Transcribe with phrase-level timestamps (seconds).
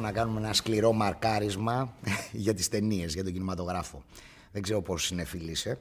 [0.00, 1.94] λοιπόν να κάνουμε ένα σκληρό μαρκάρισμα
[2.32, 4.04] για τις ταινίες, για τον κινηματογράφο.
[4.52, 5.78] Δεν ξέρω πόσο συνεφίλ είσαι.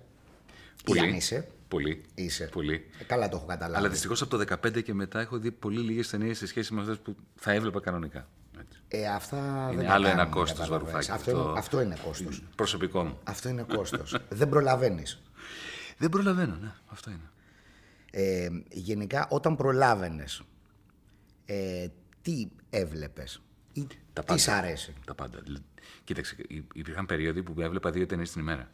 [0.86, 1.00] Πολύ.
[1.00, 1.48] Ή αν είσαι.
[1.68, 2.02] Πολύ.
[2.16, 2.50] Είσαι.
[2.52, 2.86] Πολύ.
[3.00, 3.78] Ε, καλά το έχω καταλάβει.
[3.80, 6.82] Αλλά δυστυχώς από το 2015 και μετά έχω δει πολύ λίγες ταινίες σε σχέση με
[6.82, 8.28] αυτές που θα έβλεπα κανονικά.
[8.60, 8.80] Έτσι.
[8.88, 9.38] Ε, αυτά
[9.72, 10.94] Είναι δεν τα άλλο ένα κάνουμε, κόστος, καταλαβαίνεις.
[10.94, 11.50] Βαρουφάκη, Αυτό, αυτό.
[11.50, 12.44] είναι, αυτό είναι κόστος.
[12.56, 13.18] Προσωπικό μου.
[13.24, 14.16] αυτό είναι κόστος.
[14.40, 15.22] δεν προλαβαίνεις.
[15.98, 16.72] Δεν προλαβαίνω, ναι.
[16.88, 17.30] Αυτό είναι.
[18.12, 20.42] Ε, γενικά, όταν προλάβαινες,
[21.46, 21.88] ε,
[22.22, 23.42] τι έβλεπες
[23.74, 23.88] ή
[24.26, 24.42] Τα τι πάντα.
[24.42, 24.94] σ' αρέσει.
[25.06, 25.40] Τα πάντα.
[25.44, 25.64] Δηλαδή,
[26.04, 28.72] Κοίταξε, υ- υπήρχαν περίοδοι που έβλεπα δύο ταινίες την ημέρα.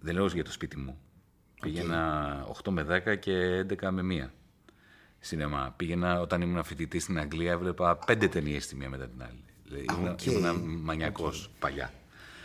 [0.00, 0.98] Δεν λέω για το σπίτι μου.
[1.60, 4.30] Πήγαινα 8 με 10 και 11 με 1
[5.18, 5.74] σινεμά.
[5.76, 9.44] Πήγαινα όταν ήμουν φοιτητή στην Αγγλία, έβλεπα πέντε ταινίες τη μία μετά την άλλη.
[9.64, 10.24] Δηλαδή, ήμουν, οκ.
[10.26, 11.92] ήμουνα μανιακός παλιά.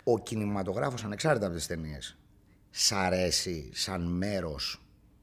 [0.04, 2.16] Ο κινηματογράφος, ανεξάρτητα από τις ταινίες,
[2.70, 4.80] σ' αρέσει σαν μέρος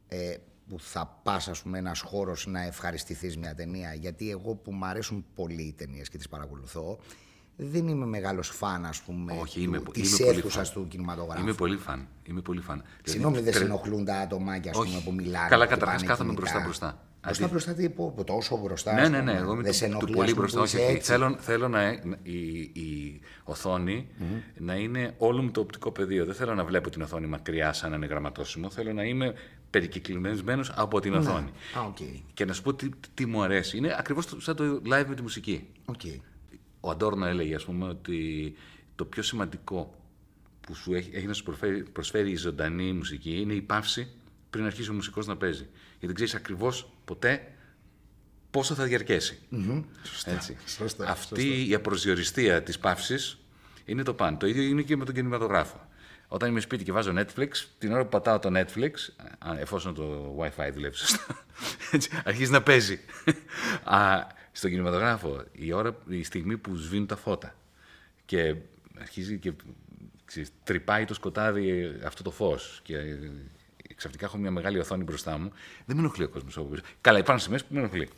[0.08, 0.36] ε,
[0.74, 3.94] που θα πας, ας πούμε, ένας χώρος να ευχαριστηθείς μια ταινία.
[3.94, 7.00] Γιατί εγώ που μου αρέσουν πολύ οι ταινίες και τις παρακολουθώ,
[7.56, 10.82] δεν είμαι μεγάλος φαν, ας πούμε, Όχι, είμαι, του, πο- της είμαι πολύ αίθουσας φαν.
[10.82, 11.42] του κινηματογράφου.
[11.44, 12.08] Είμαι πολύ φαν.
[12.24, 12.78] Είμαι πολύ φαν.
[12.82, 15.04] Δηλαδή, Συγγνώμη, δεν τρε- σε ενοχλούν τα ατομάκια ας πούμε, Όχι.
[15.04, 15.48] που μιλάνε.
[15.50, 16.42] Καλά, που καταρχάς χτυπάνε κάθομαι κινητά.
[16.52, 16.86] μπροστά-μπροστά.
[17.26, 18.94] Μπροστά Αντί- μπροστά, τι πω, τόσο μπροστά.
[18.94, 19.24] Ναι, ας ναι, ναι.
[19.32, 19.40] πούμε.
[19.42, 20.58] Εγώ είμαι Δεν του, σε του ενοχλεί, πολύ ας πούμε, μπροστά.
[20.60, 20.96] που Όχι, είσαι όχι.
[20.96, 21.12] έτσι.
[21.12, 21.90] Θέλω, θέλω να,
[22.24, 24.08] η, η οθόνη
[24.58, 26.26] να είναι όλο μου το οπτικό πεδίο.
[26.26, 28.70] Δεν θέλω να βλέπω την οθόνη μακριά σαν να είναι γραμματόσημο.
[28.70, 29.34] Θέλω να είμαι
[29.73, 31.52] περικυκλωμένος από την οθόνη.
[31.78, 31.98] Α, οκ.
[32.34, 33.78] Και να σου πω τι, τι μου αρέσει.
[33.78, 35.68] Είναι ακριβώς το- σαν το live με τη μουσική.
[35.86, 36.00] Οκ.
[36.80, 38.54] Ο Αντόρνο έλεγε, ας πούμε, ότι
[38.96, 40.00] το πιο σημαντικό
[40.62, 44.08] που σου έχει, έχει να σου προσφέρει, προσφέρει η ζωντανή μουσική είναι η παύση
[44.50, 45.68] πριν αρχίσει ο μουσικός να παίζει.
[45.90, 47.52] Γιατί δεν ξέρεις ακριβώς ποτέ
[48.52, 49.39] πόσο θα διαρκέσει.
[50.26, 50.58] Έτσι.
[50.66, 53.38] σωστά, Αυτή η απροσδιοριστία της παύσης
[53.86, 54.38] είναι το παν.
[54.38, 55.88] Το ίδιο είναι και με τον κινηματογράφο.
[56.33, 58.92] Όταν είμαι σπίτι και βάζω Netflix, την ώρα που πατάω το Netflix,
[59.39, 61.26] α, εφόσον το Wi-Fi δουλεύει σωστά,
[61.92, 62.99] έτσι, αρχίζει να παίζει.
[63.83, 67.55] Α, στον κινηματογράφο, η, ώρα, η στιγμή που σβήνουν τα φώτα
[68.26, 68.55] και
[68.99, 69.52] αρχίζει και
[70.26, 73.17] ξέρεις, τρυπάει το σκοτάδι αυτό το φως και ε,
[73.95, 75.52] ξαφνικά έχω μια μεγάλη οθόνη μπροστά μου,
[75.86, 76.58] δεν με ενοχλεί ο κόσμος.
[76.58, 78.10] όπως- Καλά, υπάρχουν στιγμές που με ενοχλεί.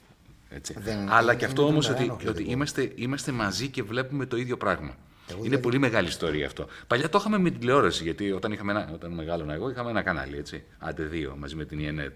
[0.50, 0.74] Έτσι.
[0.80, 2.44] Δεν- Αλλά είναι- και αυτό είναι όμως τρομερά ότι, ενοχλητικό.
[2.44, 4.96] ότι είμαστε, είμαστε μαζί και βλέπουμε το ίδιο πράγμα.
[5.34, 6.66] Είναι δηλαδή- πολύ μεγάλη ιστορία αυτό.
[6.88, 10.02] Παλιά το είχαμε με την τηλεόραση, γιατί όταν, είχαμε ένα, όταν μεγάλωνα εγώ είχαμε ένα
[10.02, 10.64] κανάλι, έτσι.
[10.80, 12.16] Άντε δύο, μαζί με την ΙΕΝΕΤ.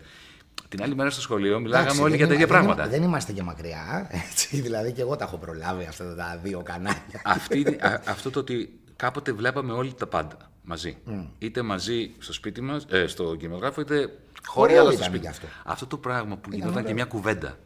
[0.70, 2.90] Την άλλη μέρα στο σχολείο μιλάγαμε Εντάξει, όλοι δεν για τα είμα- ίδια δεν πράγματα.
[2.90, 4.08] είμα- Δεν είμαστε και μακριά.
[4.30, 7.22] Έτσι, δηλαδή και εγώ τα έχω προλάβει αυτά τα δύο κανάλια.
[7.24, 10.98] Αυτή, α- αυτό το ότι κάποτε βλέπαμε όλοι τα πάντα μαζί.
[11.40, 15.24] Είτε μαζί στο σπίτι μας, ε, στο κινηματογράφο, είτε χωρί Ωραίο άλλα στο ήταν σπίτι.
[15.24, 15.48] και αυτό.
[15.66, 17.58] αυτό το πράγμα που γινόταν και μια κουβέντα.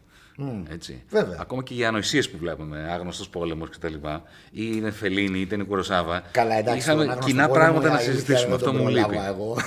[0.72, 1.04] Έτσι.
[1.10, 1.38] Βέβαια.
[1.40, 3.94] Ακόμα και οι ανοησίες που βλέπουμε, άγνωστος πόλεμος κτλ.
[4.52, 6.24] Ή είναι Φελίνη, είτε είναι Κουροσάβα.
[6.32, 6.80] Καλά, εντάξει.
[6.80, 8.46] Είχαμε τον άγνωστο κοινά πόλεμο, πράγματα η να αλήθεια συζητήσουμε.
[8.56, 9.02] δεν Αυτό τον μου λείπει.
[9.06, 9.58] προλάβα Εγώ.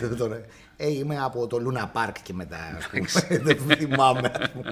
[0.00, 0.32] Δεν τον-
[0.76, 2.56] ε, είμαι από το Λούνα Πάρκ και μετά.
[2.76, 3.06] ας πούμε.
[3.44, 4.30] Δεν θυμάμαι.
[4.40, 4.70] ας πούμε.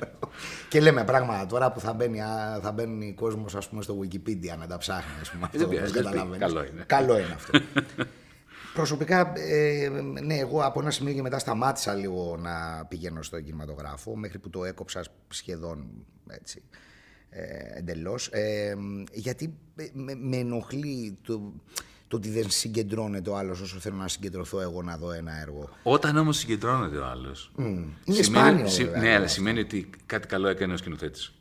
[0.68, 4.78] και λέμε πράγματα τώρα που θα μπαίνει, α, θα μπαίνει κόσμος στο Wikipedia να τα
[4.78, 5.12] ψάχνει.
[5.20, 6.38] Ας πούμε, αυτό, Δεν πειράζει, όπως δεν καταλαβαίνεις.
[6.46, 6.84] Καλό είναι.
[6.86, 7.58] Καλό είναι αυτό.
[8.74, 9.88] Προσωπικά, ε,
[10.22, 14.50] ναι, εγώ από ένα σημείο και μετά σταμάτησα λίγο να πηγαίνω στο κινηματογράφο, μέχρι που
[14.50, 15.86] το έκοψα σχεδόν
[16.28, 16.62] έτσι,
[17.30, 18.26] ε, εντελώς.
[18.26, 18.76] Ε,
[19.12, 21.52] γιατί ε, με, με ενοχλεί το,
[22.08, 25.68] το ότι δεν συγκεντρώνεται ο άλλος όσο θέλω να συγκεντρωθώ εγώ να δω ένα έργο.
[25.82, 27.52] Όταν όμως συγκεντρώνεται ο άλλος.
[28.04, 29.28] Είναι σπάνιο, Σι, βέβαια, ναι, αλλά αυτό.
[29.28, 31.34] σημαίνει ότι κάτι καλό έκανε ο σκηνοθέτης.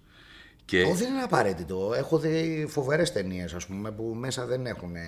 [0.65, 1.93] Και Όχι, δεν είναι απαραίτητο.
[1.97, 5.01] Έχω δει φοβερές ταινίες, ας πούμε, που μέσα δεν έχουν ε,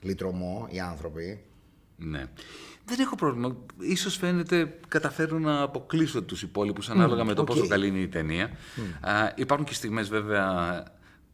[0.00, 1.44] λυτρωμό οι άνθρωποι.
[1.96, 2.26] Ναι.
[2.84, 3.56] Δεν έχω πρόβλημα.
[3.78, 7.46] Ίσως φαίνεται καταφέρω να αποκλείσω τους υπόλοιπους ανάλογα με το οκ.
[7.46, 8.50] πόσο καλή είναι η ταινία.
[9.00, 10.82] Α, υπάρχουν και στιγμές βέβαια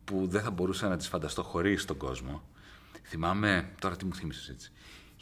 [0.04, 2.42] που δεν θα μπορούσα να τις φανταστώ χωρίς τον κόσμο.
[3.02, 4.72] Θυμάμαι, τώρα τι μου θύμισες έτσι.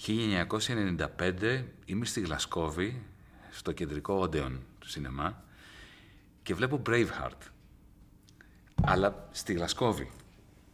[0.07, 3.03] 1995 είμαι στη Γλασκόβη,
[3.51, 5.45] στο κεντρικό Όντεον του σινεμά
[6.43, 7.51] και βλέπω Braveheart.
[8.83, 10.11] Αλλά στη Γλασκόβη.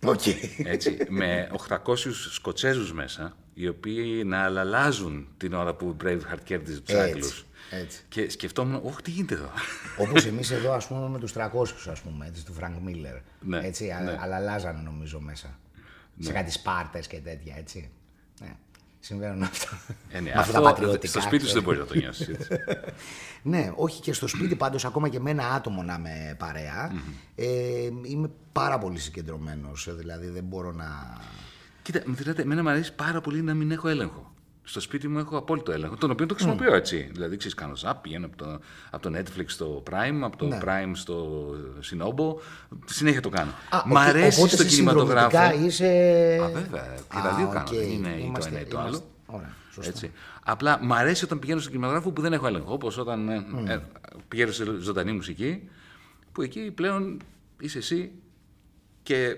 [0.05, 0.21] Οκ.
[0.65, 1.97] Έτσι, με 800
[2.33, 7.47] Σκοτσέζους μέσα, οι οποίοι αλαλάζουν την ώρα που η Braveheart κέρδιζε τους Έτσι, Άγγλους.
[7.71, 8.03] έτσι.
[8.09, 9.51] Και σκεφτόμουν, όχι, τι γίνεται εδώ;
[9.99, 13.17] Όπως εμείς εδώ, ας πούμε, με τους 300, ας πούμε, έτσι, του Φρανκ Μίλλερ.
[13.41, 14.17] Ναι, έτσι, α- ναι.
[14.21, 15.59] αλλά αλαλάζανε νομίζω μέσα.
[16.19, 17.91] Σε κάτι Σπάρτες και τέτοια, έτσι.
[18.41, 18.57] Ναι.
[19.07, 19.79] Συμβαίνουν αυτά.
[20.09, 21.07] Ε, ναι, Με αυτά τα αυτό πατριωτικά.
[21.09, 21.65] στο σπίτι σου δεν ξέρεις.
[21.65, 22.29] μπορεί να το νιώσεις.
[22.29, 22.49] έτσι.
[23.43, 26.93] Ναι, όχι και στο σπίτι πάντως ακόμα και με ένα άτομο να είμαι παρέα,
[27.35, 27.47] ε,
[28.03, 31.17] είμαι πάρα πολύ συγκεντρωμένος, ε, δηλαδή δεν μπορώ να...
[31.83, 34.26] Κοίτα, δηλαδή, εμένα μου αρέσει πάρα πολύ να μην έχω έλεγχο.
[34.69, 37.09] Στο σπίτι μου έχω απόλυτο έλεγχο, τον οποίο το χρησιμοποιώ έτσι.
[37.13, 38.61] Δηλαδή, ξέρεις, κάνω zap, πηγαίνω από το,
[38.91, 40.59] από το Netflix στο Prime, από το Ναι.
[40.65, 41.47] Prime στο
[41.91, 42.41] Cinobo.
[42.85, 43.51] Συνέχεια το κάνω.
[43.71, 45.31] Α, Μ' ο- αρέσει οπότε στο εσύ κινηματογράφο.
[45.31, 45.87] συνδρομητικά είσαι...
[46.45, 46.95] Α, βέβαια.
[46.95, 47.65] Και τα Α, δύο κάνω.
[47.69, 47.75] οκ.
[47.75, 49.37] Δεν είναι ή το Είμαστε- ένα ή το είμαστε- άλλο.
[49.39, 49.91] Ωραία, σωστό.
[49.91, 50.11] Έτσι.
[50.45, 52.73] Απλά μ' αρέσει όταν πηγαίνω στο κινηματογράφο που δεν έχω έλεγχο.
[52.73, 53.79] Όπως όταν ε, ε,
[54.29, 55.69] πηγαίνω σε ζωντανή μουσική,
[56.33, 57.21] που εκεί πλέον
[57.61, 58.13] είσαι εσύ
[59.03, 59.37] Και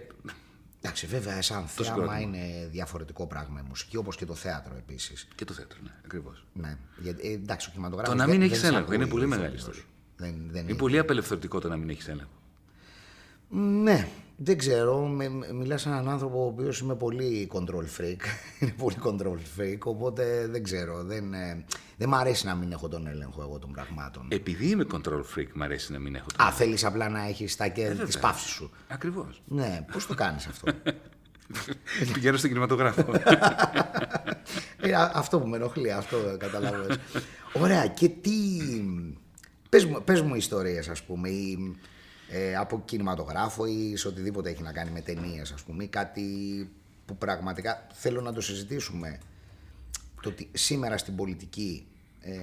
[0.81, 2.21] Εντάξει, βέβαια, σαν θέαμα συγκρότημα.
[2.21, 5.29] είναι διαφορετικό πράγμα η μουσική, όπως και το θέατρο επίσης.
[5.35, 6.45] Και το θέατρο, ναι, ακριβώς.
[6.53, 6.77] Ναι.
[6.99, 8.17] Γιατί, ε, εντάξει, ο κινηματογράφος.
[8.17, 9.83] Το να μην έχεις έλεγχο, είναι πολύ μεγάλη ιστορία.
[10.17, 12.31] Δεν, δεν Είναι πολύ απελευθερωτικό το να μην έχεις έλεγχο.
[13.83, 15.07] Ναι, δεν ξέρω.
[15.07, 18.21] Με, με- μιλάς σε έναν άνθρωπο ο οποίος είμαι πολύ control freak.
[18.61, 21.03] είναι πολύ control freak, οπότε δεν ξέρω.
[21.05, 21.65] Δεν, ε,
[21.99, 24.29] δεν μ' αρέσει να μην έχω τον έλεγχο εγώ των πραγμάτων.
[24.31, 26.45] Επειδή είμαι control freak, μου αρέσει να μην έχω το.
[26.45, 28.71] Α, θέλεις απλά να έχεις τα κέρδη της παύση σου.
[28.89, 29.43] Ακριβώς.
[29.47, 30.73] Ναι, πώς το κάνεις αυτό;
[32.13, 33.05] Πηγαίνω στον κινηματογράφο.
[34.81, 36.97] Ε, α- αυτό που με ενοχλεί, αυτό καταλαβαίνεις.
[37.53, 38.31] Ωραία, και τι...
[39.69, 41.77] Πες μου, πες μου ιστορίες, ας πούμε, ή,
[42.29, 46.23] ε, από κινηματογράφο ή σε οτιδήποτε έχει να κάνει με ταινίες, ας πούμε, ή κάτι
[47.05, 49.19] που πραγματικά θέλω να το συζητήσουμε.
[50.23, 51.87] Το ότι σήμερα στην πολιτική,
[52.21, 52.35] ε,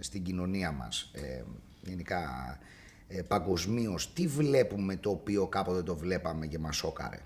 [0.00, 1.42] στην κοινωνία μας, ε,
[1.82, 2.20] γενικά
[3.08, 7.18] ε, παγκοσμίως, τι βλέπουμε το οποίο κάποτε το βλέπαμε και μας σόκαρε;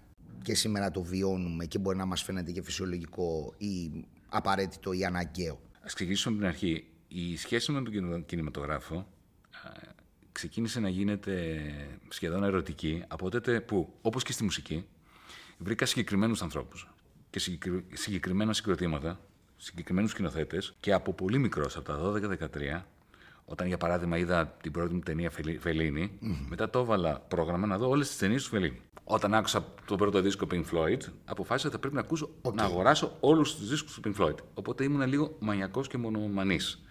[0.43, 3.91] Και σήμερα το βιώνουμε και μπορεί να μας φαίνεται και φυσιολογικό ή
[4.29, 6.85] απαραίτητο ή αναγκαίο; Α ξεκινήσουμε από την αρχή.
[7.09, 9.71] Η σχέση με τον κινημα- κινηματογράφο α,
[10.33, 11.61] ξεκίνησε να γίνεται
[12.09, 14.87] σχεδόν ερωτική από τότε που, όπως και στη μουσική,
[15.59, 16.89] βρήκα συγκεκριμένους ανθρώπους
[17.31, 19.21] και συγκεκρι- συγκεκριμένα συγκροτήματα,
[19.63, 22.83] συγκεκριμένους σκηνοθέτες και από πολύ μικρός, από τα 12-13,
[23.45, 26.13] όταν για παράδειγμα είδα την πρώτη μου ταινία Φελί- Φελίνη,
[26.49, 28.81] μετά το έβαλα πρόγραμμα να δω όλες τις ταινίες του Φελίνη.
[29.05, 33.17] Όταν άκουσα τον πρώτο δίσκο Pink Floyd, αποφάσισα ότι θα πρέπει να, ακούσω, να αγοράσω
[33.21, 34.35] όλους τους δίσκους του Pink Floyd.
[34.55, 36.83] Οπότε ήμουν λίγο μανιακός και μονομανής.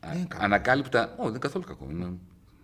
[0.00, 0.08] Α-
[0.38, 1.04] Ανακάλυπτα.
[1.04, 1.86] Όχι, δεν είναι καθόλου κακό.
[1.90, 2.12] Είναι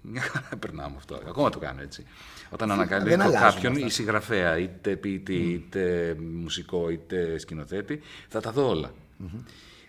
[0.03, 1.21] μια χαρά περνάω με αυτό.
[1.29, 2.05] Ακόμα το κάνω έτσι.
[2.51, 3.87] Όταν ανακαλύπτω αλλάζουν κάποιον αυτά.
[3.87, 8.91] ή συγγραφέα, είτε ποιητή, είτε μουσικό, είτε σκηνοθέτη, θα τα δω όλα.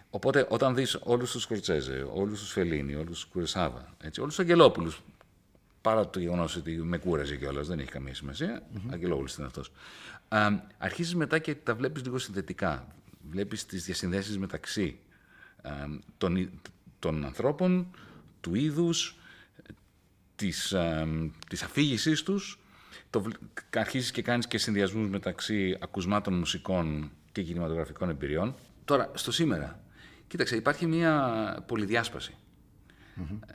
[0.09, 4.43] Οπότε όταν δεις όλους τους Σκορσέζε, όλους τους Φελίνι, όλους τους Κουροσάβα, έτσι, όλους τους
[4.43, 5.01] Αγγελόπουλους,
[5.81, 8.63] παρά το γεγονός ότι με κούραζε κιόλας, δεν έχει καμία σημασία.
[8.91, 9.71] Αγγελόπουλος είναι αυτός.
[10.77, 12.87] Αρχίζεις μετά και τα βλέπεις λίγο συνδετικά.
[13.29, 14.99] Βλέπεις τις διασυνδέσεις μεταξύ
[15.61, 15.71] α,
[16.17, 16.49] των, ι-
[16.99, 17.87] των ανθρώπων,
[18.41, 19.15] του είδους,
[20.35, 21.07] της, α,
[21.49, 22.59] της αφήγησής τους.
[23.09, 23.37] Το, βλ-
[23.75, 28.55] αρχίζεις και κάνεις και συνδυασμούς μεταξύ ακουσμάτων μουσικών και κινηματογραφικών εμπειριών.
[28.87, 29.83] Τώρα, στο σήμερα,
[30.27, 32.35] κοίταξε, υπάρχει μια πολυδιάσπαση.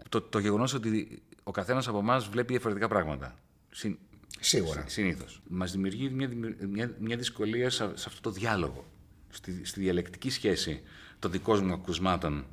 [0.09, 3.35] Το, το γεγονός ότι ο καθένας από εμάς βλέπει διαφορετικά πράγματα.
[3.71, 3.99] Συν,
[4.41, 4.85] Σίγουρα.
[4.87, 5.41] Συνήθως.
[5.49, 8.85] Μας δημιουργεί μια, δημιου- μια, μια δυσκολία σε, σε αυτό το διάλογο.
[9.29, 10.81] Στη, στη διαλεκτική σχέση
[11.19, 12.45] των δικών μου ακουσμάτων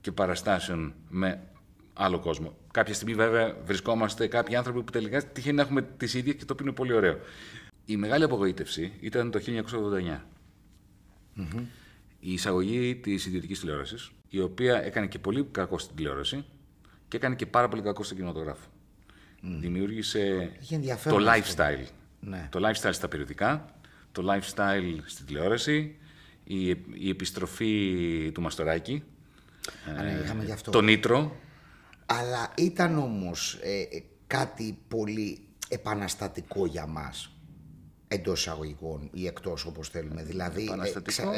[0.00, 1.42] και παραστάσεων με
[1.94, 2.56] άλλο κόσμο.
[2.70, 6.52] Κάποια στιγμή, βέβαια, βρισκόμαστε κάποιοι άνθρωποι που τελικά τυχαίνει να έχουμε τις ίδιες και το
[6.52, 7.18] οποίο είναι πολύ ωραίο.
[7.84, 10.20] Η μεγάλη απογοήτευση ήταν το 1989.
[12.26, 16.44] Η εισαγωγή της ιδιωτικής τηλεόρασης, η οποία έκανε και πολύ κακό στην τηλεόραση
[17.08, 18.68] και έκανε και πάρα πολύ κακό στον κινηματογράφο.
[19.40, 21.52] Δημιούργησε Είχε ενδιαφέρον το αυτό.
[21.64, 21.86] lifestyle.
[22.20, 22.48] Ναι.
[22.50, 23.74] Το lifestyle στα περιοδικά,
[24.12, 25.96] το lifestyle στην τηλεόραση,
[26.44, 29.02] η, η επιστροφή του Μαστοράκη,
[29.98, 30.70] Α, ναι, είχαμε γι' αυτό.
[30.70, 31.36] το Νίτρο.
[32.06, 37.28] Αλλά ήταν όμως ε, ε, κάτι πολύ επαναστατικό για μας.
[38.08, 40.22] Εντός εισαγωγικών ή εκτός όπως θέλουμε.
[40.22, 40.64] Δηλαδή.
[40.64, 41.32] Επαναστατικό;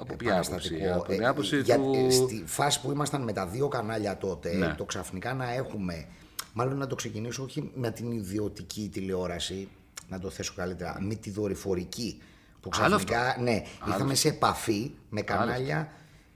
[0.00, 3.22] Από ποια επαναστατικό, άποψη; Από την ε, άποψη για- του- ε, Στη φάση που ήμασταν
[3.22, 4.74] με τα δύο κανάλια τότε, Ναι.
[4.76, 6.06] το ξαφνικά να έχουμε.
[6.52, 9.68] Μάλλον να το ξεκινήσω όχι με την ιδιωτική τηλεόραση,
[10.08, 12.22] να το θέσω καλύτερα, με τη δορυφορική.
[12.60, 15.88] Που Άλλο ξαφνικά, ναι, ήρθαμε σε επαφή με κανάλια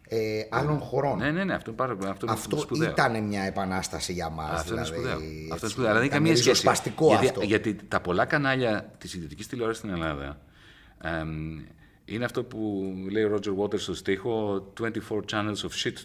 [0.09, 1.18] ε, άλλων χωρών.
[1.18, 2.90] Ναι, ναι, ναι, αυτό είναι πάρα αυτό είναι Αυτό σπουδαίο.
[2.90, 4.50] ήταν μια επανάσταση για μας.
[4.61, 5.18] Αυτό είναι δηλαδή, σπουδαίο.
[5.28, 5.90] έτσι, Αυτό είναι σπουδαίο.
[5.90, 6.49] Αλλά δεν έχει ήταν καμία σχέση.
[6.50, 7.42] ριζοσπαστικό γιατί, αυτό.
[7.42, 10.40] γιατί τα πολλά κανάλια της ιδιωτικής τηλεόρασης στην Ελλάδα
[11.02, 11.59] εμ,
[12.05, 14.87] είναι αυτό που λέει ο Roger Waters στο στίχο 24
[15.31, 15.97] channels of shit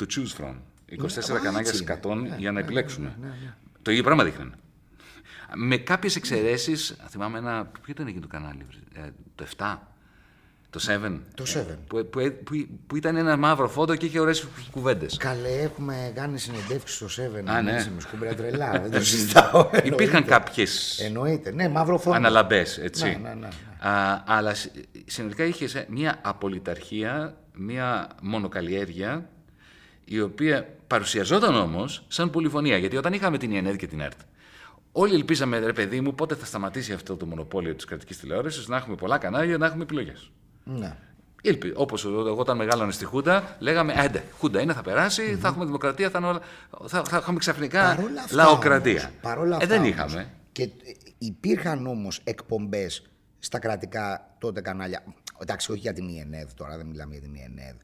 [0.00, 0.54] to choose from.
[0.90, 1.82] 24 α, κανάλια έτσι είναι.
[1.84, 3.18] σκατών για να επιλέξουμε.
[3.82, 4.54] Το ίδιο πράγμα δείχνουν.
[5.54, 7.64] Με κάποιες εξαιρέσεις, θυμάμαι ένα.
[7.64, 9.00] Ποιο ήταν εκείνο το κανάλι, ε,
[9.34, 9.76] το 7,
[10.70, 11.20] το 7.
[11.34, 11.76] Το 7.
[11.86, 15.16] που, που, που, που ήταν ένα μαύρο φόντο και είχε ωραίες κουβέντες.
[15.16, 17.42] Καλέ, έχουμε κάνει συνεντεύξεις στο 7.
[17.46, 17.74] Α, ναι.
[17.76, 18.70] έτσι, Με σκούμπρια τρελά.
[18.70, 19.70] δεν το συζητάω.
[19.84, 21.50] Υπήρχαν κάποιες Εννοείται.
[21.52, 22.16] Ναι, μαύρο φόντο.
[22.16, 23.04] αναλαμπές, έτσι.
[23.04, 23.48] Ναι, ναι, ναι, ναι.
[23.86, 24.72] Α, αλλά συ-
[25.06, 29.28] συνολικά είχες μια απολυταρχία, μια μονοκαλλιέργεια,
[30.04, 32.76] η οποία παρουσιαζόταν όμως σαν πολυφωνία.
[32.76, 34.20] Γιατί όταν είχαμε την ΕΝΕΔ και την ΕΡΤ,
[34.92, 38.76] όλοι ελπίζαμε, ρε παιδί μου, πότε θα σταματήσει αυτό το μονοπόλιο της κρατικής τηλεόρασης, να
[38.76, 40.30] έχουμε πολλά κανάλια, να έχουμε επιλογές.
[40.64, 40.96] Ναι.
[41.74, 46.10] Όπως εγώ όταν μεγάλωνα στη Χούντα, λέγαμε Έντε, Χούντα είναι, θα περάσει, θα έχουμε δημοκρατία,
[46.10, 46.40] θα, είναι όλα,
[46.86, 49.00] θα, θα έχουμε ξαφνικά Παρόλα αυτά λαοκρατία.
[49.00, 50.30] όμως, παρόλα ε, αυτά δεν όμως, είχαμε.
[50.52, 50.68] Και ε,
[51.18, 53.02] υπήρχαν όμως εκπομπές
[53.46, 55.04] στα κρατικά τότε κανάλια.
[55.42, 57.74] Εντάξει, όχι για την ΙΕΝΕΔ τώρα, δεν μιλάμε για την ΙΕΝΕΔ.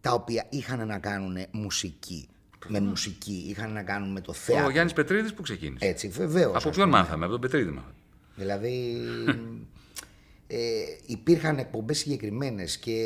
[0.00, 2.28] Τα οποία είχαν να κάνουν μουσική.
[2.66, 4.66] Με μουσική, είχαν να κάνουν με το θέατρο.
[4.66, 5.86] Ο Γιάννης Πετρίδης που ξεκίνησε.
[5.86, 6.56] Έτσι, βεβαίως.
[6.56, 7.94] από ποιον μάθαμε, από τον Πετρίδη μάθαμε.
[8.36, 9.00] Δηλαδή
[10.46, 10.58] ε,
[11.06, 12.96] υπήρχαν εκπομπές συγκεκριμένες και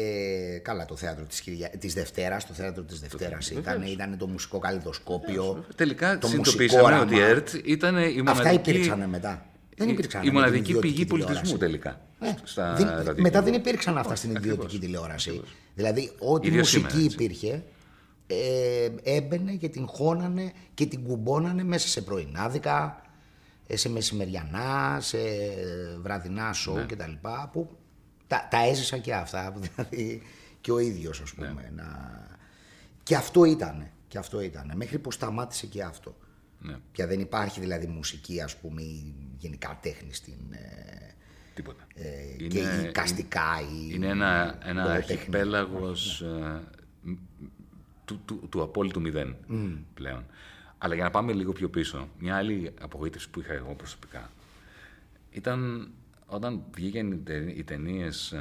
[0.62, 1.68] καλά το θέατρο της, Κυρια...
[1.68, 5.64] της Δευτέρας, το θέατρο της Δευτέρας ήταν, ήταν το μουσικό καλλιδοσκόπιο.
[5.76, 7.30] Τελικά το συνειδητοποίησαμε μουσικό ότι η όραμα.
[7.30, 9.46] ΕΡΤ ήταν η μοναδική, Αυτά υπήρξαν μετά.
[9.78, 11.32] Δεν υπήρξαν η με την μοναδική ιδιωτική πηγή τηλεόραση.
[11.34, 12.00] πολιτισμού τελικά.
[12.20, 13.20] Ε, στα δεν- ραδιόφωνα.
[13.20, 14.54] μετά δεν υπήρξαν αυτά Όχι, στην ακριβώς.
[14.56, 15.42] ιδιωτική τηλεόραση.
[15.74, 17.14] Δηλαδή, ό,τι Ίδιος μουσική σήμερα, έτσι.
[17.24, 17.64] υπήρχε,
[18.26, 23.02] ε, έμπαινε και την χώνανε και την κουμπώνανε μέσα σε πρωινάδικα,
[23.66, 25.18] ε, σε μεσημεριανά, σε
[26.02, 26.82] βραδινά σοου Ναι.
[26.86, 27.12] κτλ.
[27.52, 27.76] Που
[28.26, 30.22] τα, τα έζησα και αυτά, δηλαδή
[30.60, 31.52] και ο ίδιος ας πούμε.
[31.54, 31.82] Ναι.
[31.82, 32.18] Να...
[33.02, 36.16] Και αυτό ήτανε, και αυτό ήτανε, μέχρι που σταμάτησε και αυτό.
[36.60, 40.34] Ναι, Πια δεν υπάρχει δηλαδή μουσική ας πούμε ή γενικά τέχνη στην...
[40.50, 41.14] ε,
[41.54, 41.86] τίποτα.
[41.94, 45.14] ε, και η καστικά ή Είναι ένα, ένα λογοτεχνία.
[45.16, 46.60] αρχιπέλαγος ε,
[47.02, 47.16] μ-
[48.04, 49.36] του, του, του απόλυτου μηδέν
[49.94, 50.24] πλέον.
[50.78, 54.30] Αλλά για να πάμε λίγο πιο πίσω, μια άλλη απογοήτευση που είχα εγώ προσωπικά
[55.30, 55.90] ήταν
[56.26, 58.34] όταν βγήκαν οι, τε, οι ταινίες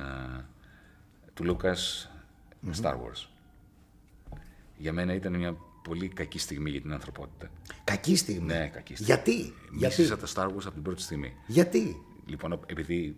[1.33, 2.09] του Λούκας
[2.81, 3.25] Star Wars.
[4.77, 5.57] Για μένα ήταν μια
[5.87, 7.49] πολύ κακή στιγμή για την ανθρωπότητα.
[7.83, 9.13] Κακή στιγμή; Ναι, κακή στιγμή.
[9.13, 9.31] Γιατί,
[9.77, 11.33] γιατί, Μίσησα τα Star Wars από την πρώτη στιγμή.
[11.47, 13.15] γιατί; Λοιπόν, επειδή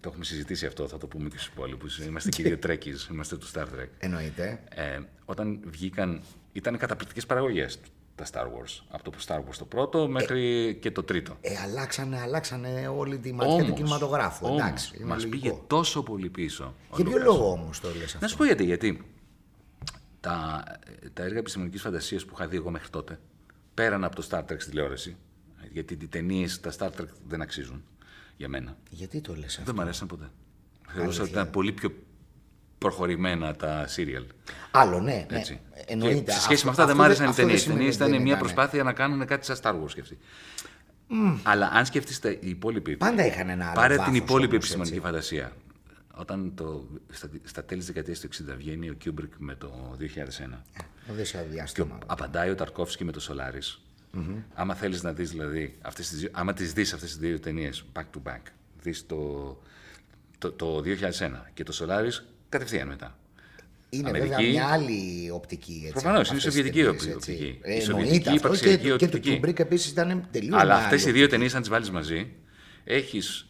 [0.00, 1.98] το έχουμε συζητήσει αυτό, θα το πούμε και στους υπόλοιπους.
[1.98, 3.88] Είμαστε και οι δύο Trekkies, είμαστε του Star Trek.
[3.98, 4.60] Εννοείται.
[4.74, 6.20] Ε, όταν βγήκαν,
[6.52, 7.78] ήταν καταπληκτικές παραγωγές
[8.14, 8.84] τα Star Wars.
[8.88, 11.36] Από το Star Wars το πρώτο μέχρι και το τρίτο.
[11.40, 14.46] Ε, αλλάξανε, αλλάξανε όλη τη ματιά του κινηματογράφου.
[14.46, 15.40] όμως, Εντάξει, είναι μας λογικό.
[15.48, 16.74] πήγε τόσο πολύ πίσω.
[16.90, 17.24] ο Για ποιο Λούκας.
[17.26, 18.18] λόγο όμως το λες αυτό.
[18.20, 18.64] Να σου πω γιατί.
[18.64, 19.04] Γιατί
[20.20, 20.64] τα,
[21.12, 23.18] τα έργα επιστημονικής φαντασίας που είχα δει εγώ μέχρι τότε,
[23.74, 25.16] πέραν από το Star Trek στη τηλεόραση,
[25.72, 27.84] γιατί οι ταινίες, τα Star Trek δεν αξίζουν
[28.36, 28.76] για μένα.
[28.90, 30.30] Γιατί το λες αυτό; Δεν μου αρέσαν ποτέ.
[30.88, 31.94] Θεωρούσα ότι ήταν πολύ πιο
[32.78, 34.24] προχωρημένα τα serial.
[34.70, 35.26] Άλλο, ναι.
[35.30, 35.38] ναι.
[35.38, 35.60] Έτσι.
[35.86, 36.20] Εννοείται.
[36.20, 37.60] Και σε σχέση Αυτό- με αυτά δεν αυτό μ' άρεσαν οι αυτό ταινίες.
[37.60, 38.44] Οι σημαίνει ταινίε ότι δεν ήταν μια ήταν.
[38.44, 40.18] προσπάθεια να κάνουν κάτι σαν Star Wars και αυτοί.
[41.42, 42.96] Αλλά αν σκεφτείς τα υπόλοιποι.
[42.96, 45.06] Πάντα είχαν ένα άλλο Πάρε την βάθος υπόλοιπη όμως, επιστημονική έτσι.
[45.06, 45.52] φαντασία.
[46.20, 50.58] Όταν το, στα, στα τέλη της δεκαετίας του 60 βγαίνει ο Κιούμπρικ με το 2001.
[51.14, 51.98] Δεν σε διάστημα.
[52.06, 53.78] Απαντάει ο Ταρκόφσκι με το Solaris.
[54.54, 57.84] Άμα θέλεις να δεις δηλαδή, αυτές τις, δύο- άμα τις δεις αυτές τις δύο ταινίες
[57.96, 58.40] back to back,
[58.82, 59.16] δεις το,
[60.38, 63.18] το, το 2001 και το Solaris κατευθείαν μετά.
[63.90, 65.72] Είναι Αμερική- βέβαια μια άλλη οπτική.
[65.80, 67.32] Έτσι, Προφανώς, από είναι αυτές τις σοβιετική ταινίες, οπτική.
[67.32, 67.72] έτσι.
[67.72, 69.40] Η Ε, σοβιετική εννοείται αυτό υπαρξιακή και, και το οπτική.
[69.44, 70.60] Kubrick επίσης ήταν τελείως.
[70.60, 72.32] Αλλά αυτές οι δύο ταινίες, αν τις βάλεις μαζί,
[72.84, 73.44] έχεις.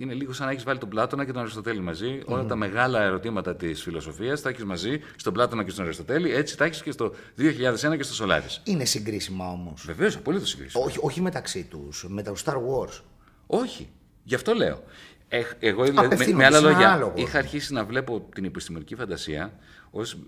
[0.00, 2.20] Είναι λίγο σαν να έχεις βάλει τον Πλάτωνα και τον Αριστοτέλη μαζί.
[2.24, 6.32] Όλα τα μεγάλα ερωτήματα της φιλοσοφίας τα έχεις μαζί στον Πλάτωνα και στον Αριστοτέλη.
[6.34, 8.62] Έτσι τα έχεις και στο 2001 και στο Σολάρις.
[8.64, 9.84] Είναι συγκρίσιμα όμως.
[9.86, 10.84] Βεβαίως, απολύτως συγκρίσιμο.
[10.84, 13.00] Όχι, όχι μεταξύ τους, με τα Star Wars.
[13.46, 13.90] Όχι.
[14.22, 14.82] Γι' αυτό λέω.
[15.28, 17.26] Ε, εγώ, δηλαδή, με, Απευθύνονται με άλλα σε ένα λόγια, άλλο κόσμο.
[17.26, 19.58] είχα αρχίσει να βλέπω την επιστημονική φαντασία
[19.90, 20.18] ως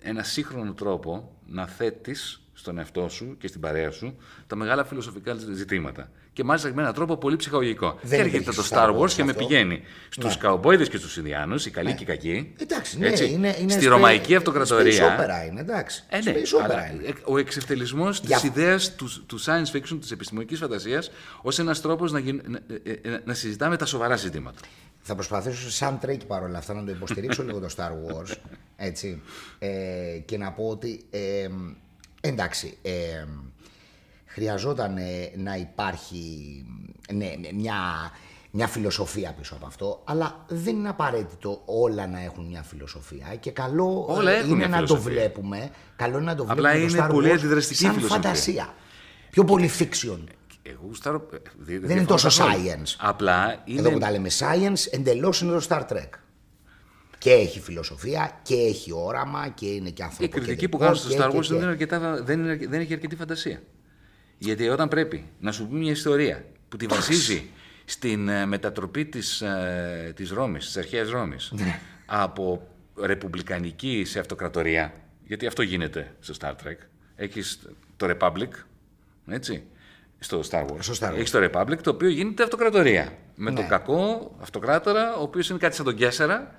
[0.00, 4.16] ένα σύγχρονο τρόπο να θέτεις στον εαυτό σου και στην παρέα σου
[4.46, 6.10] τα μεγάλα φιλοσοφικά ζητήματα.
[6.38, 7.98] Και μάλιστα με έναν τρόπο πολύ ψυχαγωγικό.
[8.02, 9.46] Δεν και έρχεται υπήρχε το στο Star Star Wars Wars και με αυτό.
[9.46, 10.40] πηγαίνει στους Ναι.
[10.40, 12.54] καουμπόιδε και στους Ινδιάνους, οι καλοί και οι κακοί.
[12.60, 15.16] Εντάξει, ναι, έτσι, είναι, είναι στη space- Ρωμαϊκή Space Αυτοκρατορία.
[15.18, 16.04] opera είναι, εντάξει.
[16.08, 17.02] Ε, ναι, space opera αλλά είναι.
[17.08, 21.10] ε, ο εξευτελισμός της Για- ιδέας του, του science fiction, της επιστημονικής φαντασίας,
[21.42, 24.58] ως ένας τρόπος να, γίν- να, ε, ε, να συζητάμε τα σοβαρά ζητήματα.
[25.00, 28.34] Θα προσπαθήσω σαν τρέκι παρόλα αυτά να το υποστηρίξω λίγο το Star Wars.
[28.76, 29.22] Έτσι.
[29.58, 29.68] Ε,
[30.24, 31.48] και να πω ότι ε,
[32.20, 33.24] εντάξει, ε,
[34.38, 35.02] χρειαζόταν ε,
[35.36, 36.26] να υπάρχει
[37.12, 37.74] ναι, ναι, μια,
[38.50, 43.50] μια φιλοσοφία πίσω από αυτό, αλλά δεν είναι απαραίτητο όλα να έχουν μια φιλοσοφία και
[43.50, 45.12] καλό Όλα ε, έχουν είναι μια να το φιλοσοφία.
[45.20, 48.22] βλέπουμε, καλό είναι να το Απλά βλέπουμε το είναι Star πολύ Wars αντιδραστική σαν φιλοσοφία.
[48.22, 48.74] φαντασία.
[49.30, 50.18] Πιο πολύ fiction.
[50.62, 51.28] Εγώ γουστάρω.
[51.32, 52.68] ε, δι- Δεν είναι τόσο διαφωνώ καθόλου.
[52.82, 52.94] science.
[52.98, 53.80] Απλά είναι.
[53.80, 56.08] Εδώ που τα λέμε science, εντελώς είναι το Star Trek.
[57.18, 60.44] Και έχει φιλοσοφία και έχει όραμα και είναι και η ανθρωποκεντρικό.
[60.46, 62.80] κριτική που κάνω στο και- Star και- Wars και- δεν, είναι αρκετά, δεν, είναι, δεν
[62.80, 63.62] έχει αρκετή φαντασία.
[64.38, 67.42] Γιατί όταν πρέπει να σου πει μια ιστορία που τη βασίζει
[67.84, 71.80] στην ε, μετατροπή της, ε, της Ρώμης, της αρχαίας Ρώμης, Ναι.
[72.06, 74.92] από ρεπουμπλικανική σε αυτοκρατορία,
[75.24, 76.76] γιατί αυτό γίνεται στο Star Trek.
[77.16, 77.58] Έχεις
[77.96, 78.48] το Republic,
[79.28, 79.62] έτσι,
[80.18, 80.76] στο Star Wars.
[80.80, 81.16] Στο Star Wars.
[81.16, 83.12] Έχεις το Republic, το οποίο γίνεται αυτοκρατορία.
[83.34, 83.56] Με Ναι.
[83.56, 86.54] τον κακό αυτοκράτορα, ο οποίος είναι κάτι σαν τον Κέσσερα,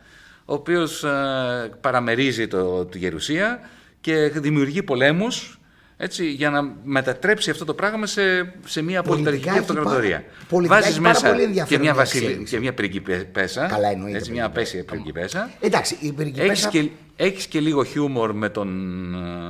[0.46, 3.70] ο οποίος ε, παραμερίζει το, τη γερουσία
[4.02, 5.59] και δημιουργεί πολέμους
[6.02, 8.22] έτσι, για να μετατρέψει αυτό το πράγμα σε,
[8.66, 10.16] σε μια Πολιτικά πολιταρχική έχει αυτοκρατορία.
[10.16, 12.24] πάρα- πολιτικά Βάζεις έχει πάρα μέσα πολύ και ενδιαφέρον μια, η βασιλ...
[12.24, 12.54] εξέλιξη.
[12.56, 14.80] και μια πριγκιπέσα, Καλά, εννοείται έτσι, μια πριγκιπέσα.
[14.80, 15.50] απέσια πριγκιπέσα.
[15.60, 16.70] Εντάξει, η Έχεις πριγκιπέσα...
[16.70, 18.70] και, έχεις και λίγο χιούμορ με τον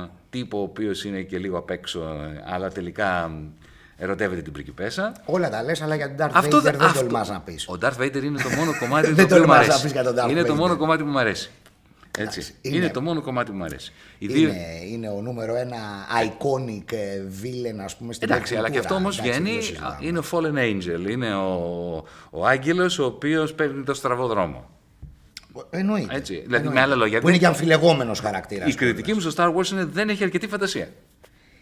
[0.04, 3.30] ε, τύπο ο οποίος είναι και λίγο απ' έξω, ε, αλλά τελικά
[3.96, 5.12] ε, ερωτεύεται την πριγκιπέσα.
[5.24, 7.68] Όλα τα λες, αλλά για τον Darth Αυτό Vader δε- δεν αυτό- τολμάς να πεις.
[7.68, 9.82] Ο Darth Vader είναι το μόνο κομμάτι το Δεν οποίο μου τολμάς να αρέσει.
[9.82, 10.56] πεις για τον Darth Είναι το Vader.
[10.56, 11.50] μόνο κομμάτι που μου αρέσει.
[12.18, 12.54] Έτσι.
[12.62, 12.88] είναι- Είναι...
[12.90, 13.92] το μόνο κομμάτι που μου αρέσει.
[14.18, 14.48] Οι δύο...
[14.48, 15.76] Είναι, είναι ο νούμερο ένα
[16.24, 18.98] iconic ε, villain, ας πούμε, στην Εντάξει, αλλά και αυτό popculture.
[18.98, 19.50] όμως Εντάξει, βγαίνει.
[19.50, 19.96] δεν το συζητάμε.
[20.00, 20.54] Είναι ο Fallen
[21.04, 21.10] Angel.
[21.10, 21.52] Είναι ο,
[22.30, 24.70] ο άγγελος ο οποίος παίρνει το στραβό δρόμο.
[25.70, 26.16] Εννοείται.
[26.16, 26.74] Έτσι, δηλαδή, Εννοείται.
[26.74, 28.72] με άλλα λόγια, Που δεν- είναι και αμφιλεγόμενος χαρακτήρας.
[28.72, 30.88] Η κριτική μου στο Star Wars είναι δεν έχει αρκετή φαντασία.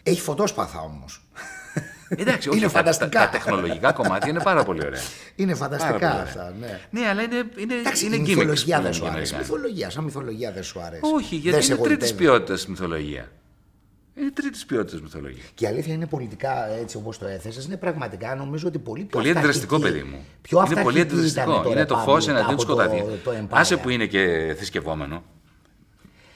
[0.03, 1.23] Έχει φωτόσπαθα όμως.
[2.09, 3.09] Εντάξει, όχι, Είναι τα- φανταστικά.
[3.19, 5.01] Τα, τα τεχνολογικά κομμάτια είναι πάρα πολύ ωραία.
[5.37, 6.23] Είναι Πάρα φανταστικά πολύ ωραία.
[6.23, 6.55] αυτά.
[6.61, 6.81] Ναι.
[6.91, 9.35] Ναι, αλλά είναι, είναι, Εντάξει, είναι η gimmicks μυθολογία που δεν λένε σου οι αρέσει.
[9.35, 9.43] Αμερικάνοι.
[9.43, 11.01] Μυθολογίας, σαν μυθολογία δεν σου αρέσει.
[11.15, 12.29] Όχι, Δεν γιατί σε είναι τρίτης γοητεύει.
[12.31, 13.29] ποιότητας μυθολογία.
[14.15, 15.43] Είναι τρίτης ποιότητας μυθολογία.
[15.55, 19.19] Και η αλήθεια είναι πολιτικά έτσι όπως το έθεσες, είναι πραγματικά νομίζω ότι πολύ πιο
[19.19, 20.03] Πολύ αντιδραστικό, αυταρχική.
[20.05, 20.25] παιδί μου.
[20.43, 21.61] Πιο είναι πολύ αυταρχική αντιδραστικό.
[21.61, 22.99] ήταν Είναι το Republic φω εναντίον από του σκοτάδι.
[23.25, 23.47] Το, το Empire.
[23.51, 25.23] Άσε που είναι και θρησκευόμενο.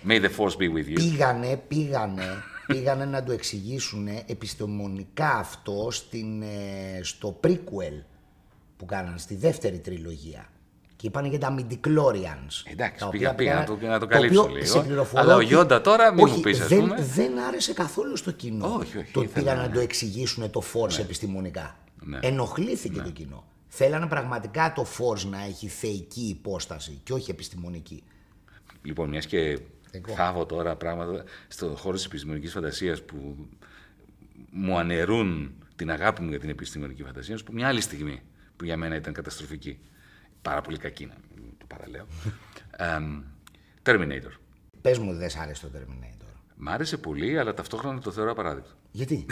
[0.08, 0.94] May the force be with you.
[0.94, 2.22] Πήγανε, πήγανε,
[2.66, 8.02] πήγανε να του εξηγήσουν επιστημονικά αυτό στην, ε, στο prequel
[8.76, 10.46] που κάναν στη δεύτερη τριλογία.
[10.96, 12.62] Και είπαν για τα midichlorians.
[12.64, 14.66] Εντάξει, τα πήγα- οποία πήγα να πήγαν- το- να το το καλύψω οποίο λίγο.
[14.66, 16.96] σε πληροφορώ Αλλά ο ότι- Γιόντα τώρα μην μου όχι, πεις, ας δεν, πούμε.
[17.02, 18.66] δεν άρεσε καθόλου στο κοινό.
[18.66, 19.74] Όχι, όχι, Το ότι ήθελα, πήγαν να ναι.
[19.74, 21.76] το εξηγήσουν το Force επιστημονικά.
[22.04, 22.18] Ναι.
[22.22, 23.44] Ενοχλήθηκε το κοινό.
[23.68, 28.02] Θέλανε πραγματικά το Force να έχει θεϊκή υπόσταση και όχι επιστημονική.
[28.82, 29.58] Λοιπόν, μιας και
[29.92, 30.14] Εγώ.
[30.14, 33.48] θάβω τώρα πράγματα στον χώρο της επιστημονικής φαντασίας που
[34.50, 38.22] μου αναιρούν την αγάπη μου για την επιστημονική φαντασία, να σου πω μια άλλη στιγμή
[38.56, 39.78] που για μένα ήταν καταστροφική.
[40.42, 42.06] Πάρα πολύ κακή, να μην το παραλέω.
[42.96, 43.22] Εμ,
[43.82, 44.32] Terminator.
[44.80, 46.32] Πες μου δεν σ' άρεσε το Terminator.
[46.56, 48.70] Μ' άρεσε πολύ, αλλά ταυτόχρονα το θεωρώ απαράδεκτο.
[48.90, 49.26] Γιατί;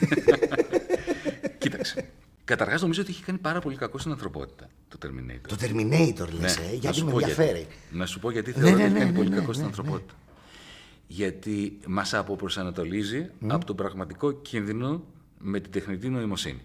[1.58, 2.10] Κοίταξε.
[2.46, 5.48] Καταρχάς, νομίζω ότι έχει κάνει πάρα πολύ κακό στην ανθρωπότητα το Terminator.
[5.48, 7.66] το Terminator λες, Ναι, ε, να γιατί σου με πω ενδιαφέρει.
[7.90, 9.46] Να σου πω γιατί Ναι, θεωρώ ναι, ότι ναι, έχει κάνει ναι, πολύ ναι, κακό
[9.46, 9.72] ναι, στην ναι.
[9.76, 10.14] ανθρωπότητα.
[11.06, 15.04] Γιατί μας αποπροσανατολίζει από τον πραγματικό κίνδυνο
[15.38, 16.60] με την τεχνητή νοημοσύνη.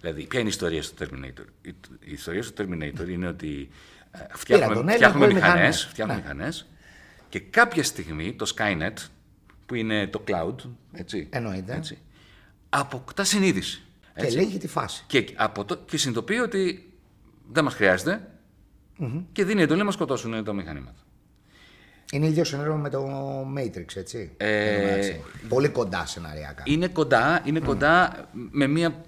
[0.00, 1.68] Δηλαδή, ποια είναι η ιστορία στο Terminator; Η,
[2.00, 3.68] η ιστορία στο Terminator είναι ότι
[4.10, 5.54] ε, τον φτιάχνουμε, έλεγχο φτιάχνουμε οι μηχανές.
[5.54, 6.66] μηχανές, φτιάχνουμε μηχανές
[7.28, 8.92] και κάποια στιγμή το Skynet,
[9.66, 10.54] που είναι το cloud,
[10.92, 11.74] έτσι, Εννοείται.
[11.76, 11.98] έτσι
[12.68, 13.83] αποκτά συνείδηση.
[14.16, 14.36] Και έτσι.
[14.36, 15.04] λέει για τη φάση.
[15.06, 16.92] Και, από το, και συνειδητοποιεί ότι
[17.52, 18.28] δεν μας χρειάζεται
[19.32, 20.98] και δίνει εντολή να μας σκοτώσουν τα μηχανήματα.
[22.12, 23.08] Είναι ίδιο σενάριο με το
[23.56, 24.32] Matrix, έτσι.
[24.36, 25.20] Ε, Εντάξει.
[25.48, 26.62] Πολύ κοντά σεναριακά.
[26.66, 29.04] Είναι κοντά, είναι κοντά με μια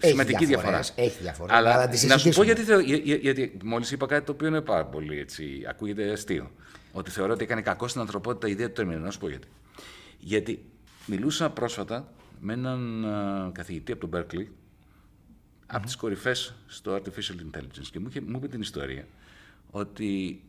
[0.00, 0.70] Έχει σημαντική διαφορά.
[0.80, 2.44] διαφορές, έχει διαφορές, Αλλά αλλά τις να σου πω συζητήσουμε.
[2.46, 6.10] γιατί, θεω, για- για- γιατί μόλις είπα κάτι το οποίο είναι πάρα πολύ έτσι, ακούγεται
[6.12, 6.50] αστείο.
[6.92, 9.00] Ότι θεωρώ ότι έκανε κακό στην ανθρωπότητα η ιδέα του Terminator.
[9.00, 9.46] Να σου πω γιατί.
[10.18, 10.64] Γιατί
[11.06, 12.12] μιλούσα πρόσφατα
[12.46, 14.46] με έναν α, καθηγητή από τον Berkeley,
[15.66, 19.06] από τις κορυφές στο Artificial Intelligence και μου, είχε, μου είπε την ιστορία
[19.70, 20.42] ότι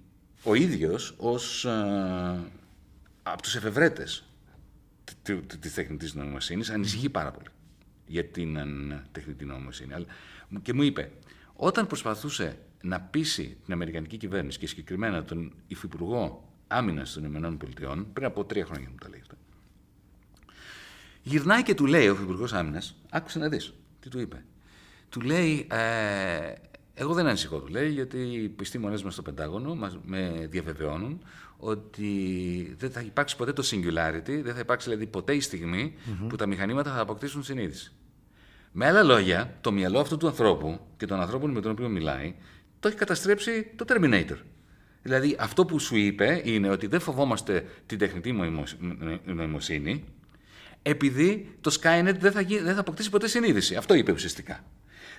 [0.43, 2.39] ο ίδιος ως α,
[3.23, 4.23] από τους εφευρέτες
[5.23, 7.47] τη- τη- της τεχνητής νοημοσύνης ανησυχεί πάρα πολύ
[8.07, 8.65] για την α,
[9.11, 9.93] τεχνητή νοημοσύνη.
[9.93, 10.05] Αλλά,
[10.49, 11.11] μου- και μου είπε,
[11.53, 18.13] όταν προσπαθούσε να πείσει την Αμερικανική κυβέρνηση και συγκεκριμένα τον Υφυπουργό Άμυνας των Ηνωμένων Πολιτειών,
[18.13, 19.24] πριν από τρία χρόνια μου τα λέει αυτό,
[21.27, 24.43] Γυρνάει και του λέει ο Υπουργό Άμυνας, άκουσε να δεις τι του είπε.
[25.09, 26.53] Του λέει, ε,
[26.93, 31.23] Εγώ δεν ανησυχώ, του λέει, γιατί οι επιστήμονες μας στο Πεντάγωνο μας, με διαβεβαιώνουν
[31.57, 32.09] ότι
[32.77, 35.93] δεν θα υπάρξει ποτέ το singularity, δεν θα υπάρξει δηλαδή ποτέ η στιγμη
[36.29, 37.91] που τα μηχανήματα θα αποκτήσουν συνείδηση.
[38.71, 42.35] Με άλλα λόγια, το μυαλό αυτού του ανθρώπου και των ανθρώπων με τον οποίο μιλάει,
[42.79, 44.37] το έχει καταστρέψει το Terminator.
[45.01, 48.77] Δηλαδή, αυτό που σου είπε είναι ότι δεν φοβόμαστε την τεχνητή νοημοσ-
[49.25, 50.03] νοημοσύνη,
[50.87, 53.75] επειδή το Skynet δεν θα, γι- δεν θα αποκτήσει ποτέ συνείδηση.
[53.75, 54.59] Αυτό είπε ουσιαστικά.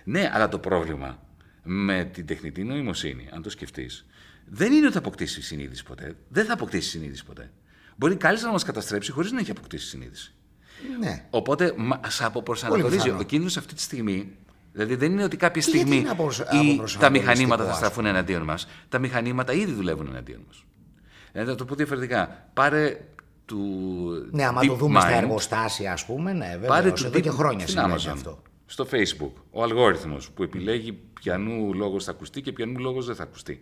[0.05, 1.23] Ναι, αλλά το πρόβλημα
[1.63, 4.07] με την τεχνητή νοημοσύνη, αν το σκεφτείς,
[4.47, 6.17] δεν είναι ότι θα αποκτήσει συνείδηση ποτέ.
[6.29, 7.51] Δεν θα αποκτήσει συνείδηση ποτέ.
[7.97, 10.35] Μπορεί κάλλιστα να μας καταστρέψει χωρίς να έχει αποκτήσει συνείδηση.
[11.01, 11.25] Ναι.
[11.31, 12.97] Οπότε μα αποπροσανατολίζει.
[12.97, 13.19] πιθανό.
[13.19, 14.33] Ο κίνδυνος αυτή τη στιγμή.
[14.73, 17.71] Δηλαδή δεν είναι ότι κάποια Και γιατί στιγμή είναι αποπροσα- ή τα αποπροσανατολιστικό, μηχανήματα θα
[17.71, 18.69] ας στραφούν εναντίον μας.
[18.89, 20.65] Τα μηχανήματα ήδη δουλεύουν εναντίον μας.
[21.33, 22.51] Δηλαδή, να το πω διαφορετικά.
[22.55, 22.97] Πάρε
[23.47, 24.29] του.
[24.31, 26.69] Ναι, άμα Deep το δούμε στα Mind, εργοστάσια, ας πούμε, ναι, βέβαια.
[26.69, 28.43] Πάρε Εδώ του και Deep- χρόνια στην συμβαίνει Amazon, αυτό.
[28.67, 29.33] Στο Facebook.
[29.51, 33.61] Ο αλγόριθμος που επιλέγει ποιανού λόγος θα ακουστεί και ποιανού λόγος δεν θα ακουστεί.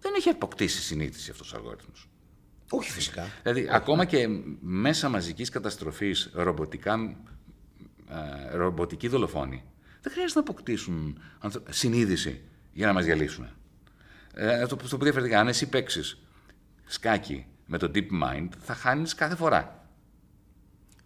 [0.00, 2.08] Δεν έχει αποκτήσει συνείδηση αυτός ο αλγόριθμος.
[2.70, 3.26] Όχι φυσικά.
[3.42, 4.26] Δηλαδή, ακόμα και
[4.60, 7.16] μέσα μαζικής καταστροφής ρομποτικά,
[8.52, 9.64] ε, ρομποτικοί δολοφόνοι
[10.00, 12.40] δεν χρειάζεται να αποκτήσουν ανθρω- συνείδηση
[12.72, 13.46] για να μας διαλύσουν.
[14.34, 16.18] Ε, να το, το πω διαφορετικά, αν εσύ παίξεις
[16.84, 19.86] σκάκι με το Deep Mind, θα χάνεις κάθε φορά.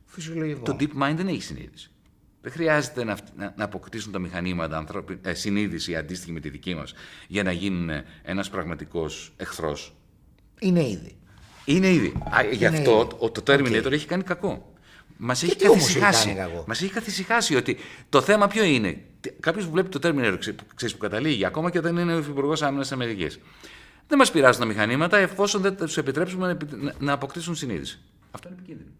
[0.04, 0.62] Φυσιολογικό.
[0.62, 1.90] Το Deep Mind δεν έχει συνείδηση.
[2.40, 6.48] Δεν χρειάζεται να, αυ- να, να αποκτήσουν τα μηχανήματα ανθρώπι, ε, συνείδηση αντίστοιχη με τη
[6.48, 6.94] δική μας
[7.28, 9.94] για να γίνουν ε, ένας πραγματικός εχθρός.
[10.60, 11.16] Είναι ήδη.
[11.64, 12.12] Είναι ήδη.
[12.36, 13.30] Α, γι' Είναι αυτό ήδη.
[13.30, 14.72] το, το Terminator έχει κάνει κακό.
[15.16, 16.34] Μας έχει τι όμως έχει καθησυχάσει.
[16.34, 17.76] κάνει κακό; Μας έχει καθησυχάσει ότι
[18.08, 19.00] το θέμα ποιο είναι.
[19.40, 22.62] Κάποιος που βλέπει το Terminator, ξέ- ξέρεις που καταλήγει, ακόμα και όταν είναι ο Υφυπουργός
[22.62, 23.38] Άμυνας της Αμερικής.
[24.08, 27.98] Δεν μας πειράζουν τα μηχανήματα εφόσον δεν τους επιτρέψουμε να επι- να- να αποκτήσουν συνείδηση.
[28.30, 28.90] Αυτό είναι επικίνδυνο.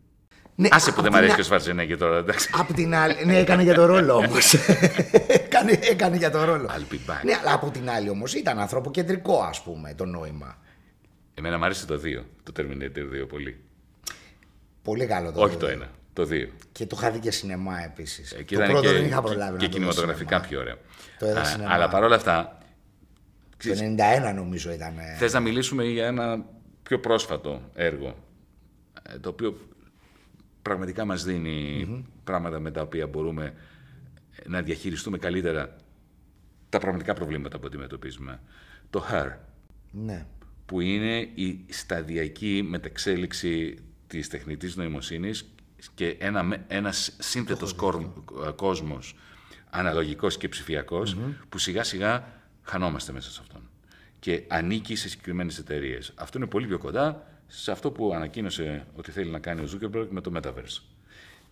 [0.59, 2.51] Ναι, Άσε που απ' δεν μ' την αρέσει α- και ο Σβαρτζενέγκερ τώρα, εντάξει.
[2.59, 3.25] Απ' την άλλη.
[3.25, 4.55] Ναι, έκανε για το ρόλο όμως.
[5.45, 6.69] έκανε, έκανε για το ρόλο.
[6.71, 7.21] I'll be back.
[7.25, 10.59] Ναι, αλλά από την άλλη όμως ήταν ανθρωποκεντρικό, ας πούμε, το νόημα.
[11.35, 13.61] Εμένα μου άρεσε το 2, το Terminator 2 πολύ.
[14.83, 15.59] Πολύ καλό το Όχι δύο.
[15.59, 16.49] το 1, το 2.
[16.73, 18.33] Και το είχα δει και σινεμά επίσης.
[18.33, 19.53] Εκεί το ήταν πρώτο και, δεν είχα προλάβει.
[19.53, 20.47] να και το δω κινηματογραφικά σινεμά.
[20.49, 20.77] πιο ωραίο.
[21.19, 21.73] Το είδα Α, σινεμά.
[21.73, 22.59] αλλά παρόλα αυτά,
[23.57, 23.71] Το
[24.31, 24.99] 91 νομίζω ήταν.
[24.99, 26.45] ε, θες να μιλήσουμε για ένα
[26.83, 28.17] πιο πρόσφατο έργο,
[29.03, 29.59] ε, το οποίο
[30.63, 31.87] πραγματικά μας δινει
[32.25, 33.55] πράγματα με τα οποία μπορούμε
[34.47, 35.77] να διαχειριστούμε καλύτερα
[36.69, 38.41] τα πραγματικά προβλήματα που αντιμετωπίζουμε.
[38.91, 39.37] Το Her,
[39.91, 40.27] Ναι.
[40.67, 45.55] που είναι η σταδιακή μεταξέλιξη της τεχνητής νοημοσύνης
[45.95, 49.17] και ένα, με- ένας σύνθετος κόρ- κόσμος,
[49.71, 51.17] αναλογικός και ψηφιακός,
[51.49, 52.25] που σιγά σιγά
[52.67, 53.71] χανόμαστε μέσα σε αυτόν.
[54.19, 56.13] Και ανήκει σε συγκεκριμένες εταιρείες.
[56.15, 60.07] Αυτό είναι πολύ πιο κοντά σε αυτό που ανακοίνωσε ότι θέλει να κάνει ο Zuckerberg
[60.11, 60.83] με το Metaverse.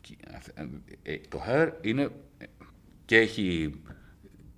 [0.01, 0.17] Και,
[1.03, 2.03] ε, Το Her είναι
[2.39, 2.45] ε,
[3.05, 3.75] και έχει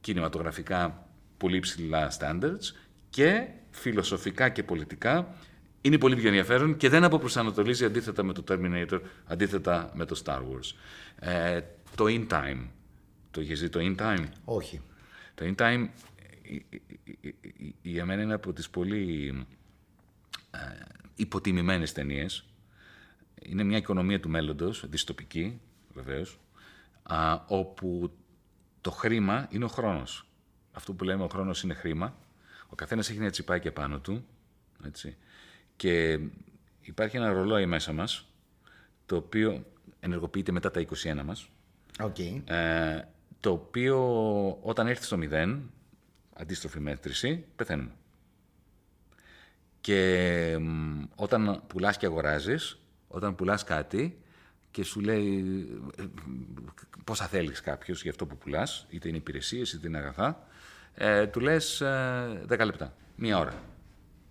[0.00, 2.74] κινηματογραφικά πολύ ψηλά standards
[3.10, 5.34] και φιλοσοφικά και πολιτικά
[5.80, 10.38] είναι πολύ πιο ενδιαφέρον και δεν αποπροσανατολίζει αντίθετα με το Terminator, αντίθετα με το Star
[10.38, 10.74] Wars.
[11.18, 11.60] Ε,
[11.94, 12.66] το In Time.
[13.30, 14.80] Το έχεις δει το In Time; Όχι.
[15.34, 16.15] Το In Time ε, ε, ε, ε,
[17.82, 19.26] για μένα είναι από τις πολύ
[20.50, 20.58] ε,
[21.16, 22.44] υποτιμημένες ταινίες.
[23.42, 25.60] Είναι μια οικονομία του μέλλοντος, δυστοπική
[25.94, 26.38] βεβαίως,
[27.02, 28.12] α, όπου
[28.80, 30.28] το χρήμα είναι ο χρόνος.
[30.72, 32.16] Αυτό που λέμε ο χρόνος είναι χρήμα.
[32.68, 34.26] Ο καθένας έχει ένα τσιπάκι επάνω του.
[34.84, 35.16] Έτσι.
[35.76, 36.18] Και
[36.80, 38.28] υπάρχει ένα ρολόι μέσα μας,
[39.06, 39.64] το οποίο
[40.00, 41.48] ενεργοποιείται μετά τα 21 μας,
[42.00, 42.18] Οκέι.
[42.18, 43.08] ε,
[43.40, 43.98] το οποίο
[44.62, 45.70] όταν έρθει στο μηδέν,
[46.36, 47.90] αντίστροφη μέτρηση, πεθαίνουμε.
[49.80, 54.18] Και μ, όταν πουλάς και αγοράζεις, όταν πουλάς κάτι
[54.70, 55.44] και σου λέει
[55.98, 56.04] ε,
[57.04, 60.46] πόσα θέλεις κάποιος για αυτό που πουλάς, είτε είναι υπηρεσίες είτε είναι αγαθά,
[60.94, 63.62] ε, του λες ε, 10 λεπτά, μία ώρα,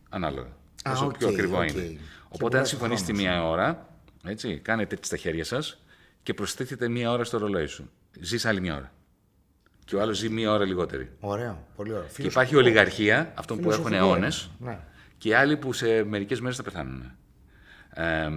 [0.09, 0.49] ανάλογα.
[0.83, 1.69] Α, Όσο πιο οκέι, ακριβό οκέι.
[1.69, 1.81] είναι.
[1.81, 1.97] Και
[2.29, 3.89] Οπότε αν πουλάς συμφωνήσετε χρόνο μία ώρα,
[4.25, 5.83] έτσι, κάνετε έτσι στα χέρια σας
[6.23, 7.91] και προστίθετε μία ώρα στο ρολόι σου.
[8.19, 8.93] Ζεις άλλη μία ώρα.
[9.85, 11.11] Και ο άλλος ζει μία ώρα λιγότερη.
[11.19, 11.67] Ωραίο.
[11.75, 12.05] Πολύ ωραίο.
[12.17, 14.69] Και υπάρχει ολιγαρχία, αυτών που έχουν Φιλοσοφικό αιώνες, είναι.
[14.71, 14.79] Ναι.
[15.17, 17.11] και οι άλλοι που σε μερικές μέρες θα πεθάνουν.
[17.93, 18.27] Ε,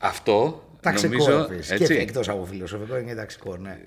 [0.00, 1.38] Αυτό Ταξικό νομίζω.
[1.38, 1.70] επίσης.
[1.70, 3.78] έτσι, Και εκτός από φιλοσοφικό είναι ταξικό, ναι.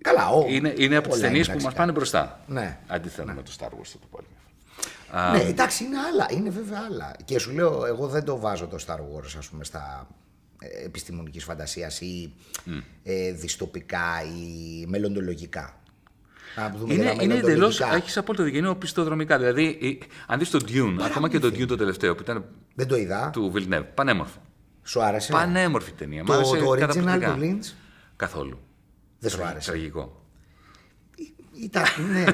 [0.00, 1.80] Καλά, ο, είναι, είναι από τις όλα ταινίες είναι που μας ταξικά.
[1.80, 2.40] πάνε μπροστά.
[2.46, 2.78] Ναι.
[2.86, 4.32] Αντίθετα με το Star Wars το πόλεμο.
[5.32, 6.26] Ναι, εντάξει, είναι άλλα.
[6.30, 7.16] Είναι βέβαια άλλα.
[7.24, 10.14] Και σου λέω, εγώ δεν το βάζω το Star Wars, ας πούμε, στα ε,
[10.84, 12.32] επιστημονικής φαντασίας ή
[13.02, 15.80] ε, δυστοπικά ή μελλοντολογικά.
[16.56, 17.48] Να δούμε Είναι, για τα είναι εντελώς.
[17.54, 17.94] μελλοντολογικά.
[17.94, 18.58] Έχεις απόλυτο δίκιο.
[18.58, 19.38] Είναι οπισθοδρομικά.
[19.38, 22.44] Δηλαδή, η- αν δεις το Dune, ακόμα και το Dune το τελευταίο που ήταν
[22.74, 23.30] Δεν το είδα.
[23.30, 24.42] του Villeneuve, πανέμορφο.
[24.82, 26.22] Σου άρεσε; Πανέμορφη ταινία.
[26.22, 27.34] Μ' Το, άρεσε το original καταπληκτικά.
[27.34, 27.72] του Lynch
[28.16, 28.60] Καθόλου.
[29.18, 29.70] δεν σου άρεσε.
[29.70, 30.22] Τραγικό.
[31.62, 32.24] Ήταν, ναι.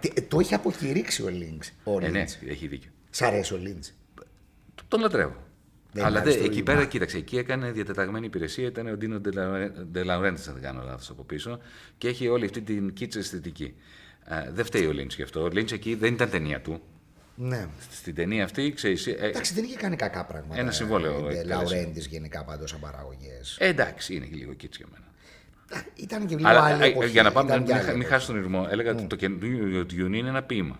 [0.00, 1.66] Τι- το έχει αποκηρύξει ο Lynch.
[1.84, 2.48] Ο Ε, ναι, Lynch.
[2.48, 2.90] έχει δίκιο.
[3.10, 3.90] Σ' αρέσει ο Lynch.
[4.88, 5.36] Τον λατρεύω.
[5.92, 6.64] Δεν Αλλά μ' δε, άρεσε το εκεί ρήμα.
[6.72, 9.20] πέρα, κοίταξε, εκεί έκανε διατεταγμένη υπηρεσία, ήταν ο Ντίνο
[9.90, 11.58] Ντελαουρέντη, αν δεν κάνω λάθος από πίσω,
[11.98, 13.74] και έχει όλη αυτή την κίτσα αισθητική.
[14.24, 15.42] Ε, δεν φταίει ο Λίντ γι' αυτό.
[15.42, 16.80] Ο Λίντ εκεί δεν ήταν ταινία του.
[17.34, 17.66] Ναι.
[17.90, 19.06] Στην ταινία αυτή, ξέρεις.
[19.06, 20.60] Ε, Εντάξει, δεν είχε κάνει κακά πράγματα.
[20.60, 21.44] Ένα συμβόλαιο Ε, εκτέλεσε.
[21.44, 23.56] Λαουρέντης γενικά πάντως σαν παραγωγές.
[23.60, 25.04] ε, εντάξει, είναι και λίγο κίτς για μένα.
[25.94, 27.10] Ήταν και λίγο Αλλά άλλη ε, εποχή.
[27.10, 28.14] για να πάμε, ήταν μην, και μην, άλλη μην εποχή.
[28.14, 30.78] χάσει τον ηρμό, έλεγα ότι το καινούριο του είναι ένα ποίημα.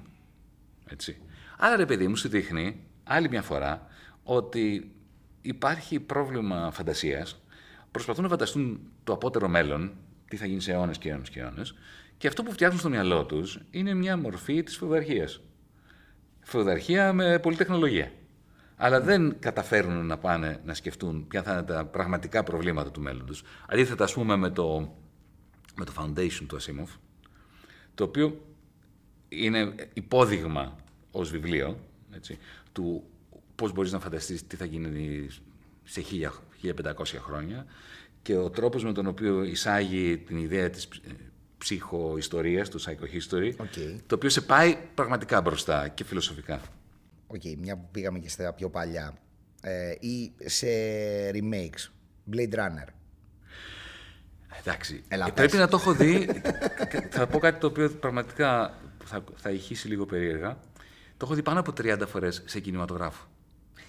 [0.90, 1.16] Έτσι.
[1.58, 3.86] Άρα, ρε παιδί μου, σου δείχνει άλλη μια φορά
[4.22, 4.90] ότι
[5.42, 7.42] υπάρχει πρόβλημα φαντασίας.
[7.90, 9.92] Προσπαθούν να φανταστούν το απότερο μέλλον,
[10.28, 11.74] τι θα γίνει σε αιώνες και αιώνες και αιώνες,
[12.18, 15.40] και αυτό που φτιάχνουν στο μυαλό τους είναι μια μορφή της φεουδαρχίας.
[16.40, 18.12] Φεουδαρχία με πολυτεχνολογία.
[18.76, 23.42] Αλλά δεν καταφέρουν να πάνε να σκεφτούν ποια θα είναι τα πραγματικά προβλήματα του μέλλοντος.
[23.68, 24.96] Αντίθετα, ας πούμε, με το,
[25.76, 26.98] με το Foundation του Asimov,
[27.94, 28.44] το οποίο
[29.28, 30.76] είναι υπόδειγμα
[31.10, 31.78] ως βιβλίο,
[32.14, 32.38] έτσι,
[32.72, 33.04] του
[33.62, 35.26] πώς μπορείς να φανταστείς τι θα γίνει
[35.84, 37.66] σε 1000, 1500 χρόνια
[38.22, 41.10] και ο τρόπος με τον οποίο εισάγει την ιδέα της ψ- ε,
[41.58, 43.72] ψυχοϊστορίας, του psychohistory, Οκέι.
[44.06, 46.60] το οποίο σε πάει πραγματικά μπροστά και φιλοσοφικά.
[47.26, 49.14] Οκέι, μια που πήγαμε και στα πιο παλιά.
[49.62, 50.66] Ε, ή σε
[51.32, 51.90] remakes.
[52.32, 52.88] Blade Runner.
[54.58, 55.02] Εντάξει.
[55.08, 55.34] Έλα, ε, πες.
[55.34, 56.28] πρέπει να το έχω δει.
[57.10, 60.58] θα πω κάτι το οποίο πραγματικά θα, θα ηχήσει λίγο περίεργα.
[61.16, 63.26] Το έχω δει πάνω από 30 φορές σε κινηματογράφο.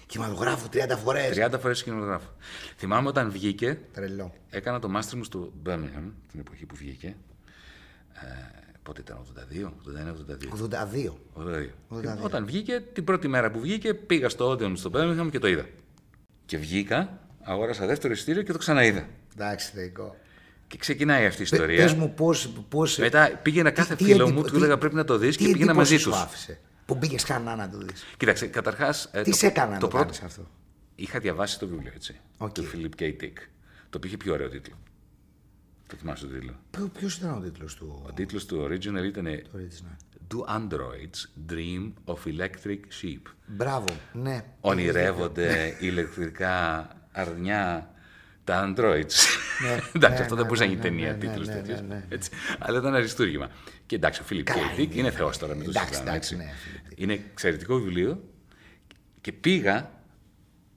[0.06, 1.36] Κινηματογράφο 30 φορές.
[1.36, 2.28] 30 φορές σε κινηματογράφο.
[2.76, 4.34] Θυμάμαι όταν βγήκε, Τρελό.
[4.50, 7.06] έκανα το μάστερ μου στο Birmingham, την εποχή που βγήκε.
[8.14, 8.26] Ε,
[8.82, 10.48] πότε ήταν, 82, 81, 82.
[10.48, 11.18] 82.
[11.34, 12.18] 82.
[12.22, 15.66] Όταν βγήκε, την πρώτη μέρα που βγήκε, πήγα στο Odeon στο Birmingham και το είδα.
[16.46, 19.06] Και βγήκα, αγόρασα δεύτερο εισιτήριο και το ξαναείδα.
[19.36, 20.16] Εντάξει, θεϊκό.
[20.66, 21.76] Και ξεκινάει αυτή η Πε ιστορία.
[21.82, 22.48] πες μου πώς...
[22.68, 25.18] πώς Μετά πήγαινα τι- κάθε τι φίλο εντυπω- μου, του τι- έλεγα πρέπει να το
[25.18, 26.18] δεις τι και πήγαινα μαζί εντύπωση τους.
[26.20, 28.04] σου άφησε, που μπήκες ξανά να το δεις.
[28.16, 29.08] Κοίταξε, καταρχάς...
[29.12, 30.50] ε, Τι το- σε έκανα να το το πρώτο- κάνεις αυτό;
[30.94, 32.52] Είχα διαβάσει το βιβλίο, έτσι, Οκέι.
[32.52, 33.04] του Philip K.
[33.04, 33.32] Dick,
[33.90, 34.74] το οποίο είχε πιο ωραίο τίτλο.
[35.86, 36.54] Το θυμάσαι τον τίτλο;
[36.98, 39.96] Ποιο ήταν ο τίτλος του Ο τίτλος του original ήταν original.
[40.34, 43.20] Do androids dream of electric sheep?
[43.46, 44.44] Μπράβο, ναι.
[44.60, 47.90] Ονειρεύονται ηλεκτρικά αρνιά
[48.44, 49.12] τα androids.
[49.62, 51.60] Ναι, εντάξει, ναι, αυτό ναι, δεν μπορούσε να ναι, γίνει ταινία ναι, τίτλος ναι, ναι,
[51.60, 51.80] τέτοιος.
[51.80, 52.04] ναι, ναι.
[52.08, 52.30] έτσι.
[52.58, 53.50] Αλλά ήταν αριστούργημα.
[53.86, 55.00] Και εντάξει, ο Φίλιπ Καλά Κέιτικ είναι.
[55.00, 56.46] είναι θεός τώρα με το Εντάξει, συζητάμε, εντάξει, έτσι.
[56.46, 56.98] ναι, Philip Dick.
[57.00, 58.22] Είναι εξαιρετικό βιβλίο
[59.20, 59.90] και πήγα,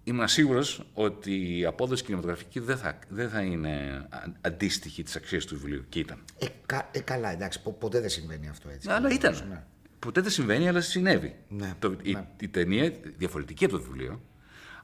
[0.04, 5.46] ήμουν σίγουρος ότι η απόδοση κινηματογραφική δεν θα, δεν θα είναι α- αντίστοιχη της αξίας
[5.46, 5.86] του βιβλίου.
[5.90, 6.24] Και ήταν.
[6.40, 8.90] Ε, κα- ε, καλά, εντάξει, πο- ποτέ δεν συμβαίνει αυτό έτσι.
[8.92, 9.46] Αλλά ήταν.
[9.50, 9.64] Ναι.
[10.00, 11.36] Ποτέ δεν συμβαίνει, αλλά συνέβη.
[11.50, 12.28] Ναι, Το, η, ναι.
[12.40, 14.22] η ταινία διαφορετική από το βιβλίο,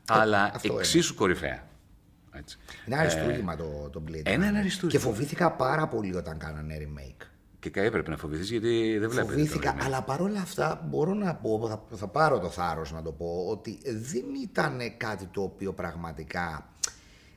[0.08, 1.68] αλλά αυτό εξίσου κορυφαία.
[2.32, 2.58] Έτσι.
[2.86, 4.22] Είναι αριστούργημα το, το Blade.
[4.24, 4.50] ένα Runner.
[4.50, 5.02] είναι αριστούργημα.
[5.02, 7.26] Και φοβήθηκα πάρα πολύ όταν κάνανε remake.
[7.63, 9.32] Και κα- έπρεπε να φοβηθείς γιατί δεν βλέπεις.
[9.32, 13.45] Φοβήθηκα, αλλά παρόλα αυτά μπορώ να πω, θα, θα πάρω το θάρρος να το πω,
[13.49, 16.69] ότι δεν ήταν κάτι το οποίο πραγματικά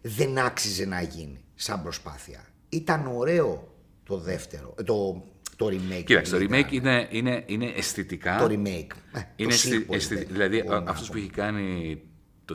[0.03, 2.41] δεν άξιζε να γίνει σαν προσπάθεια.
[2.69, 5.23] Ήταν ωραίο το δεύτερο, ε, το,
[5.57, 6.03] το remake.
[6.05, 6.73] Κοίταξε, το του Blade remake Runner.
[6.73, 8.39] είναι, είναι, είναι αισθητικά.
[8.39, 8.93] Το remake.
[9.13, 11.13] Ε, είναι το αισθη- sequel, αισθη- δεν δηλαδή, μπορώ να αυτός πω.
[11.13, 12.01] που έχει κάνει
[12.45, 12.55] το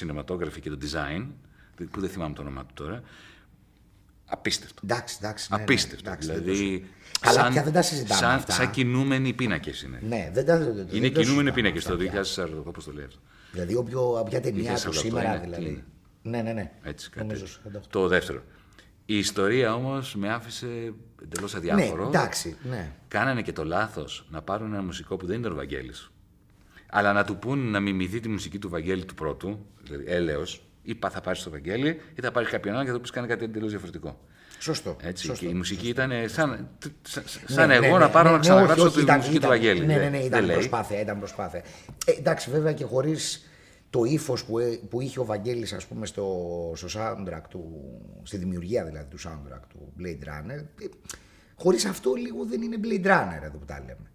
[0.00, 1.26] cinematography και το design,
[1.90, 3.02] που δεν θυμάμαι το όνομα του τώρα,
[4.28, 4.80] απίστευτο.
[4.84, 5.48] Εντάξει, εντάξει.
[5.50, 6.08] ναι, ναι, Απίστευτο.
[6.08, 6.86] εντάξει, δεν το δηλαδή, συζητώ.
[7.20, 8.52] Καλά, πια δεν τα συζητάμε σαν, αυτά.
[8.52, 10.00] σαν κινούμενοι πίνακες είναι.
[10.08, 12.44] Ναι, δεν τα δεν, δεν είναι το κινούμενοι συζητάμε πίνακες αυτά το πια.
[12.62, 13.18] 2040, όπω το λέει αυτό.
[13.52, 15.64] Δηλαδή, όποιο, όποια ταινία του 2048 σήμερα, είναι, τι δηλαδή.
[15.64, 15.84] είναι.
[16.22, 16.70] Ναι, ναι, ναι.
[16.82, 17.80] Έτσι, κάτι Νομίζω τέτοιο.
[17.80, 17.82] 48.
[17.90, 18.42] Το δεύτερο.
[19.04, 22.02] Η ιστορία όμως με άφησε εντελώς αδιάφορο.
[22.02, 22.92] Ναι, εντάξει, ναι.
[23.08, 26.10] Κάνανε και το λάθος να πάρουν ένα μουσικό που δεν ήταν ο Βαγγέλης.
[26.90, 30.94] Αλλά να του πούν να μιμηθεί τη μουσική του Βαγγέλη του πρώτου, δηλαδή έλεος, ή
[30.94, 33.26] πα- θα πάρεις το Βαγγέλη, ή θα πάρεις κάποιον άλλον και θα του πεις κάνει
[33.26, 34.18] κάτι εντελώς διαφορετικό.
[34.58, 34.96] Σωστό.
[35.02, 35.44] Έτσι, σωστό.
[35.44, 36.68] και η μουσική ήταν σαν,
[37.02, 39.02] σαν, Ναι, σαν ναι, εγώ ναι, να πάρω ναι, να ναι, ξαναγράψω όχι, όχι, τη
[39.02, 39.80] ήταν- μουσική ήταν- του Βαγγέλη.
[39.80, 40.54] Ναι, ναι, Δεν- ναι, δεν ήταν λέει.
[40.56, 41.62] προσπάθεια, ήταν προσπάθεια.
[42.06, 43.48] Ε, εντάξει, βέβαια και χωρίς
[43.90, 46.26] το ύφος που, ε- που είχε ο Βαγγέλης ας πούμε στο,
[46.76, 47.64] στο soundtrack του,
[48.22, 50.86] στη δημιουργία δηλαδή του soundtrack του Blade Runner, ε,
[51.54, 54.10] χωρίς αυτό λίγο δεν είναι Blade Runner εδώ που τα λέμε.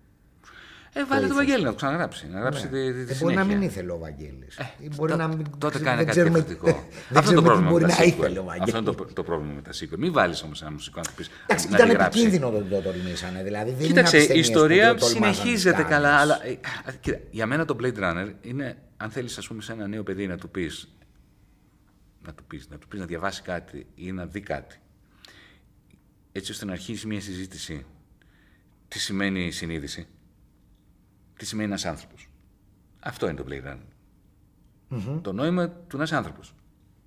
[0.96, 2.28] Ε, βάλε το Βαγγέλη να το ξαναγράψει.
[2.28, 3.46] Να γράψει τη, τη, τη Ε, μπορεί να συνέχεια.
[3.46, 4.60] μην ήθελε ο Βαγγέλης.
[4.80, 6.90] Ή μπορεί Τό- να μην, τότε δεν κάνει κάτι ξέρουμε- διαφορετικό.
[7.10, 8.46] δεν Αυτό είναι ξέρουμε το τι πρόβλημα μπορεί με να τα ήθελε ο sequel.
[8.46, 8.74] Βαγγέλης.
[8.74, 9.98] Αυτό είναι το, το πρόβλημα με τα sequel.
[9.98, 11.30] Μην βάλεις όμως ένα μουσικό να του πεις.
[11.48, 12.20] Εντάξει, να ήταν τη γράψει.
[12.20, 13.44] επικίνδυνο το το τολμήσανε.
[13.44, 15.76] Δηλαδή δεν Κοίταξε, είναι από η τις ταινίες ιστορία που δεν τολμάς να τις συνεχίζεται
[15.76, 15.90] κάνεις.
[15.92, 16.52] καλά, αλλά ε,
[16.90, 20.04] α, κοίτα, για μένα το Blade Runner είναι, αν θέλεις, ας πούμε, σε ένα νέο
[20.04, 20.88] παιδί να του πεις
[22.26, 24.76] να του πεις, να του πεις να διαβάσει κάτι ή να δει κάτι,
[26.32, 27.86] έτσι ώστε να αρχίσει μια συζήτηση
[28.88, 30.08] τι σημαίνει συνείδηση,
[31.38, 32.28] τι σημαίνει ένας άνθρωπος.
[33.00, 35.20] Αυτό είναι το Blade Runner.
[35.22, 36.54] Το νόημα του ένας άνθρωπος.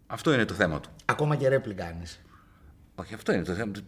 [0.07, 0.91] Αυτό είναι το θέμα του.
[1.05, 2.21] Ακόμα και ρέπλη κάνεις.
[2.95, 3.73] Όχι, αυτό είναι το θέμα.
[3.73, 3.81] του.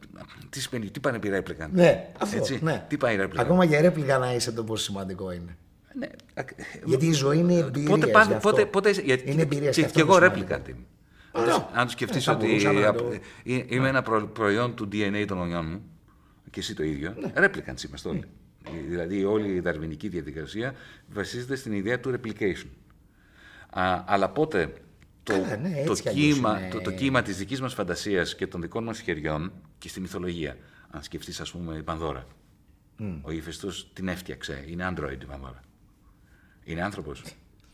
[0.51, 1.69] Τι σημαίνει, τι πάνε πει ρέπλικα.
[1.73, 2.37] Ναι, αυτό.
[2.37, 2.85] Έτσι, ναι.
[2.89, 3.43] τι πάει η ρέπλικα.
[3.43, 5.57] Ακόμα και ρέπλικα να είσαι το πόσο σημαντικό είναι.
[5.99, 7.89] Ναι, ακ- Γιατί η ζωή είναι εμπειρία.
[7.89, 10.77] Πότε, πάνε, πότε, πότε, γιατί, είναι εμπειρία και, και, και εγώ ρέπλικα την.
[11.33, 11.69] Ωραία.
[11.73, 13.13] Αν τους σκεφτείς Ε, θα ότι μπορούσαμε να απ- το-
[13.45, 15.83] ε, είμαι ένα προ- προϊόν του DNA των γονιών μου
[16.51, 17.33] και εσύ το ίδιο, Ναι.
[17.47, 18.25] replicants είμαστε όλοι.
[18.89, 20.75] Δηλαδή όλη η δαρβηνική διαδικασία
[21.09, 22.67] βασίζεται στην ιδέα του replication.
[23.71, 24.73] Α, αλλά πότε
[25.23, 26.69] το, Καλά, ναι, έτσι το, κι αλλιώς κύμα, είναι.
[26.69, 30.57] το, το κύμα της δικής μας φαντασίας και των δικών μας χεριών και στη μυθολογία,
[30.91, 32.27] αν σκεφτείς ας πούμε η Πανδώρα,
[33.23, 35.61] ο ύφεστος την έφτιαξε, είναι android η Πανδώρα.
[36.65, 37.23] Είναι άνθρωπος.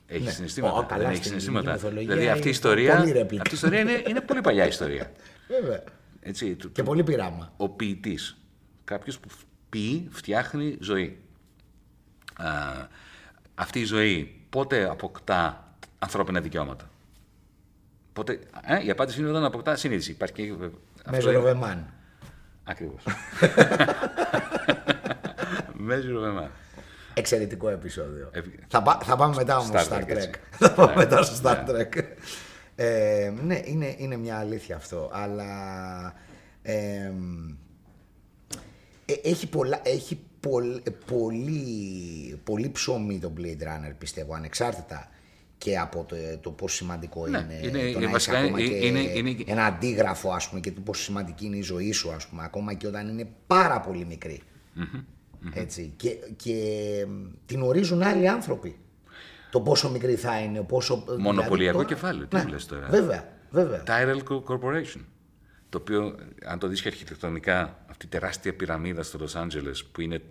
[0.07, 0.31] Έχει Ναι.
[0.31, 0.75] συναισθήματα.
[0.75, 1.73] Ω, καλά, δεν έχει στην συναισθήματα.
[1.73, 3.37] μυθολογία Δηλαδή αυτή η είναι ιστορία, πολύ replica.
[3.41, 5.13] αυτή η ιστορία είναι, είναι πολύ παλιά ιστορία.
[5.61, 5.83] Βέβαια.
[6.21, 7.53] Έτσι, του- Και του- πολύ πειράμα.
[7.57, 8.37] ο ποιητής.
[8.85, 9.29] Κάποιος που
[9.75, 11.19] ποιεί, φτιάχνει ζωή.
[12.37, 12.47] Α,
[13.55, 16.91] αυτή η ζωή πότε αποκτά ανθρώπινα δικαιώματα;
[18.13, 20.11] Πότε, ε, η απάντηση είναι όταν αποκτά συνείδηση.
[20.11, 20.53] Υπάρχει και.
[21.11, 21.79] Measure of a man.
[22.65, 23.03] Ακριβώς.
[25.89, 26.49] Measure of a man.
[27.15, 28.29] Εξαιρετικό επεισόδιο.
[28.33, 30.31] Επι- Θα, πά- θα πάμε μετά όμως Star στο Star Trek, έτσι.
[30.31, 30.39] Trek.
[30.59, 31.73] θα πάμε Ναι, μετά στο Star ναι.
[31.83, 32.03] Trek.
[32.77, 35.11] Ε, ναι, είναι, είναι μια αλήθεια αυτό.
[35.13, 36.15] Αλλά
[36.63, 37.13] ε, ε,
[39.23, 45.09] έχει, πολλά, έχει πολ- ε, πολύ, πολύ ψωμί το Blade Runner πιστεύω ανεξάρτητα
[45.59, 48.61] και από το, το πόσο σημαντικό Ναι, είναι, είναι- το είναι να βασικά είσαι ακόμα
[48.61, 51.93] είναι- και είναι- είναι- ένα αντίγραφο ας πούμε και το πόσο σημαντική είναι η ζωή
[51.93, 54.43] σου ας πούμε ακόμα και όταν είναι πάρα πολύ μικρή.
[55.55, 55.93] Έτσι.
[55.97, 56.55] Και, και
[57.09, 58.77] μ, την ορίζουν άλλοι άνθρωποι.
[59.51, 61.05] Το πόσο μικρή θα είναι, πόσο.
[61.19, 62.87] Μονοπωλιακό δηλαδή, κεφάλαιο, τι μου λες τώρα.
[62.90, 63.83] Βέβαια, βέβαια.
[63.87, 65.01] Tyrell Co- Corporation.
[65.69, 66.14] Το οποίο,
[66.47, 70.23] αν το δεις και αρχιτεκτονικά, αυτή η τεράστια πυραμίδα στο Los Angeles που είναι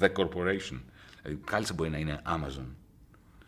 [0.00, 0.80] The Corporation.
[1.22, 2.66] Δηλαδή, κάλλιστα μπορεί να είναι Amazon.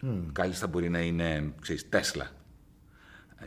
[0.02, 0.22] Mm.
[0.32, 2.26] Κάλλιστα μπορεί να είναι, ξέρεις, Tesla.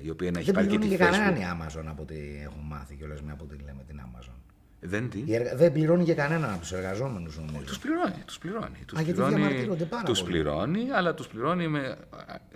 [0.01, 1.11] Η οποία να έχει Δεν πάρει και πληρώνει τη και Facebook.
[1.23, 4.33] κανέναν η Amazon από ό,τι έχω μάθει κιόλας με από ό,τι λέμε την Amazon.
[4.79, 7.63] Δεν τι; Η εργα- Δεν πληρώνει και κανέναν από τους εργαζόμενους νομίζω.
[7.65, 8.77] Τους πληρώνει, τους πληρώνει.
[8.85, 10.31] Τους γιατί πληρώνει, διαμαρτύρονται πάρα τους πολύ.
[10.31, 11.97] πληρώνει, αλλά τους πληρώνει με,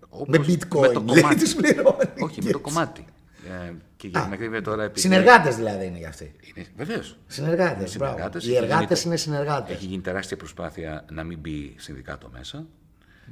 [0.10, 1.40] όπως, Με bitcoin, με το λέει, κομμάτι.
[1.40, 1.98] τους πληρώνει.
[2.20, 3.06] Όχι, με το κομμάτι.
[3.48, 4.84] Ε, και για την ακρίβεια τώρα...
[4.84, 6.36] επειδή- Συνεργάτες δηλαδή είναι για αυτοί.
[6.56, 7.18] Είναι, βεβαίως.
[7.28, 7.98] Συνεργάτες, συνεργάτες.
[7.98, 8.48] μπράβο.
[8.48, 9.76] Οι Έχει εργάτες γίνει- είναι συνεργάτες.
[9.76, 12.66] Έχει γίνει τεράστια προσπάθεια να μην μπει συνδικάτο μέσα.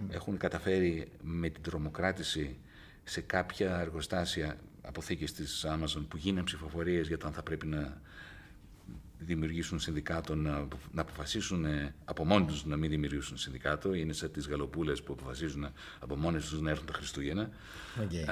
[0.10, 2.58] Έχουν καταφέρει με την τρομοκράτηση
[3.04, 8.02] σε κάποια εργοστάσια αποθήκες της Amazon που γίνανε ψηφοφορίες για το αν θα πρέπει να
[9.20, 13.94] δημιουργήσουν συνδικάτο, να, να αποφασίσουν ε, από μόνοι τους να μην δημιουργήσουν συνδικάτο.
[13.94, 15.68] Είναι σαν τις γαλοπούλες που αποφασίζουν
[16.00, 17.50] από μόνες τους να έρθουν τα Χριστούγεννα.
[18.04, 18.14] Οκέι.
[18.14, 18.24] Ε,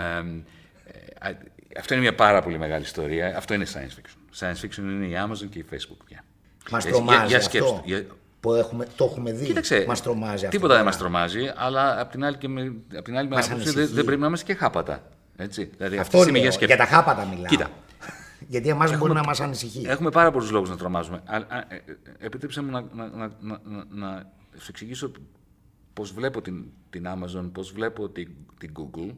[0.85, 1.37] ε, α,
[1.77, 3.37] αυτό είναι μια πάρα πολύ μεγάλη ιστορία.
[3.37, 4.39] Αυτό είναι science fiction.
[4.39, 6.23] Science fiction είναι η Amazon και η Facebook πια.
[6.71, 8.05] Μας Ε, τρομάζει για- για αυτό σκέψτε, για-
[8.39, 9.45] που έχουμε, το έχουμε δει.
[9.45, 10.47] Κοίταξε, Μας τρομάζει αυτό.
[10.49, 10.83] τίποτα δεν τώρα.
[10.83, 13.85] μας τρομάζει, αλλά απ' την άλλη, και με, απ' την άλλη με Μας άποψη ανησυχεί.
[13.85, 15.03] δεν, δεν πρέπει να είμαστε και χάπατα.
[15.35, 15.63] Έτσι.
[15.77, 16.75] Δηλαδή, αυτή Αυτό τη στιγμή λέω, για σκέψη.
[16.75, 17.45] για τα χάπατα μιλάω.
[17.45, 17.69] Κοίτα,
[18.53, 19.83] Γιατί εμάς μπορεί να μας ανησυχεί.
[19.87, 21.21] έχουμε πάρα πολλούς λόγους να τρομάζουμε.
[21.25, 21.75] Α, α, ε,
[22.19, 25.11] ε, επιτρέψτε μου να, να, να, να, να, να σου εξηγήσω
[25.93, 29.11] πώς βλέπω την, την Amazon, πώς βλέπω την, την Google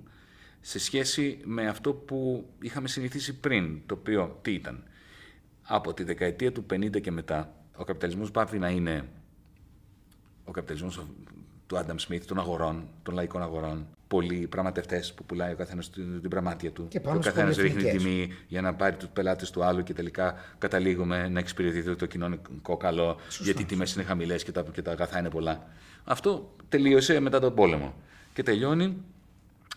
[0.68, 3.82] σε σχέση με αυτό που είχαμε συνηθίσει πριν.
[3.86, 4.84] Το οποίο τι ήταν;
[5.62, 9.08] Από τη δεκαετία του 50 και μετά, ο καπιταλισμός πάβει να είναι
[10.44, 11.06] ο καπιταλισμός
[11.68, 13.88] του Άνταμ Σμιθ, των αγορών, των λαϊκών αγορών.
[14.08, 16.88] Πολλοί πραγματευτές που πουλάει ο καθένας την, την πραμάτια του.
[16.88, 18.12] Και πάμε ο καθένας στις ρίχνει πολυεθνικές.
[18.12, 22.78] τιμή για να πάρει τους πελάτες του άλλου και τελικά καταλήγουμε να εξυπηρετείται το κοινωνικό
[22.78, 25.68] καλό, γιατί οι τιμές είναι χαμηλές και τα, και τα αγαθά είναι πολλά.
[26.04, 27.94] Αυτό τελείωσε μετά τον πόλεμο.
[28.34, 29.04] Και τελειώνει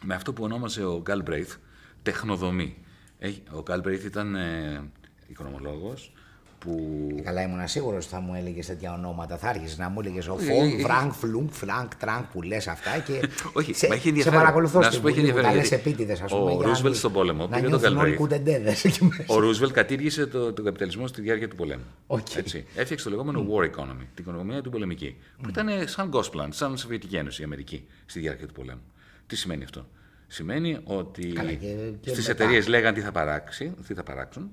[0.02, 1.54] με αυτό που ονόμασε ο Γκάλμπρεϊθ
[2.02, 2.76] τεχνοδομή.
[3.18, 4.82] Έχει- Ο Γκάλμπρεϊθ ήταν ε,
[5.26, 6.12] οικονομολόγος
[6.58, 9.36] που Ε, Καλά, ήμουν σίγουρος ότι θα μου έλεγες τέτοια ονόματα.
[9.36, 12.66] Θα άρχισε να μου έλεγες ο Όχι, Φον, έχει- Φρανκ, Φλουγκ, Φρανκ, Τραγκ που λες
[12.68, 12.98] αυτά.
[12.98, 14.38] Και Όχι, σε, μα έχει σε ενδιαφέρον.
[14.38, 16.36] παρακολουθώ Να στην σου πω, έχει Βουλή που τα ενδιαφέρον, λες γιατί επίτηδες, ας ο
[16.38, 16.50] πούμε.
[16.50, 18.16] για να Ρούσβελτ μην- στον πόλεμο Να πήγε τον νιώθουν όλοι Galbraith.
[18.16, 19.24] κουτεντέδες εκεί μέσα.
[19.26, 21.84] Ο Ρούσβελτ κατήργησε το, τον καπιταλισμό στη διάρκεια του πολέμου.
[22.06, 22.34] Οκ.
[22.34, 22.64] Έτσι.
[22.74, 25.16] Έφτιαξε το λεγόμενο war economy, την οικονομία του πολεμική.
[25.42, 28.80] Που ήταν σαν Gosplan, σαν Σοβιετική Ένωση η Αμερική στη διάρκεια του πολέμου.
[29.28, 29.88] Τι σημαίνει αυτό;
[30.26, 32.42] Σημαίνει ότι Καλά, και- και στις μετά.
[32.42, 34.50] εταιρείες λέγαν τι θα, παράξει, τι θα παράξουν,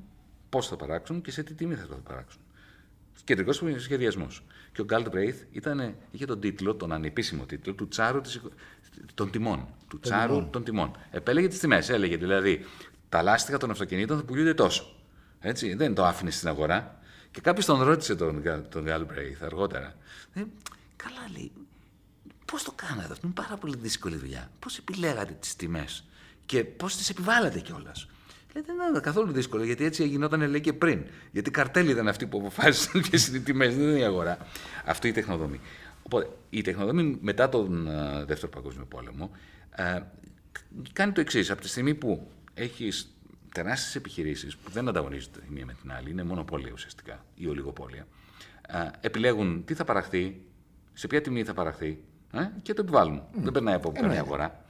[0.49, 2.41] πώς θα παράξουν και σε τι τιμή θα το παράξουν.
[3.23, 4.43] Κεντρικός σχεδιασμός.
[4.71, 5.41] Και ο Γκάλτμπρεϊθ
[6.11, 8.49] είχε τον τίτλο, τον ανεπίσημο τίτλο, του τσάρου της, οικο-
[9.13, 9.67] των τιμών.
[9.87, 10.97] Του τσάρου των τιμών.
[11.11, 11.89] Επέλεγε τις τιμές.
[11.89, 12.65] Έλεγε δηλαδή
[13.09, 14.95] τα λάστιχα των αυτοκινήτων θα πουλούνται τόσο.
[15.39, 16.99] Έτσι, δεν το άφηνε στην αγορά.
[17.31, 19.95] Και κάποιος τον ρώτησε τον, Γκάλ- τον Γκάλτμπρεϊθ αργότερα.
[20.33, 20.43] Ε,
[20.95, 21.51] καλά λέει,
[22.45, 24.51] Πώς το κάνατε αυτό, είναι πάρα πολύ δύσκολη δουλειά.
[24.59, 26.03] Πώς επιλέγατε τις τιμές
[26.45, 28.07] και πώς τις επιβάλλατε κιόλας.
[28.53, 31.05] Λέει δεν ήταν καθόλου δύσκολο γιατί έτσι γινόταν λέει και πριν.
[31.31, 34.37] Γιατί καρτέλοι ήταν αυτοί που αποφάσισαν ποιες είναι οι τιμές, δεν είναι η αγορά.
[34.85, 35.59] Αυτό η τεχνοδομή.
[36.03, 39.31] Οπότε η τεχνοδομή μετά τον ε, Δεύτερο Παγκόσμιο Πόλεμο
[39.75, 39.99] ε,
[40.93, 41.51] κάνει το εξής.
[41.51, 43.15] Από τη στιγμή που έχεις
[43.53, 48.07] τεράστιες επιχειρήσεις που δεν ανταγωνίζονται η μία με την άλλη, είναι μονοπόλια ουσιαστικά ή ολιγοπόλια,
[48.67, 50.41] ε, επιλέγουν τι θα παραχθεί,
[50.93, 51.99] σε ποια τιμή θα παραχθεί
[52.35, 53.21] ε, και το επιβάλλουν.
[53.33, 54.63] Δεν περνάει από καμία αγορά.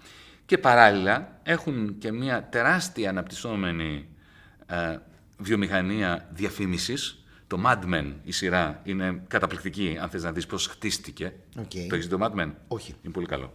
[0.46, 4.08] Και παράλληλα έχουν και μια τεράστια αναπτυσσόμενη
[4.66, 4.98] ε,
[5.38, 7.20] βιομηχανία διαφήμισης.
[7.48, 11.34] Το Mad Men, η σειρά, είναι καταπληκτική, αν θες να δεις πώς χτίστηκε.
[11.60, 11.70] Οκέι.
[11.90, 12.96] Το έχεις δει το Mad Men; Όχι.
[13.02, 13.54] Είναι πολύ καλό.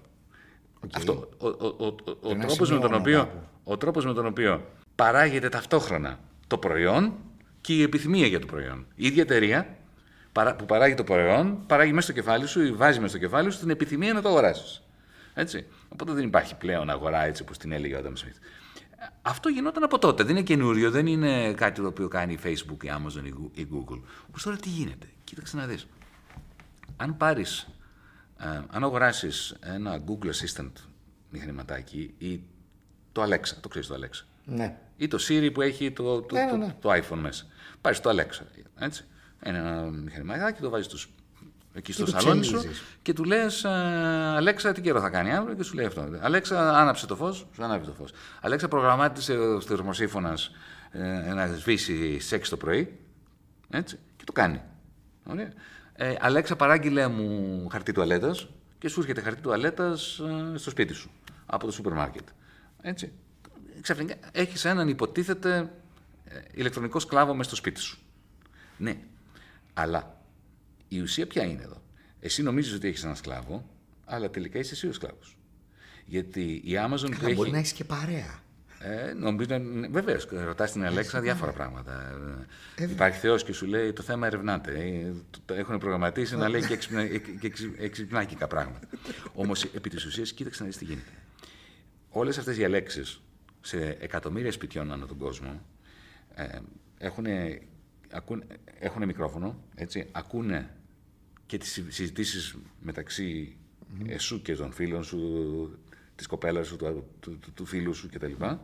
[0.84, 0.90] Οκέι.
[0.94, 1.28] Αυτό.
[1.38, 3.38] Ο, ο, ο, ο, ο, να τρόπος με τον σημειώνω οποίο, κάπου.
[3.64, 7.12] ο τρόπος με τον οποίο παράγεται ταυτόχρονα το προϊόν
[7.60, 8.86] και η επιθυμία για το προϊόν.
[8.94, 9.76] Η ίδια εταιρεία παρά-
[10.58, 13.58] που παράγει το προϊόν, παράγει μέσα στο κεφάλι σου ή βάζει μέσα στο κεφάλι σου
[13.58, 14.82] την επιθυμία να το αγοράσει.
[15.34, 15.66] Έτσι.
[15.88, 18.36] Οπότε δεν υπάρχει πλέον αγορά έτσι όπως την έλεγε ο Adam Smith.
[19.22, 20.22] Αυτό γινόταν από τότε.
[20.22, 23.58] Δεν είναι καινούριο, δεν είναι κάτι το οποίο κάνει η Facebook, η Amazon, η Goo-
[23.58, 24.00] η Google.
[24.28, 25.06] Όπως τώρα τι γίνεται.
[25.24, 25.86] Κοίταξε να δεις.
[26.96, 27.68] Αν πάρεις,
[28.70, 30.72] αν αγοράσεις ένα Google Assistant
[31.30, 32.40] μηχανηματάκι ή
[33.12, 34.76] το Alexa, το ξέρεις το Alexa; Ναι.
[34.96, 36.74] Ή το Siri που έχει το, το, Ναι, ναι, το, ναι.
[36.80, 37.44] το iPhone μέσα.
[37.80, 38.42] Πάρεις το Alexa.
[38.78, 39.04] Έτσι.
[39.46, 41.08] Είναι ένα μηχανηματάκι, το βάζεις
[41.72, 42.82] εκεί στο του σαλόνι σου ξενίζεις.
[43.02, 46.08] και του λες: Αλέξα, τι καιρό θα κάνει αύριο και σου λέει αυτό.
[46.20, 48.12] Αλέξα, άναψε το φως, σου ανάβει το φως.
[48.40, 50.38] Αλέξα, προγραμμάτισε ο θερμοσύφωνα
[50.90, 52.98] ε, να σβήσει στι 6 το πρωί.
[53.70, 53.98] Έτσι.
[54.16, 54.60] Και το κάνει.
[55.24, 55.52] Ωραία.
[55.92, 61.10] Ε, Αλέξα, παράγγειλε μου χαρτί τουαλέτας και σου έρχεται χαρτί τουαλέτας ε, στο σπίτι σου
[61.46, 62.28] από το σούπερ μάρκετ.
[62.82, 63.12] Έτσι.
[63.80, 65.70] Ξαφνικά έχεις έναν υποτίθεται
[66.24, 67.98] ε, ηλεκτρονικό σκλάβο μέσα στο σπίτι σου.
[68.76, 68.98] Ναι.
[69.74, 70.22] Αλλά
[70.88, 71.82] η ουσία ποια είναι εδώ;
[72.20, 73.68] Εσύ νομίζεις ότι έχεις έναν σκλάβο,
[74.04, 75.36] αλλά τελικά είσαι εσύ ο σκλάβος.
[76.06, 77.50] Γιατί η Amazon που Καλά, μπορεί έχει...
[77.50, 78.42] να έχεις και παρέα.
[78.82, 79.48] Ε, νομίζω,
[79.90, 82.14] βεβαίως, ρωτάς την Αλέξα διάφορα πράγματα.
[82.76, 84.72] Ε, Υπάρχει Θεός και σου λέει το θέμα ερευνάται.
[84.72, 85.12] Ε,
[85.44, 88.88] το έχουν προγραμματίσει να λέει και, εξυπνα, και εξυπνάκικα πράγματα.
[89.34, 91.10] Όμως επί της ουσίας, κοίταξε να δεις τι γίνεται.
[92.08, 93.02] Όλες αυτές οι αλέξει
[93.60, 95.60] σε εκατομμύρια σπιτιών ανά τον κόσμο
[96.34, 96.58] ε,
[96.98, 97.26] έχουν,
[98.10, 98.44] ακούν,
[98.78, 100.70] έχουν μικρόφωνο, έτσι, ακούνε
[101.46, 103.56] και τις συζητήσεις μεταξύ
[103.98, 104.04] mm.
[104.08, 105.78] εσού και των φίλων σου,
[106.14, 108.32] της κοπέλας σου, του, του, του, του φίλου σου κτλ.
[108.40, 108.56] Mm.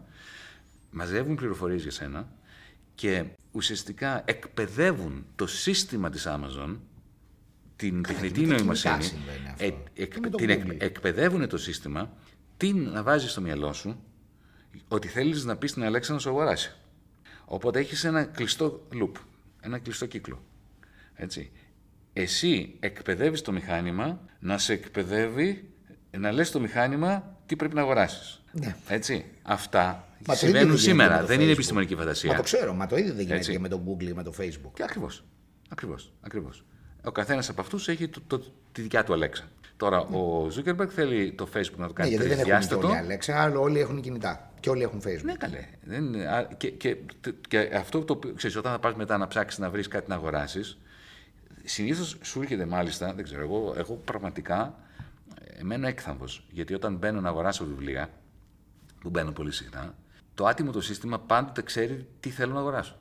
[0.91, 2.33] Μαζεύουν πληροφορίες για σένα
[2.95, 6.77] και ουσιαστικά εκπαιδεύουν το σύστημα της Amazon
[7.77, 9.11] την τεχνητή νοημοσύνη,
[9.57, 9.71] ε,
[10.37, 12.13] την εκπαιδεύουν το σύστημα,
[12.57, 14.03] τι να βάζεις στο μυαλό σου,
[14.89, 16.77] ότι θέλεις να πεις στην Αλέξα να σου αγοράσει.
[17.45, 19.13] Οπότε έχεις ένα κλειστό loop,
[19.67, 20.45] ένα κλειστό κύκλο.
[21.15, 21.51] Έτσι.
[22.13, 25.71] Εσύ εκπαιδεύεις το μηχάνημα να σε εκπαιδεύει,
[26.11, 28.43] να λες το μηχάνημα τι πρέπει να αγοράσεις.
[28.53, 28.77] Ναι.
[28.89, 29.25] Έτσι.
[29.43, 31.25] Αυτά μα συμβαίνουν σήμερα.
[31.25, 32.31] Δεν είναι επιστημονική φαντασία.
[32.31, 34.33] Μα το ξέρω, μα το ίδιο δεν γίνεται και με το Google ή με το
[34.39, 34.71] Facebook.
[34.75, 35.25] Και ακριβώς.
[35.69, 36.13] Ακριβώς.
[36.21, 36.65] Ακριβώς.
[37.05, 38.39] Ο καθένας από αυτούς έχει το, το,
[38.73, 39.45] τη δικιά του Αλέξα.
[39.77, 43.43] Τώρα, ο Ζούκερμπεργκ θέλει το Facebook να το κάνει ναι, γιατί δεν έχουν όλοι Αλέξα,
[43.43, 44.51] αλλά όλοι έχουν κινητά.
[44.67, 45.23] Και όλοι έχουν Facebook.
[45.23, 45.67] Ναι, καλέ.
[45.83, 46.15] Δεν,
[46.57, 46.97] και, και,
[47.49, 50.15] και, αυτό το οποίο ξέρεις, όταν θα πας μετά να ψάξεις να βρεις κάτι να
[50.15, 50.79] αγοράσεις,
[51.65, 54.75] συνήθως σου έρχεται μάλιστα, δεν ξέρω, εγώ έχω πραγματικά
[55.59, 56.47] εμένα έκθαμβος.
[56.51, 58.11] Γιατί όταν μπαίνω να αγοράσω βιβλία,
[59.01, 59.95] που μπαίνω πολύ συχνά,
[60.35, 62.97] το άτιμο το σύστημα πάντοτε ξέρει τι θέλω να αγοράσω.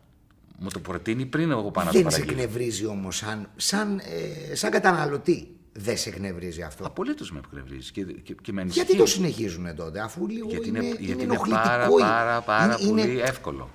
[0.60, 4.02] Μου το προτείνει πριν εγώ πάνω Δεν σε εκνευρίζει όμως σαν, σαν,
[4.50, 5.55] ε, σαν καταναλωτή.
[5.78, 6.86] Δεν σε εκνευρίζει αυτό.
[6.86, 8.86] Απολύτως με εκνευρίζει και, και, και με ανησυχεί.
[8.86, 12.90] Γιατί το συνεχίζουν τότε, αφού λίγο γιατί είναι, είναι, γιατί είναι, πάρα, πάρα, πάρα είναι,
[12.90, 13.22] πολύ είναι...
[13.22, 13.70] εύκολο.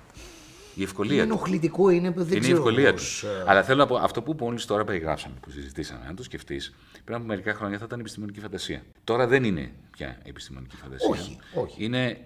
[0.75, 3.03] Η ευκολία είναι ενοχλητικό, είναι που δεν Είναι η ευκολία του.
[3.45, 6.73] Αλλά θέλω να πω, αυτό που μόλις τώρα περιγράψαμε, που συζητήσαμε, αν το σκεφτείς,
[7.03, 8.83] πριν από μερικά χρόνια θα ήταν επιστημονική φαντασία.
[9.03, 11.09] Τώρα δεν είναι πια επιστημονική φαντασία.
[11.09, 11.83] Όχι, όχι.
[11.83, 12.17] Είναι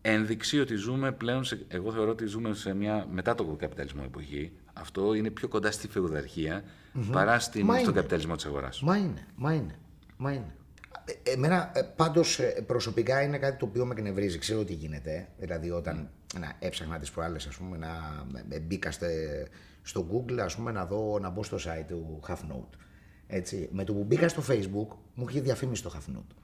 [0.00, 4.52] ένδειξη ότι ζούμε πλέον, σε, εγώ θεωρώ ότι ζούμε σε μια μετά το καπιταλισμό εποχή.
[4.72, 6.64] Αυτό είναι πιο κοντά στη φεουδαρχία
[6.96, 7.12] mm-hmm.
[7.12, 8.82] παρά στην, στον καπιταλισμό της αγοράς.
[8.82, 9.78] Μα είναι, μα είναι.
[10.16, 10.54] Μα είναι.
[11.04, 14.38] Ε, εμένα ε, πάντως ε, προσωπικά είναι κάτι το οποίο με εκνευρίζει.
[14.38, 15.28] Ξέρω τι γίνεται.
[15.38, 18.24] Δηλαδή, όταν να, έψαχνα τις προάλλες, ας πούμε, να
[18.66, 18.90] μπήκα
[19.82, 22.78] στο Google, ας πούμε, να δω, να μπω στο site του Half Note.
[23.26, 23.68] Έτσι.
[23.72, 26.34] Με το που μπήκα στο Facebook, μου είχε διαφήμιση το Half Note.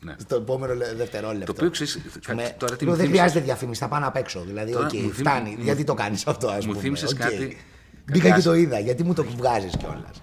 [0.00, 0.14] Ναι.
[0.24, 1.52] στο επόμενο δευτερόλεπτο.
[1.52, 1.98] Το οποίο ξέρεις.
[2.56, 4.44] Τώρα τι δεν χρειάζεται διαφήμιση, θα πάω απ' έξω.
[4.44, 5.50] Δηλαδή, τώρα, okay, φτάνει.
[5.50, 5.62] Μου...
[5.62, 6.74] Γιατί το κάνεις αυτό, ας πούμε.
[6.74, 7.18] Μου θύμισες okay.
[7.18, 7.56] κάτι.
[8.04, 8.78] Μπήκα και το είδα.
[8.78, 10.20] Γιατί μου το βγάζεις κιόλας.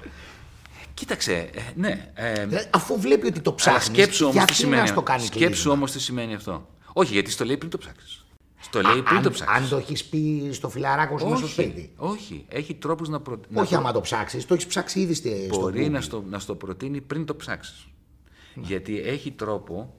[0.93, 2.11] Κοίταξε, ε, ναι.
[2.13, 3.84] Ε, δηλαδή, αφού βλέπει ότι το ψάχνεις.
[3.86, 4.91] Σκέψου όμως τι σημαίνει.
[4.91, 6.67] Το κάνει σκέψου όμως τι σημαίνει αυτό.
[6.93, 8.25] Όχι, γιατί στο λέει πριν το ψάξεις.
[8.59, 9.55] Στο λέει πριν αν, το ψάξεις.
[9.57, 11.93] Αν το έχεις πει στο φιλαράκο σου στο σπίτι.
[11.95, 13.59] Όχι, έχει τρόπους να προτείνει.
[13.59, 17.01] Όχι, άμα το ψάξεις, το έχεις ψάξει ήδη στο Μπορεί να στο, να στο προτείνει
[17.01, 17.88] πριν το ψάξεις.
[18.55, 19.93] Γιατί έχει τρόπο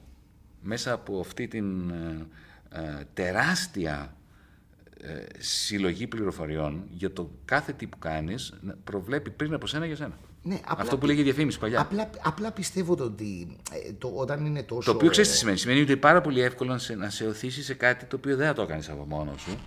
[0.61, 2.27] μέσα από αυτή την ε,
[2.69, 4.22] ε, τεράστια ε,
[5.39, 10.17] συλλογή πληροφοριών για το κάθε τι που κάνεις προβλέπει πριν από σένα για σένα.
[10.45, 11.81] Ναι, Αυτό που λέγει η διαφήμιση παλιά.
[11.81, 14.91] Απλά, απλά πιστεύω ότι ε, το, όταν είναι τόσο.
[14.91, 15.57] Το οποίο ξέρεις τι σημαίνει.
[15.57, 18.35] Σημαίνει ότι είναι πάρα πολύ εύκολο να σε, να σε οθήσεις σε κάτι το οποίο
[18.35, 19.57] δεν θα το έκανες από μόνος σου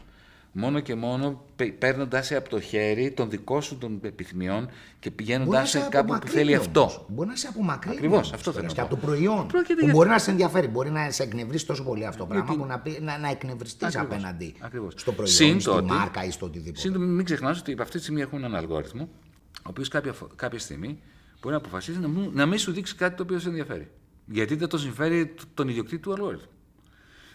[0.58, 1.44] μόνο και μόνο
[1.78, 6.54] παίρνοντα από το χέρι των δικών σου των επιθυμιών και πηγαίνοντα σε κάπου που θέλει
[6.54, 6.66] όμως.
[6.66, 7.06] αυτό.
[7.08, 7.96] Μπορεί να σε απομακρύνει.
[7.96, 8.66] Ακριβώς αυτό θέλω.
[8.66, 9.46] Και από το προϊόν.
[9.46, 9.92] Που για...
[9.92, 12.82] μπορεί να σε ενδιαφέρει, μπορεί να σε εκνευρίσει τόσο πολύ αυτό το πράγμα που να,
[13.00, 14.94] να, να εκνευριστείς απέναντι Ακριβώς.
[14.96, 16.80] στο προϊόν, Συν στη ότι, μάρκα ή στο οτιδήποτε.
[16.80, 19.08] Συν μην ξεχνάς ότι αυτή τη στιγμή έχουν έναν αλγόριθμο,
[19.56, 20.98] ο οποίος κάποια, κάποια στιγμή
[21.40, 23.90] μπορεί να αποφασίσει να, να μην σου δείξει κάτι το οποίο σε ενδιαφέρει.
[24.26, 26.50] Γιατί δεν το συμφέρει τον ιδιοκτήτη του αλγόριθμου.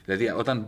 [0.05, 0.67] Δηλαδή, όταν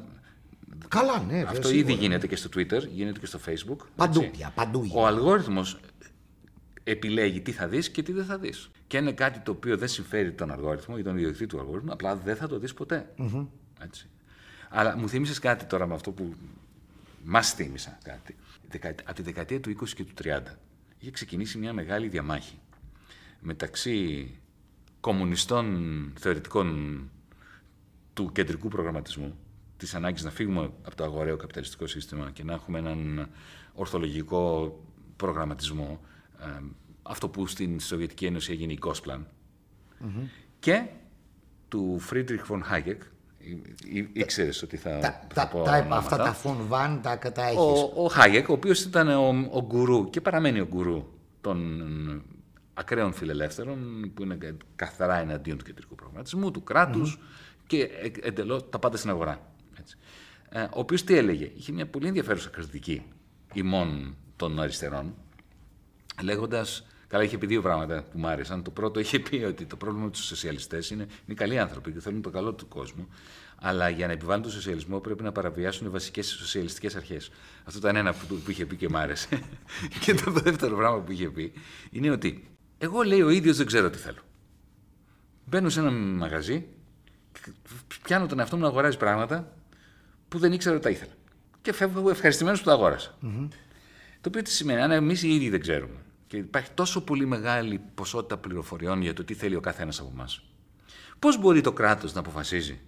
[0.88, 1.44] Καλά, ναι.
[1.48, 3.86] Αυτό ήδη γίνεται και στο Twitter, γίνεται και στο Facebook.
[3.96, 4.32] Παντού έτσι.
[4.32, 5.80] πια, παντού Ο αλγόριθμος
[6.84, 8.70] επιλέγει τι θα δεις και τι δεν θα δεις.
[8.88, 12.16] Και είναι κάτι το οποίο δεν συμφέρει τον αλγόριθμο ή τον ιδιοκτήτη του αλγόριθμου, απλά
[12.16, 13.14] δεν θα το δεις ποτέ.
[13.18, 13.48] Mm-hmm.
[13.84, 14.08] Έτσι.
[14.70, 16.34] Αλλά μου θύμισες κάτι τώρα με αυτό που
[17.24, 18.36] μας θύμισα κάτι.
[19.04, 20.40] Από τη δεκαετία του 20 και του 30
[20.98, 22.60] είχε ξεκινήσει μια μεγάλη διαμάχη
[23.40, 24.30] μεταξύ
[25.00, 27.00] κομμουνιστών θεωρητικών
[28.14, 29.38] του κεντρικού προγραμματισμού
[29.86, 33.30] τη ανάγκη να φύγουμε από το αγοραίο καπιταλιστικό σύστημα και να έχουμε έναν
[33.74, 34.74] ορθολογικό
[35.16, 36.00] προγραμματισμό,
[36.40, 36.46] ε,
[37.02, 39.28] αυτό που στην Σοβιετική Ένωση έγινε η Gosplan,
[40.04, 40.28] mm-hmm.
[40.60, 40.86] και
[41.68, 43.02] του Φρίντριχ Φον Χάγεκ,
[44.14, 47.58] ήξερες ότι θα, τα, θα πω τα, αυτά τα Φον Βαν τα, τα έχεις.
[47.58, 51.08] Ο, ο Χάγεκ, ο οποίος ήταν ο, ο γκουρού και παραμένει ο γκουρού
[51.42, 51.82] των
[52.74, 54.38] ακραίων φιλελεύθερων, που είναι
[54.76, 57.64] καθαρά εναντίον του κεντρικού προγραμματισμού, του κράτους mm-hmm.
[57.68, 57.90] και
[58.22, 59.53] εντελώς τα πάντα στην αγορά.
[60.56, 63.02] Ε, ο οποίος τι έλεγε, είχε μια πολύ ενδιαφέρουσα κριτική
[63.54, 65.16] ημών των αριστερών,
[66.22, 68.64] λέγοντας Καλά, είχε πει δύο πράγματα που μου άρεσαν.
[68.64, 72.00] Το πρώτο είχε πει ότι το πρόβλημα με τους σοσιαλιστές είναι, είναι καλοί άνθρωποι και
[72.00, 73.08] θέλουν το καλό του κόσμου.
[73.56, 77.32] Αλλά για να επιβάλλουν τον σοσιαλισμό πρέπει να παραβιάσουν βασικές σοσιαλιστικές αρχές.
[77.64, 79.40] Αυτό ήταν ένα που, που είχε πει και μου άρεσε.
[80.06, 81.54] και το δεύτερο πράγμα που είχε πει
[81.92, 82.48] είναι ότι
[82.78, 84.22] εγώ λέει ο ίδιος δεν ξέρω τι θέλω.
[85.46, 86.66] Μπαίνω σε ένα μαγαζί,
[88.04, 89.54] πιάνω τον εαυτό μου να αγοράζει πράγματα
[90.34, 91.12] που δεν ήξερα ότι τα ήθελα.
[91.62, 93.18] Και φεύγω ευχαριστημένος που τα αγορασα
[94.22, 97.82] Το οποίο τι σημαίνει, αν εμείς οι ίδιοι δεν ξέρουμε και υπάρχει τόσο πολύ μεγάλη
[97.96, 100.44] ποσότητα πληροφοριών για το τι θέλει ο καθένας από εμάς,
[101.20, 102.80] πώς μπορεί το κράτος να αποφασίζει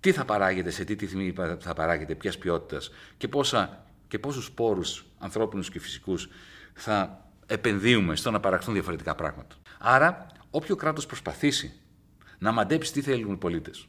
[0.00, 5.06] τι θα παράγεται, σε τι τιμή θα παράγεται, ποιας ποιότητας και, πόσα, και πόσους πόρους
[5.18, 6.28] ανθρώπινους και φυσικούς
[6.74, 9.56] θα επενδύουμε στο να παραχθούν διαφορετικά πράγματα.
[9.78, 11.72] Άρα, όποιο κράτος προσπαθήσει
[12.38, 13.88] να μαντέψει τι θέλουν οι πολίτες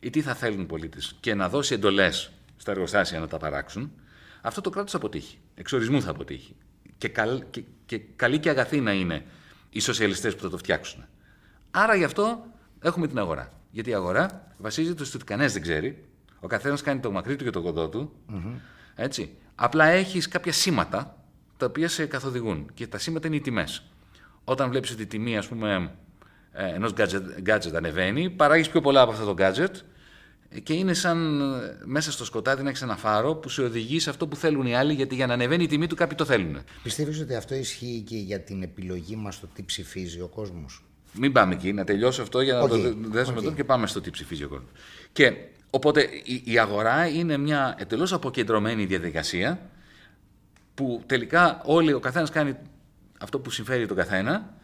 [0.00, 3.92] ή τι θα θέλουν οι πολίτες και να δώσει εντολές στα εργοστάσια να τα παράξουν,
[4.40, 5.38] αυτό το κράτος αποτύχει.
[5.54, 6.56] Εξορισμού θα αποτύχει.
[6.98, 9.24] Και, καλ, και, και καλή και αγαθή να είναι
[9.70, 11.04] οι σοσιαλιστές που θα το φτιάξουν.
[11.70, 12.46] Άρα γι' αυτό
[12.82, 13.52] έχουμε την αγορά.
[13.70, 16.04] Γιατί η αγορά βασίζεται στο ότι κανένας δεν ξέρει.
[16.40, 18.12] Ο καθένας κάνει το μακρύ του και το κοντό του.
[18.94, 19.36] Έτσι.
[19.54, 21.16] Απλά έχεις κάποια σήματα
[21.56, 22.70] τα οποία σε καθοδηγούν.
[22.74, 23.82] Και τα σήματα είναι οι τιμές.
[24.44, 25.94] Όταν βλέπεις ότι η τιμή, ας πούμε,
[26.60, 29.74] ε, ενός gadget, gadget ανεβαίνει, παράγεις πιο πολλά από αυτό το gadget
[30.62, 34.10] και είναι σαν ε, μέσα στο σκοτάδι να έχεις ένα φάρο που σε οδηγεί σε
[34.10, 36.58] αυτό που θέλουν οι άλλοι, γιατί για να ανεβαίνει η τιμή του κάποιοι το θέλουν.
[36.82, 41.32] Πιστεύεις ότι αυτό ισχύει και για την επιλογή μας το τι ψηφίζει ο κόσμος; Μην
[41.32, 42.68] πάμε εκεί, να τελειώσω αυτό για να okay.
[42.68, 43.42] το δέσουμε okay.
[43.42, 44.70] εδώ και πάμε στο τι ψηφίζει ο κόσμος.
[45.12, 45.32] Και
[45.70, 49.70] οπότε η, η αγορά είναι μια εντελώς αποκεντρωμένη διαδικασία
[50.74, 52.56] που τελικά όλοι, ο καθένας κάνει
[53.20, 54.56] αυτό που συμφέρει τον καθένα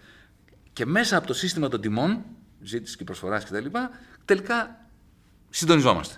[0.75, 2.25] και μέσα από το σύστημα των τιμών,
[2.63, 3.67] ζήτηση και προσφοράς κτλ.,
[4.25, 4.89] τελικά
[5.51, 6.17] συντονιζόμαστε.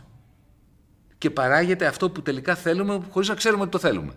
[1.18, 4.12] Και παράγεται αυτό που τελικά θέλουμε χωρίς να ξέρουμε ότι το θέλουμε.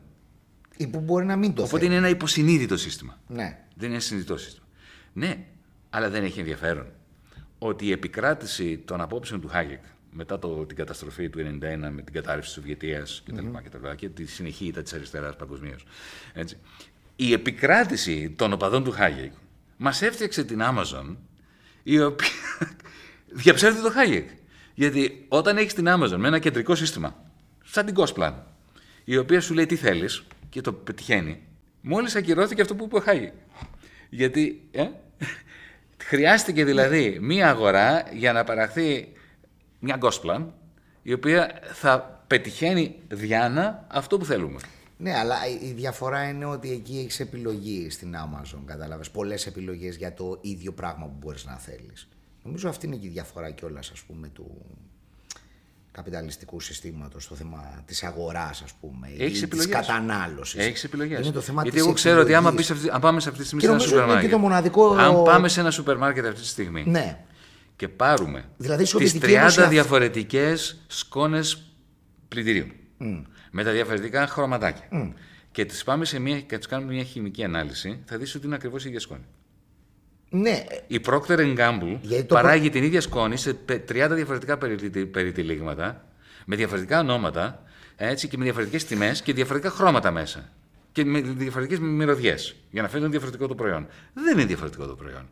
[0.77, 3.19] Ή που μπορεί να μην το Οπότε είναι ένα υποσυνείδητο σύστημα.
[3.27, 3.59] Ναι.
[3.75, 4.65] Δεν είναι συνειδητό σύστημα.
[5.13, 5.45] Ναι,
[5.89, 6.87] αλλά δεν έχει ενδιαφέρον
[7.57, 11.47] ότι η επικράτηση των απόψεων του Χάγεκ μετά το, την καταστροφή του 1991
[11.91, 13.95] με την κατάρρευση της Σοβιετίας και, mm-hmm.
[13.95, 15.85] και, τη συνεχή ήττα της αριστεράς παγκοσμίως.
[17.15, 19.31] Η επικράτηση των οπαδών του Χάγεκ
[19.81, 21.15] μας έφτιαξε την Amazon
[21.83, 22.27] η οποία
[23.41, 24.29] διαψεύδει το Χάγεκ.
[24.73, 27.15] Γιατί όταν έχεις την Amazon με ένα κεντρικό σύστημα,
[27.63, 28.33] σαν την Gosplan,
[29.03, 31.41] η οποία σου λέει τι θέλεις και το πετυχαίνει,
[31.81, 33.33] μόλις ακυρώθηκε αυτό που είπε ο Χάγεκ.
[34.09, 34.87] Γιατί ε,
[36.03, 39.13] Χρειάστηκε δηλαδή μία αγορά για να παραχθεί
[39.79, 40.45] μια gosplan
[41.01, 44.59] η οποία θα πετυχαίνει διάνα αυτό που θέλουμε.
[45.01, 49.09] Ναι, αλλά η διαφορά είναι ότι εκεί έχεις επιλογή στην Amazon, κατάλαβες.
[49.09, 52.07] Πολλές επιλογές για το ίδιο πράγμα που μπορείς να θέλεις.
[52.43, 54.65] Νομίζω αυτή είναι και η διαφορά κιόλας, ας πούμε, του,
[55.91, 60.65] καπιταλιστικού συστήματος, το θέμα της αγοράς ας πούμε, Έχεις ή της κατανάλωσης.
[60.65, 61.19] Έχεις επιλογές.
[61.19, 63.63] Είναι το θέμα Γιατί εγώ ξέρω ότι άμα, πεις, αν πάμε σε αυτή τη στιγμή
[63.63, 64.93] σε ένα σούπερ μάρκετ, μοναδικό...
[64.93, 67.25] αν πάμε σε ένα σούπερ μάρκετ αυτή τη στιγμή ναι.
[67.75, 69.67] και πάρουμε δηλαδή, τις 30 ένωση...
[69.67, 71.63] διαφορετικές σκόνες
[72.27, 72.67] πλυντηρίου
[72.99, 73.21] mm.
[73.51, 75.13] Με τα διαφορετικά χρωματάκια mm.
[75.51, 78.55] και τις πάμε σε μια, και τις κάνουμε μια χημική ανάλυση, θα δεις ότι είναι
[78.55, 79.25] ακριβώς η ίδια σκόνη.
[80.29, 80.63] Ναι.
[80.87, 83.81] Η Procter Gamble παράγει την ίδια σκόνη σε 30
[84.11, 84.57] διαφορετικά
[85.11, 86.05] περιτυλίγματα,
[86.45, 87.63] με διαφορετικά ονόματα
[87.95, 90.49] έτσι, και με διαφορετικές τιμές και διαφορετικά χρώματα μέσα.
[90.91, 92.55] Και με διαφορετικές μυρωδιές.
[92.71, 93.87] Για να φαίνεται διαφορετικό το προϊόν.
[94.13, 95.29] Δεν είναι διαφορετικό το προϊόν.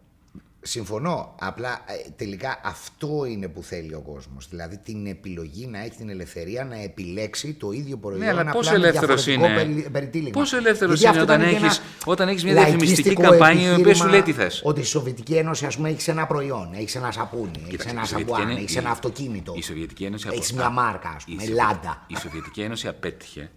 [0.68, 1.36] Συμφωνώ.
[1.40, 4.48] Απλά ε, τελικά αυτό είναι που θέλει ο κόσμος.
[4.50, 8.20] Δηλαδή την επιλογή να έχει την ελευθερία να επιλέξει το ίδιο προϊόν.
[8.20, 13.72] Ναι, αλλά πόσο ελεύθερος είναι; Πόσο ελεύθερος είναι όταν έχει όταν έχεις μια διαφημιστική καμπάνια
[13.72, 16.74] η οποία σου λέει τι θες; Ότι η Σοβιετική Ένωση, ας πούμε, έχει ένα προϊόν,
[16.74, 19.54] έχει ένα σαπούνι, έχει ένα σαμπουάν, έχει ένα αυτοκίνητο.
[19.56, 22.06] Η Σοβιετική Ένωση έχει μια μάρκα, ας πούμε, Λάντα.
[22.08, 23.52] Η Σοβιετική Ένωση απέτυχε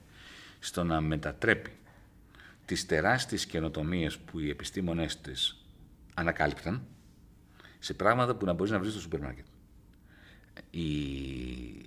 [0.58, 1.70] στο να μετατρέπει
[2.64, 5.64] τις τεράστιες καινοτομίες που οι επιστήμονές της
[6.14, 6.82] ανακάλυπταν
[7.80, 9.46] σε πράγματα που να μπορείς να βρεις στο σούπερ μάρκετ.
[10.70, 10.88] Η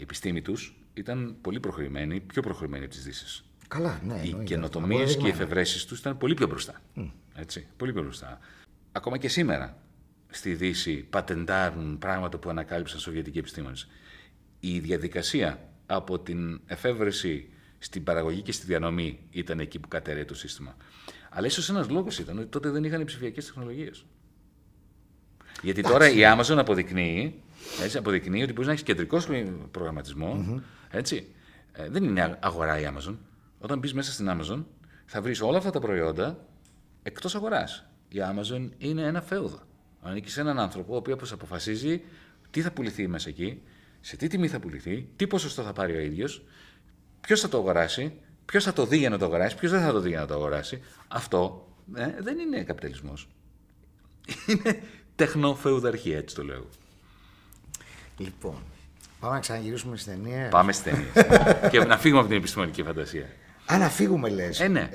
[0.01, 3.43] επιστήμη τους ήταν πολύ προχωρημένη, πιο προχωρημένη από τις Δύσει.
[3.67, 4.21] Καλά, ναι.
[4.23, 6.81] Οι καινοτομίες και οι εφευρέσεις τους ήταν πολύ πιο μπροστά.
[7.35, 8.39] Έτσι, πολύ πιο μπροστά.
[8.91, 9.77] Ακόμα και σήμερα
[10.29, 13.87] στη Δύση πατεντάρουν πράγματα που ανακάλυψαν σοβιετικοί επιστήμονες.
[14.59, 20.35] Η διαδικασία από την εφεύρεση στην παραγωγή και στη διανομή ήταν εκεί που κατέρεε το
[20.35, 20.75] σύστημα.
[21.29, 24.05] Αλλά ίσως ένας λόγος ήταν ότι τότε δεν είχαν ψηφιακές τεχνολογίες.
[25.61, 27.41] Γιατί τώρα η Amazon αποδεικνύει,
[27.83, 29.21] έτσι, αποδεικνύει ότι μπορείς να έχεις κεντρικό
[30.91, 31.27] Έτσι.
[31.71, 33.15] Ε, δεν είναι αγορά η Amazon.
[33.59, 34.63] Όταν μπεις μέσα στην Amazon,
[35.05, 36.47] θα βρεις όλα αυτά τα προϊόντα
[37.03, 37.85] εκτός αγοράς.
[38.09, 39.59] Η Amazon είναι ένα φέουδο.
[40.01, 42.01] Ανήκει σε έναν άνθρωπο ο οποίος αποφασίζει
[42.51, 43.61] τι θα πουληθεί μέσα εκεί,
[44.01, 46.45] σε τι τιμή θα πουληθεί, τι ποσοστό θα πάρει ο ίδιος,
[47.21, 48.13] ποιος θα το αγοράσει,
[48.45, 50.25] ποιος θα το δει για να το αγοράσει, ποιος δεν θα το δει για να
[50.25, 50.81] το αγοράσει.
[51.07, 53.27] Αυτό ε, δεν είναι καπιταλισμός.
[54.47, 54.83] Είναι
[55.15, 56.65] τεχνοφεουδαρχία, έτσι το λέω.
[58.17, 58.55] Λοιπόν,
[59.19, 60.49] πάμε να ξαναγυρίσουμε στις ταινίες.
[60.49, 61.11] Πάμε στις ταινίες.
[61.71, 63.25] και να φύγουμε από την επιστημονική φαντασία.
[63.65, 64.59] Α, να φύγουμε λες.
[64.59, 64.89] Ε, ναι.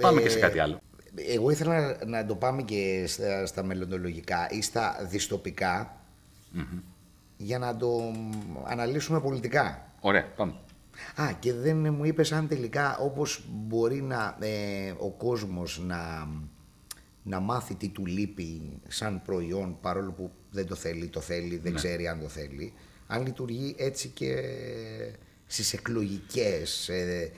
[0.00, 0.80] Πάμε και σε κάτι άλλο.
[1.14, 5.96] Εγώ ήθελα να, να το πάμε και στα, στα μελλοντολογικά ή στα διστοπικα
[7.36, 8.12] για να το
[8.64, 9.92] αναλύσουμε πολιτικά.
[10.00, 10.52] Ωραία, πάμε.
[11.14, 16.28] Α, και δεν μου είπες αν τελικά όπως μπορεί να, ε, ο κόσμος να,
[17.22, 21.74] να μάθει τι του λείπει σαν προϊόν παρόλο που δεν το θέλει, το θέλει, δεν
[21.74, 22.72] ξέρει αν το θέλει.
[23.06, 24.34] Αν λειτουργεί έτσι και
[25.46, 27.32] στις εκλογικές ε,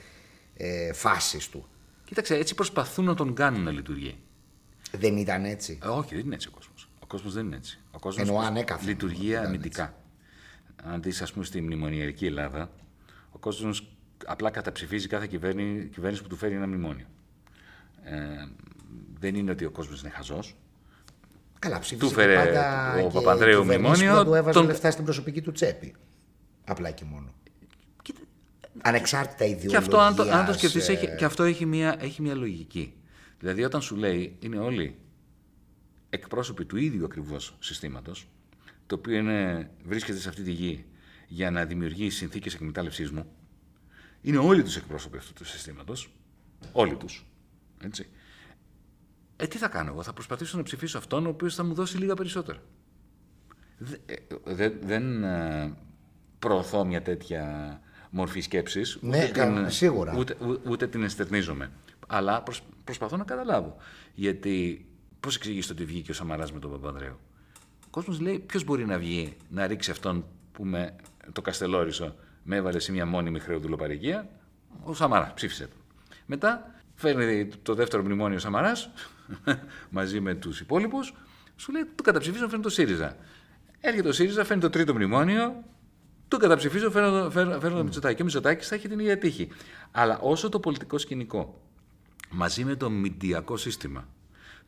[0.56, 1.66] ε, φάσεις του.
[2.04, 4.16] Κοίταξε, έτσι προσπαθούν να τον κάνουν να λειτουργεί.
[4.92, 5.78] Δεν ήταν έτσι.
[5.82, 6.88] Ε, όχι, δεν είναι έτσι ο κόσμος.
[7.00, 7.78] Ο κόσμος δεν είναι έτσι.
[7.90, 9.94] Ο κόσμος Εννοώ ανέκαθεν λειτουργεί ήταν αμυντικά.
[10.76, 12.70] Αν δεις, ας πούμε, στη μνημονιακή Ελλάδα,
[13.30, 17.06] ο κόσμος απλά καταψηφίζει κάθε κυβέρνηση, κυβέρνηση που του φέρει ένα μνημόνιο.
[18.02, 18.46] Ε,
[19.24, 20.56] δεν είναι ότι ο κόσμος είναι χαζός.
[21.58, 24.58] Καλά, ψήφισε Του φέρε και πάντα ο και Παπανδρέου κυβερνήσεις μνημόνιο, που δεν του έβαζε
[24.58, 25.94] τον- λεφτά στην προσωπική του τσέπη.
[26.64, 27.34] Απλά και μόνο.
[28.02, 28.20] Κοίτα,
[28.82, 29.70] Ανεξάρτητα ιδεολογίας.
[29.70, 32.34] Και αυτό, αν το, αν το σκεφτείς, ε, έχει, και αυτό έχει μια, έχει μια
[32.34, 32.94] λογική.
[33.38, 34.98] Δηλαδή, όταν σου λέει είναι όλοι
[36.10, 38.28] εκπρόσωποι του ίδιου ακριβώς συστήματος,
[38.86, 40.84] το οποίο είναι, βρίσκεται σε αυτή τη γη
[41.28, 43.26] για να δημιουργεί συνθήκες εκμετάλλευσής μου,
[44.22, 46.10] είναι όλοι τους εκπρόσωποι αυτού του συστήματος.
[46.72, 47.26] Όλοι τους.
[47.84, 48.06] Έτσι.
[49.44, 51.96] Ε, τι θα κάνω εγώ, θα προσπαθήσω να ψηφίσω αυτόν ο οποίος θα μου δώσει
[51.96, 52.58] λίγα περισσότερα.
[53.78, 54.14] Δε- ε,
[54.44, 55.72] δε- δεν ε,
[56.38, 57.44] προωθώ μια τέτοια
[58.10, 58.98] μορφή σκέψης.
[59.00, 60.14] Ναι, ούτε κα- την- σίγουρα.
[60.18, 61.70] Ούτε, ού- ούτε την εστερνίζομαι.
[62.06, 63.76] Αλλά προσ- προσπαθώ να καταλάβω.
[64.14, 64.86] Γιατί
[65.20, 67.18] πώς εξηγείς το ότι βγήκε ο Σαμαράς με τον Παπανδρέου;
[67.84, 70.96] Ο κόσμος λέει ποιος μπορεί να βγει να ρίξει αυτόν που με
[71.32, 74.28] το Καστελόρισο με έβαλε σε μια μόνιμη χρεοδουλοπαρικία.
[74.82, 75.78] Ο Σαμαράς ψήφισε τον.
[76.26, 78.90] Μετά φέρνει το δεύτερο μνημόνιο ο Σαμαράς
[79.90, 81.14] μαζί με τους υπόλοιπους.
[81.56, 83.16] Σου λέει το καταψηφίζω φέρνει το ΣΥΡΙΖΑ.
[83.80, 85.64] Έρχεται ο ΣΥΡΙΖΑ, φέρνει το τρίτο μνημόνιο,
[86.28, 88.14] το καταψηφίζω, φέρνω, το- φέρνω, φέρνω το Μητσοτάκη.
[88.14, 89.48] Και ο Μητσοτάκης θα έχει την ίδια τύχη.
[89.90, 91.62] Αλλά όσο το πολιτικό σκηνικό
[92.30, 94.08] μαζί με το μηντιακό σύστημα,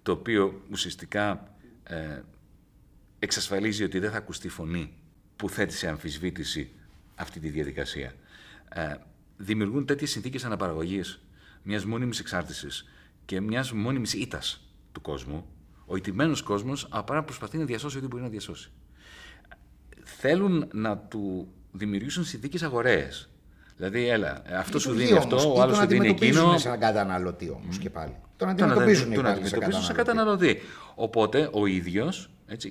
[0.03, 1.55] το οποίο ουσιαστικά
[1.85, 2.21] ε,
[3.19, 4.93] εξασφαλίζει ότι δεν θα ακουστεί φωνή
[5.37, 6.71] που θέτει σε αμφισβήτηση
[7.15, 8.13] αυτή τη διαδικασία,
[8.69, 8.95] ε,
[9.37, 11.21] δημιουργούν τέτοιες συνθήκες αναπαραγωγής
[11.63, 12.85] μιας μόνιμης εξάρτησης
[13.27, 14.61] και μιας μόνιμης ήττας
[14.93, 15.47] του κόσμου,
[15.87, 18.71] ο ηττημένος κόσμος απλά προσπαθεί να διασώσει ό,τι μπορεί να διασώσει
[20.07, 23.09] θέλουν να του δημιουργήσουν συνθήκες αγοραίε.
[23.77, 25.35] Δηλαδή, έλα, αυτό σου Λειτουργεί δίνει όμως.
[25.35, 26.59] αυτό, Ή ο άλλος τον σου δίνει αντιμετωπίζουν εκείνο.
[26.59, 28.17] σαν καταναλωτή όμως και πάλι.
[28.37, 30.61] Τον Τον αντιμετωπίζουν τον οι άλλοι αντιμετωπίζουν σαν καταναλωτή.
[30.95, 32.31] Οπότε ο ίδιος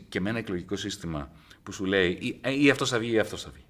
[0.10, 1.32] και με ένα εκλογικό σύστημα
[1.64, 3.66] που σου λέει ή, ε, ή αυτός θα βγει ή αυτός θα βγει.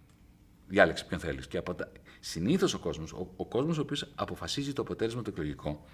[0.68, 1.48] Διάλεξε ποιον θέλεις.
[1.48, 1.92] Και από τα...
[2.20, 5.86] συνήθως ο κόσμος, ο, ο κόσμος ο οποίος αποφασίζει το αποτέλεσμα το εκλογικό,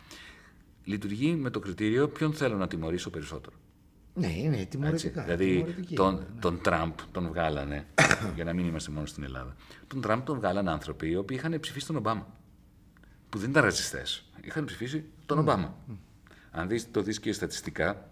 [0.83, 3.55] λειτουργεί με το κριτήριο ποιον θέλω να τιμωρήσω περισσότερο.
[4.13, 4.67] Ναι, είναι Έτσι.
[4.67, 5.23] τιμωρητικά.
[5.23, 5.95] Δηλαδή τιμωρητική.
[5.95, 7.85] τον, τον Τραμπ τον βγάλανε,
[8.35, 9.55] για να μην είμαστε μόνο στην Ελλάδα.
[9.87, 12.27] Τον Τραμπ τον βγάλανε άνθρωποι οι οποίοι είχαν ψηφίσει τον Ομπάμα.
[13.29, 14.03] Που δεν ήταν ρατσιστέ.
[14.41, 15.75] Είχαν ψηφίσει τον Ομπάμα.
[16.51, 18.09] Αν δεις, το δεις και στατιστικά,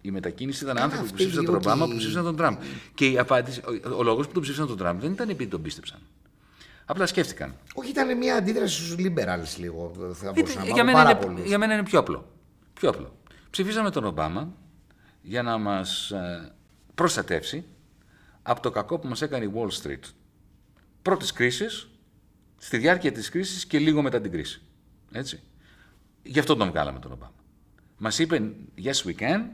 [0.00, 2.56] η μετακίνηση ήταν άνθρωποι που αυτή ψήφισαν τον ότι- Ομπάμα που ψήφισαν τον Τραμπ.
[2.94, 5.62] Και η απάντηση, ο, ο λόγος που τον ψήφισαν τον Τραμπ δεν ήταν επειδή τον
[5.62, 5.98] πίστεψαν.
[6.90, 7.54] Απλά σκέφτηκαν.
[7.74, 9.92] Όχι, ήταν μια αντίδραση στους liberals λίγο.
[10.12, 11.46] Θα μπορούσα να για, πω μένα πάρα είναι, πολύ.
[11.46, 12.32] για μένα είναι πιο απλό.
[12.72, 13.16] Πιο απλό.
[13.50, 14.52] Ψηφίσαμε τον Ομπάμα
[15.22, 16.52] για να μας ε,
[16.94, 17.64] προστατεύσει
[18.42, 20.00] από το κακό που μας έκανε η Wall Street.
[21.02, 21.90] Πρώτης κρίσης,
[22.58, 24.62] στη διάρκεια της κρίσης και λίγο μετά την κρίση.
[25.12, 25.42] Έτσι.
[26.22, 27.34] Γι' αυτό τον βγάλαμε τον Ομπάμα.
[27.98, 29.44] Μας είπε yes we can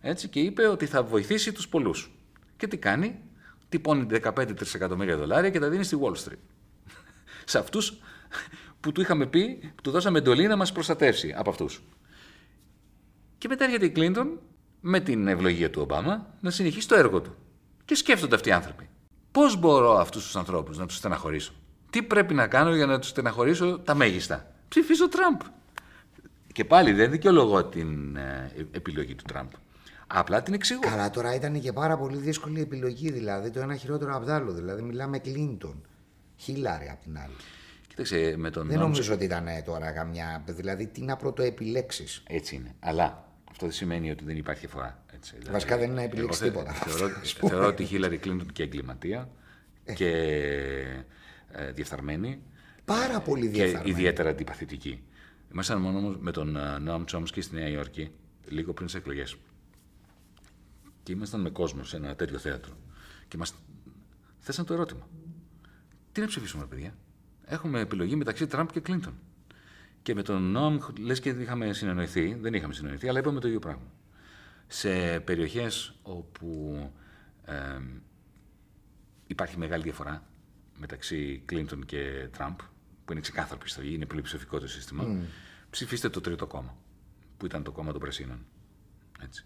[0.00, 2.14] έτσι, και είπε ότι θα βοηθήσει τους πολλούς.
[2.56, 3.20] Και τι κάνει,
[3.68, 6.53] τυπώνει 15 τρισεκατομμύρια δολάρια και τα δίνει στη Wall Street.
[7.44, 7.98] Σε αυτούς
[8.80, 11.82] που του είχαμε πει, που του δώσαμε εντολή να μας προστατεύσει από αυτούς.
[13.38, 14.38] Και μετά έρχεται η Κλίντον
[14.80, 17.34] με την ευλογία του Ομπάμα να συνεχίσει το έργο του.
[17.84, 18.88] Και σκέφτονται αυτοί οι άνθρωποι.
[19.32, 21.52] Πώς μπορώ αυτούς τους ανθρώπους να τους στεναχωρήσω;
[21.90, 25.40] Τι πρέπει να κάνω για να τους στεναχωρήσω τα μέγιστα; Ψηφίζω Τραμπ.
[26.52, 29.50] Και πάλι δεν δικαιολογώ την ε, επιλογή του Τραμπ.
[30.06, 30.80] Απλά την εξηγώ.
[30.80, 33.10] Καλά, τώρα ήταν και πάρα πολύ δύσκολη επιλογή.
[33.10, 34.52] Δηλαδή το ένα χειρότερο από το άλλο.
[34.52, 35.86] Δηλαδή μιλάμε Κλίντον.
[36.36, 37.34] Χίλαρη απ' την άλλη.
[37.88, 40.44] Κοίταξε, με τον Δεν νόμο- νομίζω ότι ήταν ε, τώρα καμιά.
[40.46, 42.22] Δηλαδή τι να πρωτοεπιλέξεις.
[42.26, 42.74] Έτσι είναι.
[42.80, 45.02] Αλλά αυτό δεν σημαίνει ότι δεν υπάρχει φορά.
[45.14, 45.32] Έτσι.
[45.36, 46.90] Δηλαδή, Βασικά δεν είναι να επιλέξεις εγώ θε- τίποτα.
[46.90, 47.50] Θεωρώ, Ας πούμε.
[47.50, 49.28] θεωρώ ότι η Χίλαρη Κλίντον και εγκληματία
[49.94, 50.08] και
[51.52, 52.42] ε, διεφθαρμένη
[52.84, 53.90] Πάρα πολύ και διεφθαρμένη.
[53.90, 55.02] ιδιαίτερα αντιπαθητική.
[55.52, 58.10] Ήμασταν μόνο όμως με τον Νόμ Τσόμσκι στη Νέα Υόρκη
[58.48, 59.36] λίγο πριν τις εκλογές.
[61.02, 62.76] Και ήμασταν με κόσμο σε ένα τέτοιο θέατρο.
[63.28, 63.54] Και μας
[64.38, 65.08] θέσαν το ερώτημα.
[66.14, 66.94] Τι να ψηφίσουμε, παιδιά;
[67.44, 69.14] Έχουμε επιλογή μεταξύ Τραμπ και Κλίντον.
[70.02, 73.58] Και με τον Νόμ, λες και είχαμε συνεννοηθεί, δεν είχαμε συνεννοηθεί, αλλά είπαμε το ίδιο
[73.58, 73.92] πράγμα.
[74.66, 76.78] Σε περιοχές όπου
[77.44, 77.54] ε,
[79.26, 80.26] υπάρχει μεγάλη διαφορά
[80.78, 82.58] μεταξύ Κλίντον και Τραμπ,
[83.04, 85.26] που είναι ξεκάθαρο πιστογή, είναι πλειοψηφικό το σύστημα, mm.
[85.70, 86.76] ψηφίστε το τρίτο κόμμα,
[87.36, 88.46] που ήταν το κόμμα των Πρασίνων.
[89.22, 89.44] Έτσι.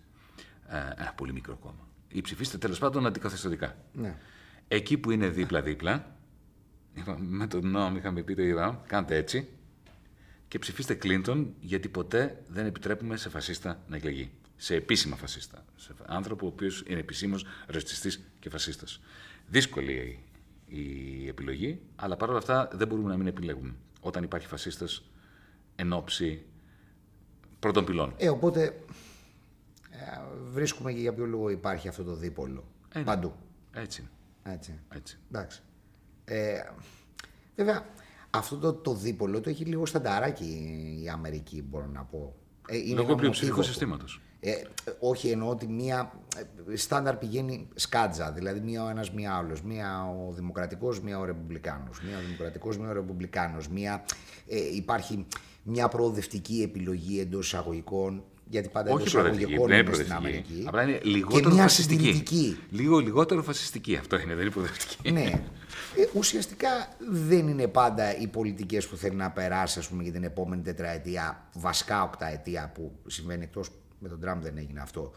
[0.66, 1.88] Ε, ένα πολύ μικρό κόμμα.
[2.08, 3.76] Ή ψηφίστε τέλος πάντων αντικαθεστωτικά.
[3.92, 4.16] Ναι.
[4.68, 6.17] Εκεί που είναι δίπλα-δίπλα,
[7.18, 9.48] με τον νόμο είχαμε πει το ίδιο, κάντε έτσι
[10.48, 14.30] και ψηφίστε Κλίντον γιατί ποτέ δεν επιτρέπουμε σε φασίστα να εκλεγεί.
[14.56, 15.64] Σε επίσημα φασίστα.
[15.76, 19.00] Σε άνθρωπο ο οποίος είναι επισήμως ρατσιστή και φασίστας.
[19.46, 20.18] Δύσκολη
[20.66, 25.10] η επιλογή, αλλά παρόλα αυτά δεν μπορούμε να μην επιλέγουμε όταν υπάρχει φασίστας
[25.76, 26.42] εν ώψη
[27.58, 28.14] πρώτων πυλών.
[28.16, 28.64] Ε, οπότε
[29.90, 30.20] ε,
[30.52, 32.64] βρίσκουμε και για ποιο λόγο υπάρχει αυτό το δίπολο.
[32.92, 33.04] Ε, ναι.
[33.04, 33.32] Παντού.
[33.72, 34.08] Έτσι.
[34.42, 34.80] Έτσι.
[34.88, 35.18] Έτσι.
[35.28, 35.62] Εντάξει.
[36.28, 36.60] Ε,
[37.56, 37.86] βέβαια,
[38.30, 40.44] αυτό το, το δίπολο το έχει λίγο στανταράκι
[41.04, 42.34] η Αμερική, μπορώ να πω.
[42.68, 44.20] Ε, είναι Λόγω πλειοψηφικού συστήματος.
[44.40, 44.52] Ε,
[45.00, 46.12] όχι, εννοώ ότι μία
[46.70, 48.32] ε, στάνταρ πηγαίνει σκάτζα.
[48.32, 49.62] Δηλαδή, μία ο ένας, μία άλλος.
[49.62, 52.00] Μία ο Δημοκρατικός, μία ο Ρεπουμπλικάνος.
[52.02, 53.68] Μία ο Δημοκρατικός, μία ο Ρεπουμπλικάνος.
[53.68, 54.04] Μία,
[54.48, 55.26] ε, υπάρχει
[55.62, 60.64] μια προοδευτική επιλογή εντός εισαγωγικών γιατί πάντα Όχι προοδευτική, δεν είναι στην Αμερική.
[60.66, 62.58] Απλά είναι λιγότερο και φασιστική.
[62.70, 65.12] Λίγο λιγότερο φασιστική αυτό είναι, δεν είναι προοδευτική.
[65.12, 65.30] Ναι.
[65.96, 66.68] Ε, ουσιαστικά
[67.10, 71.48] δεν είναι πάντα οι πολιτικές που θέλει να περάσει ας πούμε, για την επόμενη τετραετία,
[71.52, 75.12] βασικά οκταετία που συμβαίνει εκτός με τον Τραμπ δεν έγινε αυτό.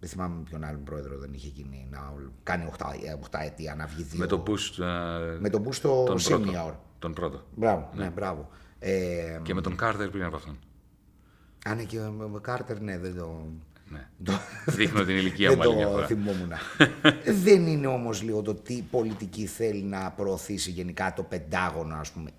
[0.00, 4.18] Δεν θυμάμαι ποιον άλλον πρόεδρο δεν είχε γίνει να κάνει 8 ετία να βγει δύο.
[4.18, 6.72] Με τον Bush, uh, με τον Bush το τον senior.
[6.98, 7.42] Τον πρώτο.
[7.54, 8.48] Μπράβο, ναι, ναι μπράβο.
[8.78, 10.58] Ε, και με τον Κάρτερ πριν από αυτόν.
[11.66, 13.46] Αν και ο Κάρτερ, ναι, δεν το.
[13.88, 14.08] Ναι.
[14.24, 14.32] το...
[14.66, 16.52] Δείχνω την ηλικία μου Δεν το θυμόμουν.
[17.44, 22.30] δεν είναι όμως λίγο το τι πολιτική θέλει να προωθήσει γενικά το Πεντάγωνο, ας πούμε,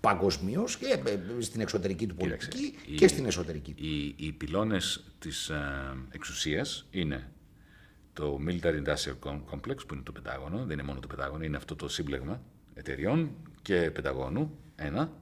[0.00, 3.84] παγκοσμίως και ε, στην εξωτερική του πολιτική και στην εσωτερική του.
[3.84, 5.62] Οι, οι πυλώνες της ε,
[6.10, 7.30] εξουσίας είναι
[8.12, 11.76] το Military Industrial Complex, που είναι το Πεντάγωνο, δεν είναι μόνο το Πεντάγωνο, είναι αυτό
[11.76, 12.42] το σύμπλεγμα
[12.74, 13.30] εταιριών
[13.62, 15.12] και Πενταγώνου, ένα.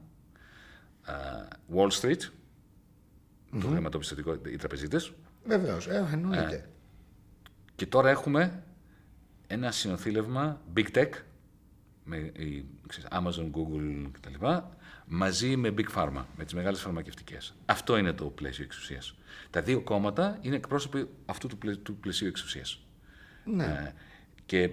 [1.07, 2.21] Uh, Wall Street,
[3.53, 3.61] mm-hmm.
[3.61, 5.13] το χρηματοπιστωτικό, οι τραπεζίτες.
[5.45, 6.55] Βεβαίως, ε, εννοείται.
[6.55, 6.65] Ε,
[7.75, 8.63] και τώρα έχουμε
[9.47, 11.09] ένα συνοθήλευμα big tech,
[12.05, 12.33] με
[12.87, 14.47] ξέρεις, Amazon, Google κτλ.
[15.07, 17.55] μαζί με Big Pharma, με τις μεγάλες φαρμακευτικές.
[17.65, 19.15] Αυτό είναι το πλαίσιο εξουσίας.
[19.51, 22.81] Τα δύο κόμματα είναι εκπρόσωποι αυτού του, πλαίσιο, του πλαισίου εξουσίας.
[23.45, 23.65] Ναι.
[23.65, 23.93] Ε,
[24.47, 24.71] και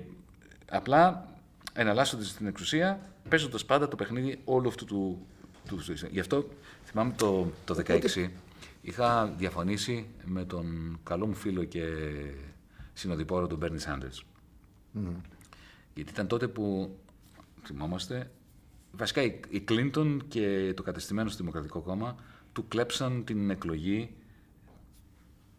[0.69, 1.27] απλά
[1.73, 2.99] εναλλάσσονται στην εξουσία,
[3.29, 5.27] παίζοντας πάντα το παιχνίδι όλου αυτού του,
[5.67, 5.79] του,
[6.11, 6.49] Γι' αυτό
[6.85, 8.29] θυμάμαι το, το 16
[8.81, 11.83] είχα διαφωνήσει με τον καλό μου φίλο και
[12.93, 14.25] συνοδοιπόρο τον Μπέρνι Σάντερς.
[15.93, 16.95] Γιατί ήταν τότε που,
[17.63, 18.31] θυμόμαστε,
[18.91, 22.15] βασικά η Κλίντον και το κατεστημένο στο Δημοκρατικό Κόμμα
[22.53, 24.15] του κλέψαν την εκλογή,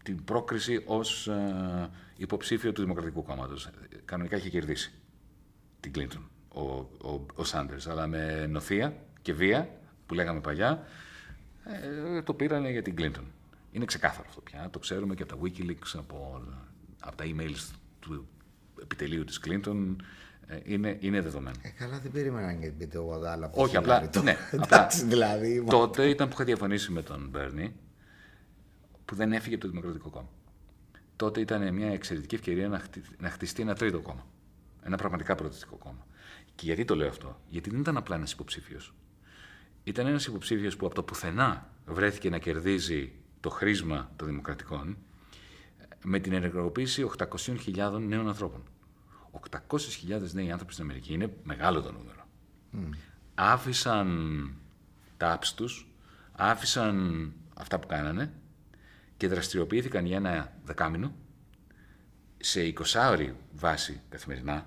[0.02, 3.70] την πρόκριση ως ε, υποψήφιο του Δημοκρατικού Κόμματος.
[4.04, 4.92] Κανονικά είχε κερδίσει
[5.80, 9.68] την Κλίντον ο, ο, ο Σάντερς, αλλά με νοθεία και βία,
[10.06, 10.86] που λέγαμε παλιά,
[12.16, 13.24] ε, το πήρανε για την Clinton.
[13.72, 14.68] Είναι ξεκάθαρο αυτό πια.
[14.70, 16.42] Το ξέρουμε και από τα Wikileaks, από,
[17.00, 18.28] από τα emails του
[18.82, 19.96] επιτελείου της Clinton.
[20.46, 21.56] Ε, είναι, είναι δεδομένο.
[21.62, 23.50] Ε, καλά, δεν περίμενα να πείτε εγώ άλλα.
[23.54, 24.08] Όχι, απλά.
[24.08, 24.22] Το...
[24.22, 25.64] Ναι, Εντάξει, δηλαδή.
[25.68, 27.74] Τότε ήταν που είχα διαφωνήσει με τον Μπέρνι,
[29.04, 30.28] που δεν έφυγε από το Δημοκρατικό Κόμμα.
[31.16, 32.82] Τότε ήταν μια εξαιρετική ευκαιρία να,
[33.18, 34.26] να χτιστεί ένα τρίτο κόμμα.
[34.82, 36.06] Ένα πραγματικά προοδευτικό κόμμα.
[36.54, 38.94] Και γιατί το λέω αυτό, Γιατί δεν ήταν απλά ένας υποψήφιος
[39.85, 44.97] ήταν ένας υποψήφιος που από το πουθενά βρέθηκε να κερδίζει το χρήσμα των δημοκρατικών
[46.05, 48.62] με την ενεργοποίηση 800.000 νέων ανθρώπων.
[49.68, 52.26] 800.000 νέοι άνθρωποι στην Αμερική είναι μεγάλο το νούμερο.
[53.35, 54.51] Άφησαν
[55.16, 55.89] τα apps τους,
[56.33, 58.33] άφησαν αυτά που κάνανε
[59.16, 61.12] και δραστηριοποιήθηκαν για ένα δεκάμινο
[62.39, 64.66] σε 20 ώρη βάση καθημερινά,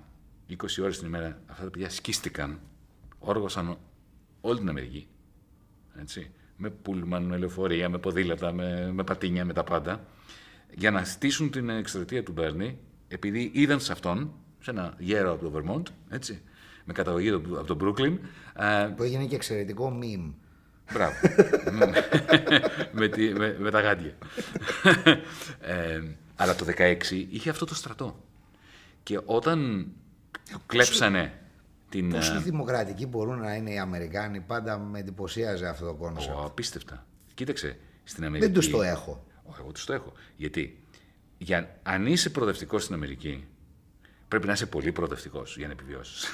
[0.50, 2.60] 20 ώρες την ημέρα, αυτά τα παιδιά σκίστηκαν,
[3.18, 3.78] όργωσαν
[4.46, 5.06] όλη την Αμερική.
[6.00, 10.06] Έτσι, με πούλμαν, με λεωφορεία, με ποδήλατα, με, με πατίνια, με τα πάντα.
[10.74, 12.78] Για να στήσουν την εκστρατεία του Μπέρνι,
[13.08, 16.42] επειδή είδαν σε αυτόν, σε ένα γέρο από το Βερμόντ, έτσι,
[16.84, 18.18] με καταγωγή από το Brooklyn.
[18.96, 20.32] Που έγινε και εξαιρετικό meme.
[20.92, 21.14] Μπράβο.
[22.92, 24.14] με, με, με, τα γάντια.
[25.60, 26.02] ε,
[26.36, 28.24] αλλά το 16 είχε αυτό το στρατό.
[29.02, 29.88] Και όταν
[30.66, 31.43] κλέψανε
[31.94, 32.10] την...
[32.10, 36.36] Πόσο δημοκρατικοί μπορούν να είναι οι Αμερικάνοι, πάντα με εντυπωσίαζε αυτό το concept.
[36.44, 37.06] απίστευτα.
[37.34, 38.46] Κοίταξε, στην Αμερική...
[38.46, 39.26] Δεν τους το έχω.
[39.58, 40.12] εγώ τους το έχω.
[40.36, 40.82] Γιατί
[41.38, 43.44] για, αν είσαι προοδευτικός στην Αμερική,
[44.28, 46.24] πρέπει να είσαι πολύ προοδευτικός για να επιβιώσεις.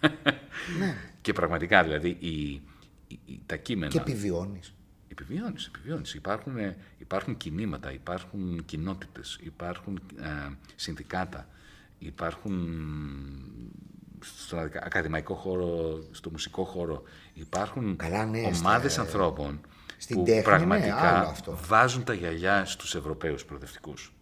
[0.80, 0.96] ναι.
[1.20, 2.62] Και πραγματικά δηλαδή η,
[3.08, 3.92] η, τα κείμενα.
[3.92, 4.74] Και επιβιώνεις.
[5.08, 6.14] Επιβιώνεις, επιβιώνεις.
[6.14, 11.48] Υπάρχουν, ε, υπάρχουν κινήματα, υπάρχουν κοινότητες, υπάρχουν ε, συνδικάτα,
[11.98, 12.54] υπάρχουν
[14.22, 17.02] στον ακαδημαϊκό χώρο, στο μουσικό χώρο,
[17.34, 19.60] υπάρχουν Καλά, ναι, ομάδες στα- ανθρώπων
[19.98, 21.58] στην που τέχνη, ναι, πραγματικά άλλο αυτό.
[21.66, 24.12] βάζουν τα γυαλιά στους Ευρωπαίους προοδευτικούς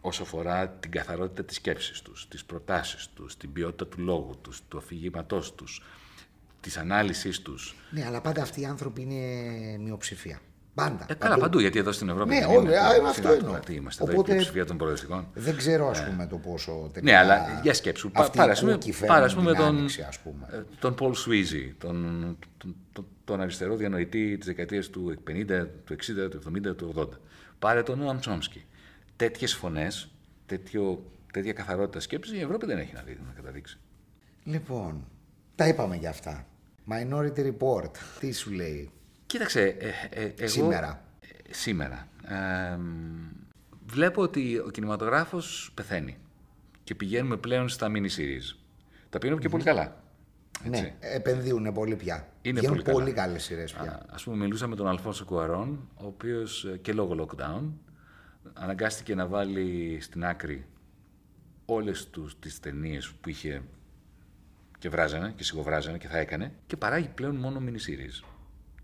[0.00, 4.60] όσο αφορά την καθαρότητα της σκέψης τους, τις προτάσεις τους, την ποιότητα του λόγου τους,
[4.68, 5.82] του αφηγήματός τους,
[6.60, 7.74] της ανάλυσης τους.
[7.90, 9.22] Ναι, αλλά πάντα αυτοί οι άνθρωποι είναι
[9.78, 10.40] μειοψηφία.
[10.74, 11.06] Πάντα.
[11.08, 12.76] Ε, καλά, παντού, γιατί εδώ στην Ευρώπη Ναι, δεν όλοι, είναι.
[12.76, 13.58] α, Σιγά αυτό τώρα, εννοώ.
[13.58, 15.26] Τι είμαστε, εδώ η Οπότε- πλειοψηφία των προοδευτικών.
[15.34, 17.12] Δεν ξέρω, ας πούμε, το πόσο τελικά...
[17.12, 18.10] Ναι, αλλά για σκέψου.
[18.10, 20.18] Πα- αυτοί οι Πάρε, ας πούμε, κούκκι πάρε, ας φέρνουν πούμε, την τον, άνοιξη, ας
[20.18, 20.46] πούμε.
[20.52, 25.94] ε, τον Paul Sweezy, τον, τον, τον, τον αριστερό διανοητή της δεκαετίας του 50, του
[25.94, 26.38] 60, του
[26.70, 27.08] 70, του 80.
[27.58, 28.60] Πάρε τον Noam Chomsky.
[29.16, 30.10] Τέτοιες φωνές,
[30.46, 33.78] τέτοιο, τέτοια καθαρότητα σκέψης η Ευρώπη δεν έχει να δει, να καταδείξει.
[34.44, 35.04] Λοιπόν,
[35.54, 36.46] τα είπαμε για αυτά.
[36.90, 37.90] Minority Report,
[38.20, 38.90] τι σου λέει;
[39.30, 40.48] Κοίταξε, ε, ε, εγώ...
[40.48, 41.02] Σήμερα.
[41.20, 42.08] Ε, σήμερα.
[42.26, 42.78] Ε,
[43.86, 46.18] βλέπω ότι ο κινηματογράφος πεθαίνει
[46.84, 48.56] και πηγαίνουμε πλέον στα mini series.
[49.10, 50.02] Τα πηγαίνουμε και πολύ καλά.
[50.64, 50.82] Έτσι.
[50.82, 52.28] Ναι, επενδύουν πολύ πια.
[52.42, 53.26] Είναι Βγαίνουν πολύ πολύ, καλά.
[53.26, 53.92] καλές σειρές πια.
[53.92, 57.62] Α ας πούμε, μιλούσα με τον Αλφόνσο Κουαρόν, ο οποίος ε, και λόγω lockdown
[58.52, 60.66] αναγκάστηκε να βάλει στην άκρη
[61.64, 63.62] όλες τους τις ταινίες που είχε
[64.78, 68.29] και βράζανε και σιγοβράζανε και θα έκανε και παράγει πλέον μόνο mini series.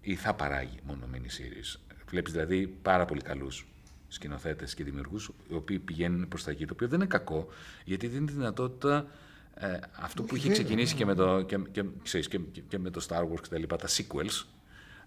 [0.09, 1.81] Ή θα παράγει μόνο mini series.
[2.09, 3.67] Βλέπεις δηλαδή πάρα πολύ καλούς
[4.09, 7.49] σκηνοθέτες και δημιουργούς οι οποίοι πηγαίνουν προς τα εκεί, το οποίο δεν είναι κακό
[7.85, 9.07] γιατί δίνει τη δυνατότητα
[9.55, 12.91] ε, αυτό που είχε ξεκινήσει και με, το, και, και, ξέρεις, και, και- και με
[12.91, 14.45] το Star Wars και τα λοιπά, τα sequels,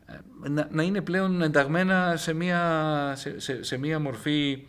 [0.06, 4.68] ε, να, να είναι πλέον ενταγμένα σε μία, σε, σε, σε μία μορφή,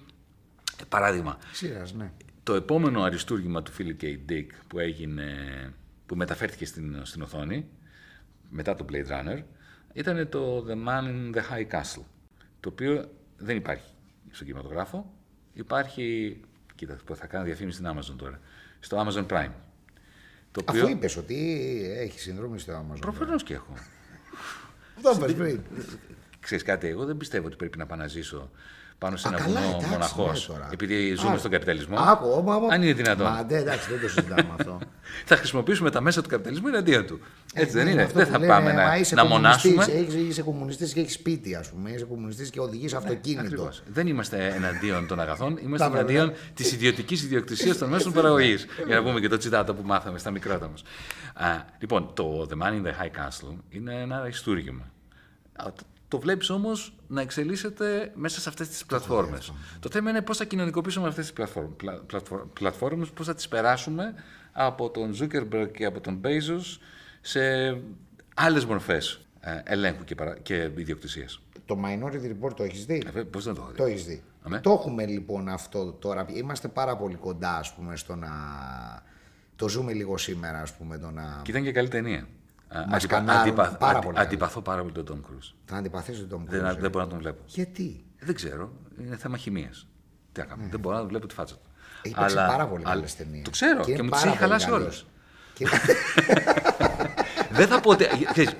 [0.81, 2.13] ε, παράδειγμα, Σειράς, ναι.
[2.43, 4.19] το επόμενο αριστούργημα του Philip K.
[4.29, 5.27] Dick που έγινε,
[6.07, 7.67] που μεταφέρθηκε στην, στην οθόνη,
[8.51, 9.43] μετά το Blade Runner,
[9.93, 12.05] ήταν το The Man in the High Castle,
[12.61, 13.93] το οποίο δεν υπάρχει
[14.31, 15.13] στον κινηματογράφο,
[15.53, 16.41] υπάρχει,
[16.75, 18.41] κοίτα, θα κάνω διαφήμιση στην Amazon τώρα,
[18.81, 19.53] στο Amazon Prime.
[20.53, 21.37] Το Αφού είπες ότι
[21.97, 23.01] έχει συνδρόμη στο Amazon.
[23.01, 23.75] Προφανώς και έχω.
[25.03, 25.61] Το είπες πριν.
[26.41, 28.51] Ξέρεις κάτι, εγώ δεν πιστεύω ότι πρέπει να πάω να ζήσω
[29.01, 30.69] πάνω σε Α, ένα καλά, βουνό εντάξει, μοναχός, ναι, τώρα.
[30.73, 31.39] επειδή ζούμε Άκου.
[31.39, 31.97] στον καπιταλισμό.
[31.99, 33.27] Άκου, μα, μα- Αν είναι δυνατόν.
[33.27, 34.79] Μα ναι, εντάξει, δεν το συζητάμε αυτό.
[35.31, 37.21] θα χρησιμοποιήσουμε τα μέσα του καπιταλισμού εναντίον του.
[37.55, 38.03] Έτσι δεν Ναι, είναι.
[38.03, 40.01] αυτό Δεν που θα λένε, πάμε «Μα να, είσαι να κομμουνιστής, μονάσουμε.
[40.01, 41.91] Έχεις, είσαι κομμουνιστής και έχεις σπίτι, ας πούμε.
[41.91, 43.43] Είσαι κομμουνιστής και οδηγείς αυτοκίνητο.
[43.43, 43.83] Ακριβώς.
[43.93, 46.17] Δεν είμαστε εναντίον των αγαθών, είμαστε Τα βέβαια.
[46.21, 48.67] εναντίον της ιδιωτικής ιδιοκτησίας των μέσων παραγωγής.
[48.87, 50.83] Για να πούμε και το τσιτάτο που μάθαμε στα μικρότα μας.
[51.79, 54.91] Λοιπόν, το The Man in the High Castle είναι ένα αριστούργημα.
[56.11, 59.53] Α, το- Το βλέπεις όμως να εξελίσσεται μέσα σε αυτές τις πλατφόρμες.
[59.81, 61.47] Το θέμα είναι πώς θα κοινωνικοποιήσουμε αυτές τις
[62.53, 64.15] πλατφόρμες, πώς θα τις περάσουμε
[64.53, 66.79] από τον Zuckerberg και από τον Bezos
[67.21, 67.41] σε
[68.35, 69.21] άλλες μορφές
[69.65, 70.39] ελέγχου και, παρα...
[70.39, 71.41] και ιδιοκτησίας.
[71.67, 73.77] Το Minority Report το έχεις δει; Πώς δεν το έχω δει.
[73.77, 74.23] Το έχεις δει.
[74.43, 74.61] Αμέ.
[74.61, 76.27] Το έχουμε λοιπόν αυτό τώρα.
[76.33, 78.29] Είμαστε πάρα πολύ κοντά, ας πούμε, στο να.
[79.57, 81.41] Το ζούμε λίγο σήμερα, ας πούμε, το να.
[81.43, 82.27] Και ήταν και καλή ταινία.
[82.73, 84.27] Α, Μας κανάρουν πάρα αντι- πολύ καλή.
[84.27, 85.55] Αντιπαθώ πάρα πολύ τον Tom Cruise.
[85.65, 86.77] Θα αντιπαθήσει τον Tom Δεν, Cruise.
[86.79, 87.43] δεν μπορώ να τον βλέπω.
[87.47, 88.73] Γιατί; Δεν ξέρω.
[89.01, 89.87] Είναι θέμα χημίας.
[90.33, 90.63] Τι να κάνω.
[90.71, 91.61] Δεν μπορώ να βλέπω τη φάτσα του.
[92.03, 93.45] Έχει παίξει πάρα πολύ καλές ταινίες.
[93.45, 94.89] Το ξέρω Και και, είναι μου τις πάρα έχει πολύ χαλάσει όλε.
[97.67, 97.67] καλός.
[97.67, 97.67] Και...
[97.67, 98.07] δεν θα πω ότι.
[98.33, 98.57] ξέρεις,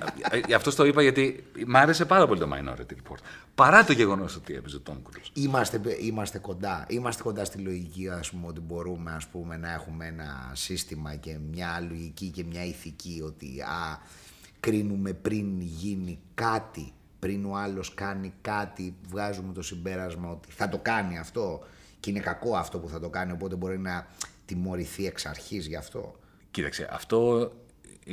[0.47, 3.19] Γι' αυτό το είπα γιατί μ' άρεσε πάρα πολύ το Minority Report.
[3.55, 5.29] Παρά το γεγονός ότι έπαιζε ο Tom Cruise.
[5.33, 6.85] Είμαστε, είμαστε κοντά.
[6.89, 11.37] Είμαστε κοντά στη λογική, ας πούμε, ότι μπορούμε ας πούμε, να έχουμε ένα σύστημα και
[11.51, 13.99] μια λογική και μια ηθική ότι α,
[14.59, 20.77] κρίνουμε πριν γίνει κάτι, πριν ο άλλος κάνει κάτι, βγάζουμε το συμπέρασμα ότι θα το
[20.77, 21.63] κάνει αυτό
[21.99, 24.07] και είναι κακό αυτό που θα το κάνει, οπότε μπορεί να
[24.45, 26.15] τιμωρηθεί εξ αρχής γι' αυτό.
[26.51, 27.51] Κοίταξε, αυτό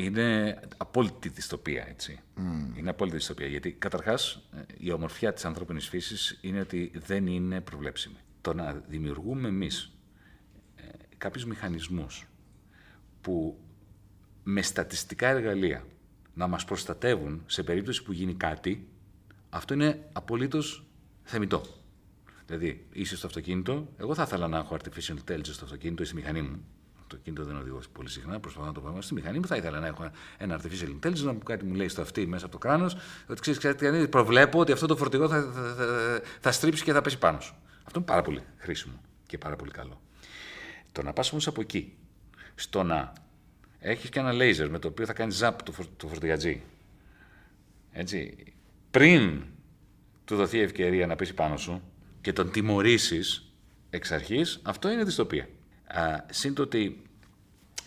[0.04, 2.20] είναι απόλυτη δυστοπία, έτσι.
[2.76, 7.60] Είναι απόλυτη δυστοπία, γιατί καταρχάς ε, η ομορφιά της ανθρώπινης φύσης είναι ότι δεν είναι
[7.60, 8.16] προβλέψιμη.
[8.40, 9.92] Το να δημιουργούμε εμείς
[10.76, 10.82] ε,
[11.16, 12.26] κάποιους μηχανισμούς
[13.20, 13.60] που
[14.42, 15.86] με στατιστικά εργαλεία
[16.34, 18.88] να μας προστατεύουν σε περίπτωση που γίνει κάτι,
[19.50, 20.86] αυτό είναι απολύτως
[21.22, 21.62] θεμητό.
[22.46, 26.14] Δηλαδή, είσαι στο αυτοκίνητο, εγώ θα ήθελα να έχω artificial intelligence στο αυτοκίνητο ή στη
[26.14, 26.64] μηχανή μου.
[27.08, 29.02] Το αυτοκίνητο δεν οδηγώ πολύ συχνά, προσπαθώ να το πω.
[29.02, 31.88] Στη μηχανή μου θα ήθελα να έχω ένα artificial intelligence, να μου κάτι μου λέει
[31.88, 32.96] στο αυτή μέσα από το κράνος,
[33.26, 37.00] ότι ξέρεις κάτι, προβλέπω ότι αυτό το φορτηγό θα, θα, θα, θα στρίψει και θα
[37.00, 37.54] πέσει πάνω σου.
[37.84, 40.00] Αυτό είναι πάρα πολύ χρήσιμο και πάρα πολύ καλό.
[40.92, 41.96] Το να πας όμως από εκεί,
[42.54, 43.12] στο να
[43.78, 46.62] έχεις και ένα λέιζερ με το οποίο θα κάνεις ζαπ το, φορ, το φορτηγατζή.
[47.92, 48.44] Έτσι,
[48.90, 49.42] πριν
[50.24, 51.82] του δοθεί ευκαιρία να πέσει πάνω σου
[52.20, 53.52] και τον τιμωρήσεις
[53.90, 55.48] εξ αρχής, αυτό είναι δυστοπία.
[55.88, 57.02] Α, συν το ότι.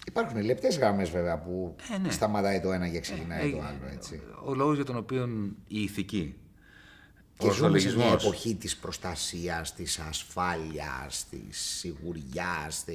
[0.07, 2.11] Υπάρχουν λεπτές γραμμές βέβαια που Ε, ναι.
[2.11, 3.93] σταματάει το ένα και ξεκινάει ε, το άλλο.
[3.93, 4.21] Έτσι.
[4.45, 5.29] Ο λόγος για τον οποίο
[5.67, 6.35] η ηθική
[7.37, 12.85] Και ζούμε σε μια εποχή της προστασίας, της ασφάλειας, της σιγουριάς,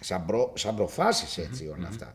[0.00, 2.14] σαν, προ, σαν προφάσεις έτσι όλα αυτά.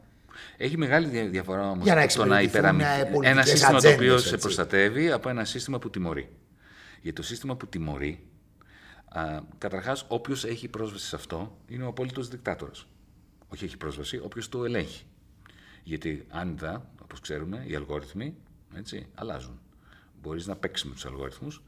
[0.58, 2.90] Έχει μεγάλη διαφορά όμως Για να το να υπεραμεινθεί
[3.22, 6.30] ένα σύστημα το οποίο σε προστατεύει από ένα σύστημα που τιμωρεί.
[7.02, 8.20] Γιατί το σύστημα που τιμωρεί,
[9.58, 12.86] καταρχάς, όποιος έχει πρόσβαση σε αυτό είναι ο απόλυτος δικτάτορας.
[13.48, 15.06] Όχι έχει πρόσβαση, όποιος το ελέγχει.
[15.84, 18.36] Γιατί άνετα, όπως ξέρουμε, οι αλγόριθμοι
[18.76, 19.60] έτσι, αλλάζουν.
[20.22, 21.64] Μπορείς να παίξεις με τους αλγόριθμους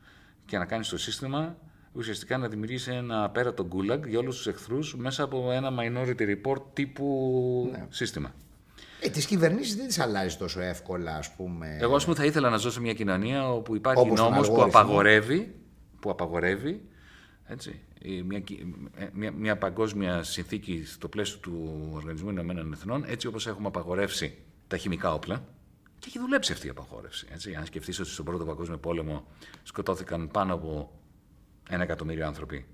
[0.46, 1.58] και να κάνεις το σύστημα
[1.94, 6.62] ουσιαστικά να δημιουργήσει ένα απέρατο γκούλαγκ για όλους τους εχθρούς μέσα από ένα minority report
[6.74, 7.86] τύπου ναι.
[7.90, 8.34] σύστημα.
[9.02, 11.78] Ε, τις κυβερνήσεις δεν τις αλλάζει τόσο εύκολα, ας πούμε.
[11.82, 15.56] Εγώ, ας πούμε, θα ήθελα να ζω σε μια κοινωνία όπου υπάρχει νόμος που απαγορεύει,
[16.00, 16.82] που απαγορεύει
[17.48, 17.80] έτσι,
[18.26, 18.44] μια,
[18.96, 24.38] ε, μια, μια παγκόσμια συνθήκη στο πλαίσιο του Οργανισμού Ηνωμένων Εθνών, έτσι όπως έχουμε απαγορεύσει
[24.68, 25.44] τα χημικά όπλα.
[26.00, 27.28] Και έχει δουλέψει αυτή η απαγόρευση.
[27.32, 27.56] Έτσι.
[27.56, 29.28] Αν σκεφτείς ότι στον Πρώτο Παγκόσμιο Πόλεμο
[29.64, 31.00] σκοτώθηκαν πάνω από
[31.70, 32.66] ένα εκατομμύριο άνθρωποι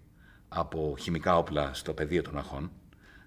[0.47, 2.71] από χημικά όπλα στο πεδίο των αχών,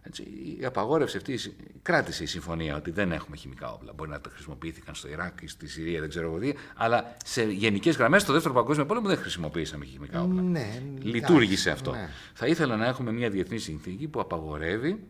[0.07, 0.23] έτσι,
[0.61, 1.39] η απαγόρευση αυτή
[1.83, 3.93] κράτησε η συμφωνία ότι δεν έχουμε χημικά όπλα.
[3.93, 7.43] Μπορεί να τα χρησιμοποιήθηκαν στο Ιράκ ή στη Συρία, δεν ξέρω εγώ τι, αλλά σε
[7.43, 10.43] γενικές γραμμές στο δεύτερο παγκόσμιο πόλεμο δεν χρησιμοποιήσαμε χημικά όπλα.
[10.43, 11.91] Ναι, Λειτουργήσε αυτό.
[11.91, 12.09] Ναι.
[12.35, 15.07] Θα ήθελα να έχουμε μια διεθνή συνθήκη που απαγορεύει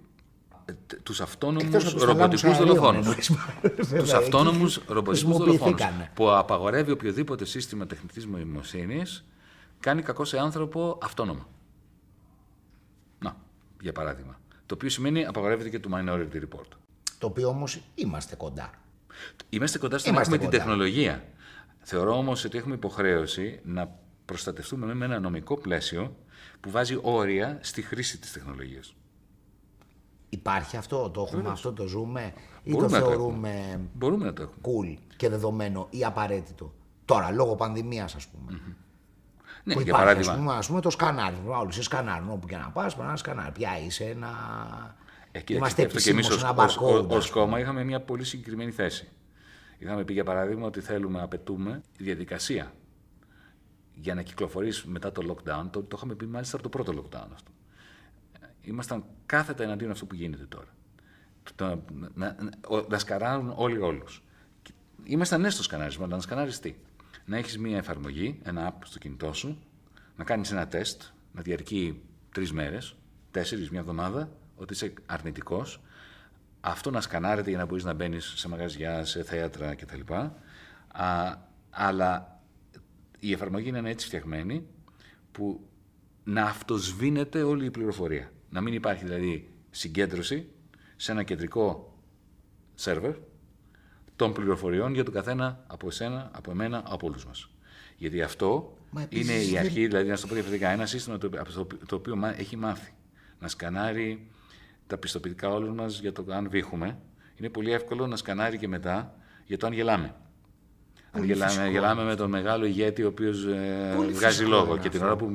[0.65, 0.73] ε,
[1.03, 3.31] τους αυτόνομους ρομποτικούς δολοφόνους.
[3.99, 5.83] Τους αυτόνομους ρομποτικούς δολοφόνους.
[6.15, 9.25] Που απαγορεύει οποιοδήποτε σύστημα τεχνητής νοημοσύνης
[9.81, 11.49] κάνει κακό σε άνθρωπο αυτόνομα.
[13.19, 13.37] Να,
[13.81, 14.39] για παράδειγμα.
[14.67, 16.69] Το οποίο σημαίνει απαγορεύεται και το Minority Report.
[17.19, 18.71] Το οποίο όμως είμαστε κοντά.
[19.49, 21.25] Είμαστε κοντά στο να έχουμε την τεχνολογία.
[21.81, 26.17] Θεωρώ όμως ότι έχουμε υποχρέωση να προστατευτούμε με ένα νομικό πλαίσιο
[26.61, 28.95] που βάζει όρια στη χρήση της τεχνολογίας.
[30.29, 34.61] Υπάρχει αυτό, το έχουμε αυτό, το ζούμε ή το θεωρούμε Μπορούμε να το έχουμε.
[34.63, 36.75] cool και δεδομένο ή απαραίτητο.
[37.05, 38.53] Τώρα, λόγω πανδημίας ας πούμε.
[38.53, 38.84] Mm-hmm.
[39.65, 40.33] Ναι, που για υπάρχει, παράδειγμα.
[40.33, 41.37] Ας πούμε, ας πούμε το σκανάρι.
[41.47, 42.25] Όλοι σε σκανάρι.
[42.29, 43.53] Όπου και να πας, πρέπει να σκανάρι.
[43.53, 44.29] Ποια είσαι ένα.
[45.33, 46.97] Ε, Είμαστε επισήμως σε ένα μπαρκό.
[46.97, 49.09] Ω κόμμα είχαμε μια πολύ συγκεκριμένη θέση.
[49.79, 52.73] Είχαμε πει για παράδειγμα ότι θέλουμε, απαιτούμε διαδικασία
[53.95, 55.65] για να κυκλοφορήσει μετά το lockdown.
[55.71, 57.51] Το, το είχαμε πει μάλιστα από το πρώτο lockdown αυτό.
[58.61, 60.69] Ήμασταν κάθετα εναντίον αυτού που γίνεται τώρα.
[61.55, 61.79] Το, να,
[62.15, 62.37] να,
[62.71, 64.23] να, να σκαράρουν όλοι όλους.
[65.05, 66.79] Ήμασταν ναι στο σκανάρισμα, να σκαναριστεί
[67.25, 69.59] να έχεις μία εφαρμογή, ένα app στο κινητό σου,
[70.17, 71.03] να κάνεις ένα τεστ,
[71.33, 72.03] να διαρκεί
[72.33, 72.97] τρεις μέρες,
[73.31, 75.83] τέσσερις, μια εβδομάδα, ότι είσαι αρνητικός,
[76.61, 80.13] αυτό να σκανάρεται για να μπορείς να μπαίνεις σε μαγαζιά, σε θέατρα κτλ.
[80.89, 81.37] Α,
[81.71, 82.41] αλλά
[83.19, 84.67] η εφαρμογή είναι έτσι φτιαγμένη
[85.33, 85.69] που
[86.25, 88.33] να αυτοσβήνεται όλη η πληροφορία.
[88.51, 90.49] Να μην υπάρχει δηλαδή συγκέντρωση
[90.97, 91.99] σε ένα κεντρικό
[92.75, 93.17] σερβερ
[94.17, 97.49] των πληροφοριών για τον καθένα από εσένα, από εμένα, από όλους μας.
[97.97, 98.77] Γιατί αυτό
[99.09, 101.31] είναι η αρχή, δηλαδή να σου το πω διαφορετικά, ένα σύστημα το,
[101.87, 102.93] το οποίο έχει μάθει
[103.39, 104.31] να σκανάρει
[104.87, 106.99] τα πιστοποιητικά όλων μας για το αν βήχουμε.
[107.37, 110.15] Είναι πολύ εύκολο να σκανάρει και μετά για το αν γελάμε.
[111.11, 114.79] Αν γελάμε, γελάμε με τον μεγάλο ηγέτη ο οποίος ε, βγάζει λόγο.
[114.79, 115.33] Και την ώρα που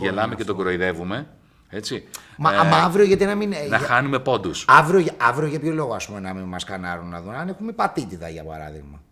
[0.00, 1.28] γελάμε και τον κοροϊδεύουμε,
[1.68, 2.08] έτσι.
[2.36, 3.54] Μα, ε, αύριο γιατί να μην.
[3.68, 4.64] Να χάνουμε πόντους.
[4.68, 7.72] Αύριο, αύριο για ποιο λόγο ας πούμε, να μην μας κανάρουν να δουν, αν έχουμε
[7.72, 9.02] πατήτηδα για παράδειγμα.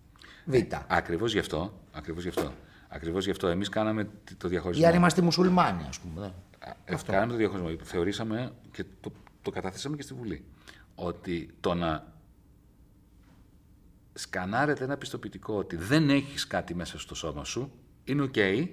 [0.44, 0.54] Β.
[0.54, 1.80] Ε, Ακριβώς γι' αυτό.
[1.92, 2.52] Ακριβώς γι' αυτό.
[2.88, 3.46] Ακριβώς γι' αυτό.
[3.46, 4.80] Εμείς κάναμε το διαχωρισμό.
[4.80, 6.32] Για αν είμαστε μουσουλμάνοι, ας πούμε.
[6.86, 7.12] Ε, αυτό.
[7.12, 7.84] Κάναμε το διαχωρισμό.
[7.84, 10.44] Θεωρήσαμε και το, το καταθέσαμε και στη Βουλή.
[10.94, 12.14] Ότι το να
[14.12, 17.72] σκανάρετε ένα πιστοποιητικό ότι δεν έχεις κάτι μέσα στο σώμα σου,
[18.04, 18.68] είναι ok,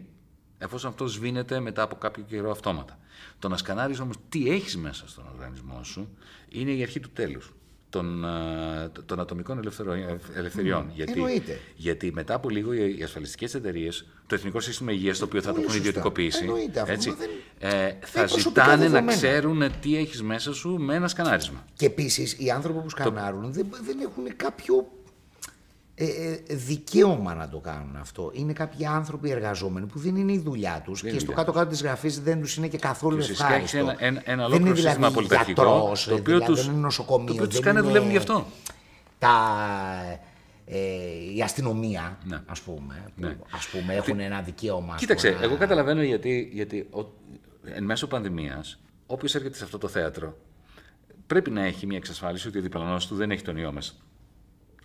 [0.64, 3.00] εφόσον αυτό σβήνεται μετά από κάποιο καιρό αυτόματα.
[3.40, 6.18] Το να σκανάρεις όμως τι έχεις μέσα στον οργανισμό σου
[6.50, 7.54] είναι η αρχή του τέλους
[7.94, 9.58] των, ε, των ατομικών
[10.36, 10.86] ελευθεριών.
[10.88, 11.22] Mm, γιατί,
[11.76, 15.62] γιατί μετά από λίγο οι ασφαλιστικές εταιρείες, το Εθνικό Σύστημα Υγείας, το οποίο θα το
[15.62, 16.46] έχουν ιδιωτικοποιήσει,
[16.86, 17.16] έτσι,
[17.60, 21.66] ε, θα ζητάνε να ξέρουν τι έχεις μέσα σου με ένα σκανάρισμα.
[21.74, 24.88] Και επίσης οι άνθρωποι που σκανάρουν δεν, δεν έχουν κάποιο
[25.96, 28.32] ε, ε, δικαίωμα να το κάνουν αυτό.
[28.34, 32.22] Είναι κάποιοι άνθρωποι εργαζόμενοι που δεν είναι η δουλειά τους και στο κάτω-κάτω της γραφής
[32.22, 33.78] δεν τους είναι και καθόλου ευχάριστο.
[33.78, 37.28] Ένα, ένα, ένα δεν είναι δηλαδή πολιταρχικό, το οποίο δηλαδή, δεν είναι νοσοκομείο.
[37.28, 38.46] Το οποίο τους κάνει να δουλεύουν γι' αυτό.
[39.20, 39.32] Τα,
[40.66, 40.78] ε,
[41.36, 42.42] η αστυνομία, ναι.
[42.46, 43.38] ας πούμε, που, ναι.
[43.52, 44.96] ας πούμε έχουν ένα δικαίωμα.
[44.96, 47.06] Κοίταξε, πούμε, εγώ καταλαβαίνω γιατί, γιατί ο,
[47.64, 50.38] εν μέσω πανδημίας, όποιος έρχεται σε αυτό το θέατρο,
[51.28, 53.94] πρέπει να έχει μια εξασφάλιση ότι ο διπλανός του δεν έχει τον ιό μέσα.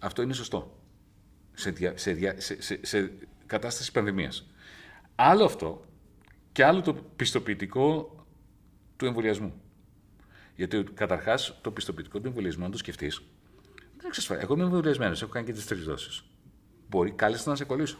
[0.00, 0.77] Αυτό είναι σωστό
[1.58, 3.12] σε, σε, σε, σε
[3.46, 4.46] κατάσταση πανδημίας.
[5.14, 5.84] Άλλο αυτό
[6.52, 8.16] και άλλο το πιστοποιητικό
[8.96, 9.60] του εμβολιασμού.
[10.54, 13.22] Γιατί καταρχάς το πιστοποιητικό του εμβολιασμού, αν το σκεφτείς,
[13.96, 14.44] δεν εξασφαλίζει.
[14.44, 16.24] Εγώ είμαι εμβολιασμένος, έχω κάνει και τις τρεις δόσεις.
[16.88, 17.98] Μπορεί κάλλιστα να σε κολλήσω.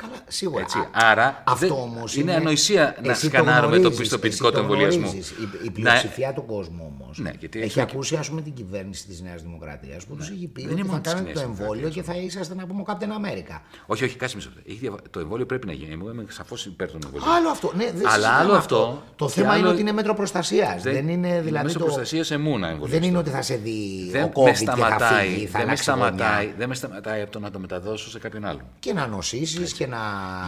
[0.00, 0.62] Καλά, σίγουρα.
[0.62, 0.78] Έτσι.
[0.78, 4.54] Α, Άρα αυτό δεν- όμως είναι ανοησία να εσύ το σκανάρουμε το γνωρίζεις, πιστοποιητικό εσύ
[4.56, 5.00] του το εμβολιασμού.
[5.06, 5.30] γνωρίζεις.
[5.30, 7.18] Η, η Να- πλειοψηφία του κόσμου όμως.
[7.18, 10.46] Ναι, γιατί έχει έχουμε ακούσει ας πούμε, την κυβέρνηση της Νέας Δημοκρατίας που τους έχει
[10.46, 12.66] πει Δεν ότι είναι θα μόνο της κάνετε το Νέας εμβόλιο και θα είσαστε να
[12.66, 13.60] πούμε Captain America.
[13.86, 14.70] Όχι, όχι, κάτσε μισό λεπτό.
[14.70, 15.92] Έχει διαβα- Το εμβόλιο πρέπει να γίνει.
[15.92, 17.30] Εγώ είμαι σαφώς υπέρ των εμβολίων.
[17.30, 17.72] Άλλο αυτό.
[17.76, 20.82] Ναι, δεν Αλλά συζητάμε άλλο αυτό Το και θέμα είναι άλλο- ότι είναι μέτρο προστασίας.
[20.82, 21.64] Δεν, είναι δηλαδή.
[21.66, 21.84] Μέσω Το...
[21.84, 22.98] προστασίας εμού να εμβολιαστώ.
[22.98, 25.50] Δεν είναι ότι θα σε δει Δεν ο με COVID και θα σταματάει, φύγει, θα
[25.50, 26.06] δεν, με αλλάξει γωνιά.
[26.06, 28.62] σταματάει, δεν με σταματάει από το να το μεταδώσω σε κάποιον άλλον.
[28.78, 29.98] Και να νοσήσεις και να.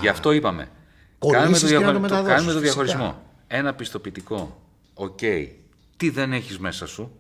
[0.01, 0.69] Γι' αυτό είπαμε.
[1.19, 2.83] Κολλήσεις Κάνουμε το, και να το διαχω- το- μεταδώσεις, κάνουμε το φυσικά.
[2.85, 3.23] διαχωρισμό.
[3.47, 4.61] Ένα πιστοποιητικό,
[4.95, 7.19] ότι δεν έχεις μέσα σου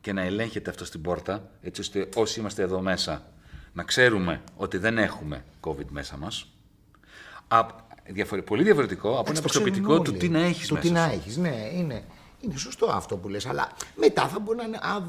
[0.00, 3.22] και να ελέγχεται αυτό στην πόρτα, έτσι ώστε όσοι είμαστε εδώ μέσα
[3.72, 6.46] να ξέρουμε ότι δεν έχουμε COVID μέσα μας.
[7.48, 7.66] Α,
[8.06, 10.18] διαφορε- πολύ διαφορετικό από ένα Εντάξει, το ξέρουν πιστοποιητικό του όλοι.
[10.20, 11.12] τι να έχεις Του μέσα τι να σου.
[11.14, 12.04] έχεις, ναι, είναι,
[12.40, 15.02] είναι σωστό αυτό που λες, αλλά μετά θα μπορεί να είναι, α,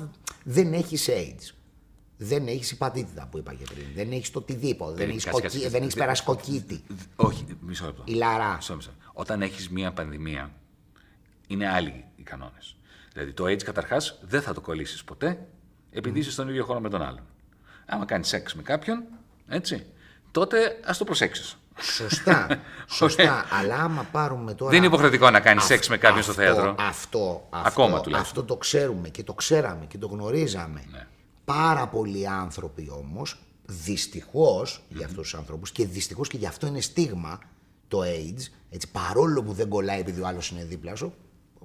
[0.44, 1.54] δεν έχεις AIDS,
[2.24, 5.54] δεν έχεις υπατήτητα που είπα και πριν, δεν έχεις το οτιδήποτε, δεν έχεις, κάτσε, κοκκι-
[5.54, 6.84] κάτσε, δεν έχεις δεν- περάσει κοκκίτη,
[7.16, 8.04] Όχι, μισό λεπτό.
[8.06, 8.56] η λαρά.
[8.56, 8.92] Μισό, μισό.
[9.14, 10.52] Όταν έχεις μία πανδημία,
[11.48, 12.76] είναι άλλοι οι κανόνες.
[13.14, 15.48] Δηλαδή το AIDS καταρχάς δεν θα το κολλήσεις ποτέ,
[15.92, 17.24] επειδή είσαι στον ίδιο χώρο με τον άλλον.
[17.86, 19.04] Άμα κάνεις σεξ με κάποιον,
[19.48, 19.86] έτσι,
[20.32, 21.56] τότε ας το προσέξεις.
[21.82, 22.48] Σωστά,
[23.00, 24.70] σωστά, αλλά άμα πάρουμε τώρα...
[24.70, 26.76] Δεν είναι υποχρεωτικό να κάνεις αυ- σεξ με κάποιον στο αυτό- θέατρο.
[26.80, 28.42] Αυτό, αυτό, Ακόμα τουλάχιστον.
[28.42, 30.84] αυτό το ξέρουμε και το ξέραμε και το γνωρίζαμε.
[30.92, 31.08] Ναι.
[31.46, 36.82] Πάρα πολλοί άνθρωποι όμως, δυστυχώς για αυτούς τους ανθρώπους και δυστυχώς και γι' αυτό είναι
[36.82, 37.40] στίγμα
[37.88, 41.14] το AIDS, έτσι, παρόλο που δεν κολλάει επειδή ο άλλος είναι δίπλα σου,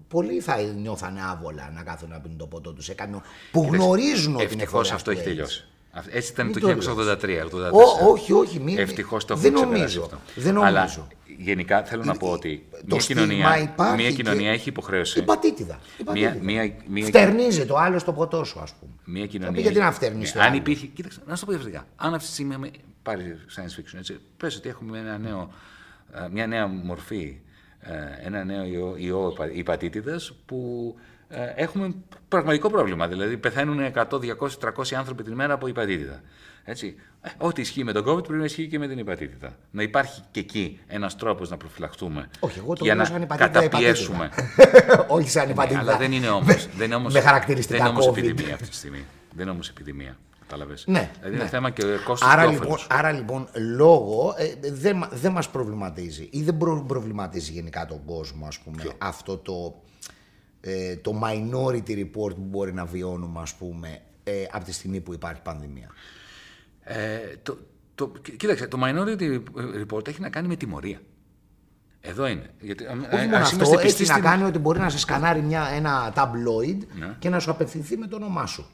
[0.08, 3.22] πολλοί θα νιώθανε άβολα να κάθουν να πίνουν το ποτό τους σε κάποιον
[3.52, 5.24] που γνωρίζουν ότι είναι Ευτυχώς φορέα αυτό του έχει AIDS.
[5.30, 5.64] τελειώσει.
[5.90, 7.42] Αυ- Έτσι ήταν Μην το το 1983.
[7.44, 7.72] 84.
[7.72, 10.16] Ω, όχι, όχι, μην- Ευτυχώς το δεν έχουμε ξεπεράσει νομίζω.
[10.16, 10.40] αυτό.
[10.40, 11.06] Δεν Αλλά νομίζω.
[11.38, 15.18] Γενικά θέλω να πω ότι Το μια στίγμα κοινωνία, υπάρχει μια και- κοινωνία έχει υποχρέωση.
[15.18, 15.78] Υπατήτηδα.
[16.12, 18.92] Μία- μία- μία- Φτερνίζεται ο άλλος το ποτό σου, ας πούμε.
[19.04, 19.54] Μια Θα κοινωνία.
[19.54, 20.86] πει γιατί να φτερνεί Ναι, το Αν άλλο; υπήρχε.
[20.86, 21.86] Κοίταξε, να σου το πω διαφορετικά.
[21.96, 22.70] Αν αυτή τη στιγμή με-
[23.02, 25.50] πάρει science fiction, έτσι, πες ότι έχουμε ένα νέο,
[26.12, 27.38] ε, μια νέα μορφή,
[27.80, 30.94] ε, ένα νέο ιό, ιό υπα- υπατήτηδας που
[31.28, 31.94] ε, έχουμε
[32.28, 33.08] πραγματικό πρόβλημα.
[33.08, 36.20] Δηλαδή πεθαίνουν 100, 200, 300 άνθρωποι την ημέρα από υπατήτηδα.
[36.68, 36.94] Έτσι.
[37.22, 39.56] Ε, ό,τι ισχύει με τον COVID πρέπει να ισχύει και με την υπατήτηδα.
[39.70, 43.22] Να υπάρχει και εκεί ένας τρόπος να προφυλαχτούμε Όχι, εγώ το για λέω να σαν
[43.22, 43.60] υπατήτηδα.
[43.60, 44.30] καταπιέσουμε.
[45.08, 45.80] Όχι σαν Ναι, υπατήτηδα.
[45.80, 48.18] αλλά δεν είναι όμως, Με- δεν είναι όμως, Με χαρακτηριστικά δεν είναι όμως COVID.
[48.18, 49.04] επιδημία αυτή τη στιγμή.
[49.32, 50.16] Δεν είναι όμως επιδημία.
[50.40, 50.84] Κατάλαβες.
[50.86, 51.40] Ναι, Δηλαδή ναι.
[51.40, 52.86] είναι θέμα και κόστος Άρα και λοιπόν, όφελος.
[52.90, 58.04] άρα λοιπόν, λόγο ε, δεν μα- δεν μας προβληματίζει ή δεν προ- προβληματίζει γενικά τον
[58.04, 59.82] κόσμο, ας πούμε, αυτό το,
[60.60, 65.12] ε, το minority report που μπορεί να βιώνουμε, ας πούμε, ε, από τη στιγμή που
[65.12, 65.90] υπάρχει πανδημία.
[66.88, 67.56] Ε, το,
[67.94, 69.40] το, κοί- κοίταξε, το Minority
[69.86, 71.00] Report έχει να κάνει με τιμωρία.
[72.00, 72.50] Εδώ είναι.
[72.60, 74.88] Γιατί, ε, Όχι ας μόνο αυτό, είμαστε έχει πιστοί να στην- κάνει ότι μπορεί να
[74.88, 77.14] σε σκανάρει μια, ένα tabloid Ναι.
[77.18, 78.66] και να σου απευθυνθεί με το όνομά σου.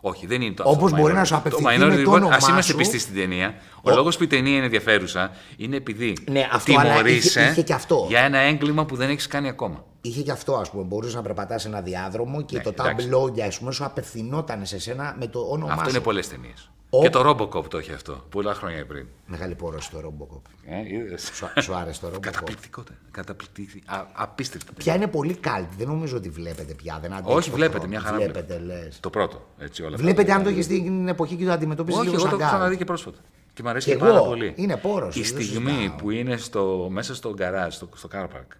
[0.00, 0.96] Όχι, δεν είναι το Όπως αυτό.
[1.00, 1.16] μπορεί Minority.
[1.16, 2.78] να σου απευθυνθεί Το με Minority το Report, όνομά ας είμαστε σου.
[2.78, 3.54] πιστοί στην ταινία.
[3.82, 7.62] Ο, λόγος που η ταινία είναι ενδιαφέρουσα είναι επειδή Ναι, αυτό, αλλά τιμωρείσαι είχε- είχε
[7.62, 8.06] και αυτό.
[8.08, 9.84] για ένα έγκλημα που δεν έχεις κάνει ακόμα.
[10.00, 10.82] Είχε και αυτό, ας πούμε.
[10.84, 13.08] Μπορούσες να περπατάς ένα διάδρομο και Ναι, το εντάξει.
[13.12, 15.90] tabloid, ας πούμε, σου απευθυνόταν σε σένα με το όνομά Αυτό σου.
[15.90, 16.70] είναι πολλές ταινίες.
[16.90, 19.06] Ο- Και το Robocop το έχει αυτό, πολλά χρόνια πριν.
[19.26, 20.40] Μεγάλη πόρωση το Robocop.
[20.64, 21.30] Ε, είδες.
[21.34, 22.82] Σου, σου άρεσε το Robocop; Καταπληκτικό.
[23.10, 23.78] Καταπληκτικό.
[23.94, 24.72] Α, απίστευτα.
[24.72, 25.68] Πια είναι πολύ καλτ.
[25.78, 26.98] Δεν νομίζω ότι βλέπετε πια.
[27.02, 27.90] Δεν αντέχει Όχι, το βλέπετε, χρόνο.
[27.92, 29.00] μια χαρά Βλέπετε, λες.
[29.00, 29.46] Το πρώτο.
[29.58, 30.02] Έτσι, όλα αυτά.
[30.02, 32.48] Βλέπετε αν το έχεις στην εποχή και το αντιμετωπίζεις Όχι, λίγο εγώ το σαν έχω
[32.50, 32.58] καλτ.
[32.58, 33.18] ξαναδεί και πρόσφατα.
[33.54, 34.24] Και μου αρέσει Κι και πάρα εγώ.
[34.26, 34.52] πολύ.
[34.56, 35.96] Είναι πόρωση, Η δεν στιγμή συζητάω.
[35.96, 38.56] που είναι στο, μέσα στο γκαράζ, στο, στο car park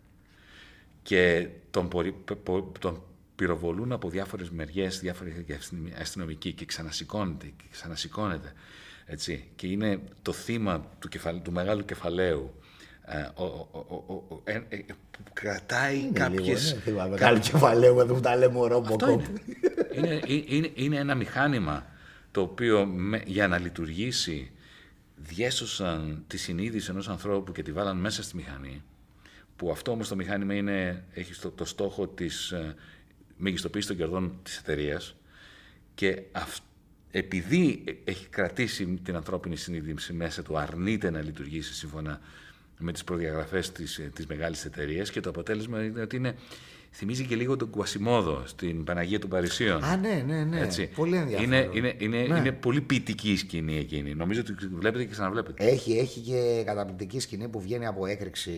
[1.03, 3.03] και τον, πορι- π- πο- τον
[3.37, 5.47] πυροβολούν από διάφορες μεριές, διάφοροι
[6.01, 8.53] αστυνομικοί και ξανασηκώνεται και ξανασηκώνεται.
[9.07, 9.49] Έτσι.
[9.57, 12.55] Και είναι το θύμα του, κεφαλ, του μεγάλου κεφαλαίου
[13.09, 14.77] ε, ο, ο, ο, ο, ο- ε, ε,
[15.11, 16.65] που κρατάει Είναι κάποιες...
[16.65, 19.11] λίγο, ναι, θυμάμαι, Μεγάλο κεφαλαίο εδώ που τα λέμε ο Αυτό Robocop.
[19.11, 19.25] είναι.
[19.95, 21.87] είναι, ε, είναι, είναι ένα μηχάνημα
[22.31, 24.51] το οποίο με- για να λειτουργήσει
[25.17, 28.83] διέσωσαν τη συνείδηση ενός ανθρώπου και τη βάλαν μέσα στη μηχανή
[29.57, 32.55] που αυτό όμως το μηχάνημα είναι, έχει στο, το στόχο της
[33.37, 35.15] ε, μεγιστοποίησης των κερδών της εταιρείας
[35.95, 36.63] και αυ-
[37.11, 42.21] επειδή ε- έχει κρατήσει την ανθρώπινη συνείδηση μέσα του, αρνείται να λειτουργήσει σύμφωνα
[42.79, 46.35] με τις προδιαγραφές της, ε, της μεγάλης εταιρείας και το αποτέλεσμα είναι ότι είναι,
[46.97, 49.85] θυμίζει και λίγο τον Κουασιμόδο στην Παναγία των Παρισίων.
[49.85, 50.61] Α, ναι, ναι, ναι.
[50.61, 50.87] Έτσι.
[50.95, 51.53] Πολύ ενδιαφέρον.
[51.53, 52.39] Είναι, είναι, είναι, Ναι.
[52.39, 54.15] είναι πολύ ποιητική η σκηνή εκείνη.
[54.15, 55.65] Νομίζω ότι βλέπετε και ξαναβλέπετε.
[55.65, 58.51] Έχει, έχει και καταπληκτική σκηνή που βγαίνει από έκρηξη.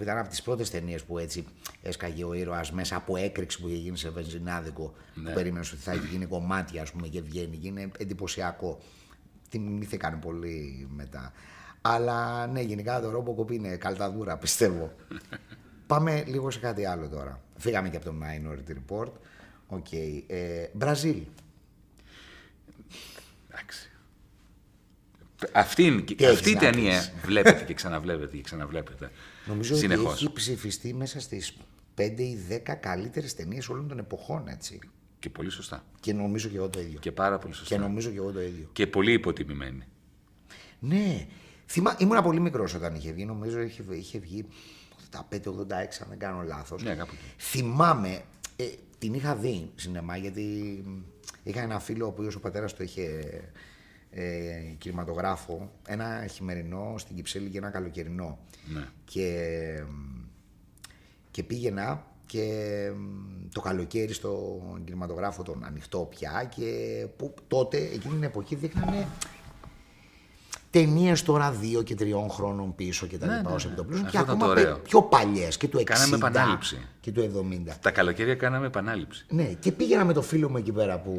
[0.00, 1.44] Ήταν από τις πρώτες ταινίες που έτσι
[1.82, 4.94] έσκαγε ο ήρωας μέσα από έκρηξη που είχε γίνει σε βενζινάδικο.
[5.14, 5.28] Ναι.
[5.28, 7.56] Που περίμενες ότι θα γίνει κομμάτι, ας πούμε, και βγαίνει.
[7.56, 8.78] Και είναι εντυπωσιακό.
[9.48, 11.32] Θυμήθηκαν πολύ μετά.
[11.80, 14.92] Αλλά ναι, γενικά το Robocop είναι καλταδούρα, πιστεύω.
[15.86, 17.40] Πάμε λίγο σε κάτι άλλο τώρα.
[17.58, 19.12] Φύγαμε και από το Minority Report.
[19.66, 19.92] Οκ.
[19.92, 21.22] Ε, Brazil.
[23.50, 23.90] Εντάξει.
[25.52, 29.10] Αυτή, είναι- Τι αυτή η έχεις να ταινία πεις; βλέπετε και ξαναβλέπετε και ξαναβλέπετε.
[29.46, 30.12] Νομίζω Συνεχώς.
[30.12, 31.56] ότι έχει ψηφιστεί μέσα στις
[31.94, 34.78] 5 ή 10 καλύτερες ταινίες όλων των εποχών, έτσι.
[35.18, 35.84] Και πολύ σωστά.
[36.00, 36.98] Και νομίζω και εγώ το ίδιο.
[36.98, 37.74] Και πάρα πολύ σωστά.
[37.74, 38.68] Και νομίζω και εγώ το ίδιο.
[38.72, 39.82] Και πολύ υποτιμημένη.
[40.78, 41.26] Ναι.
[41.66, 41.96] Θυμά...
[41.98, 43.24] Ήμουνα πολύ μικρός όταν είχε βγει.
[43.24, 44.44] Νομίζω είχε, είχε βγει
[45.12, 45.20] 85-86,
[46.02, 46.82] αν δεν κάνω λάθος.
[46.82, 47.32] Ναι, κάπου εκεί.
[47.36, 48.22] Θυμάμαι,
[48.56, 48.64] ε,
[48.98, 50.42] την είχα δει σινεμά γιατί
[50.86, 50.98] μ,
[51.42, 53.30] είχα ένα φίλο ο οποίος ο πατέρας του είχε
[54.10, 54.24] ε,
[54.78, 58.38] κινηματογράφο, ένα χειμερινό στην Κυψέλη και ένα καλοκαιρινό.
[58.74, 58.88] Ναι.
[59.04, 60.20] Και, μ,
[61.30, 62.46] και πήγαινα και
[62.96, 69.06] μ, το καλοκαίρι στο κινηματογράφο τον ανοιχτό πια και που τότε εκείνη την εποχή δείχνανε
[70.80, 73.70] ταινίες τώρα δύο και τριών χρόνων πίσω και τα Ναι, λοιπά ναι, ως ναι.
[73.70, 74.74] επιτοπλίστων Αυτό και ήταν ακόμα το ωραίο.
[74.74, 76.78] πε- πιο παλιές και του 60 Κάναμε επανάληψη.
[77.00, 77.20] και του
[77.68, 77.72] 70.
[77.80, 79.24] Τα καλοκαίρια κάναμε επανάληψη.
[79.28, 81.12] Ναι, και πήγαινα με το φίλο μου εκεί πέρα που.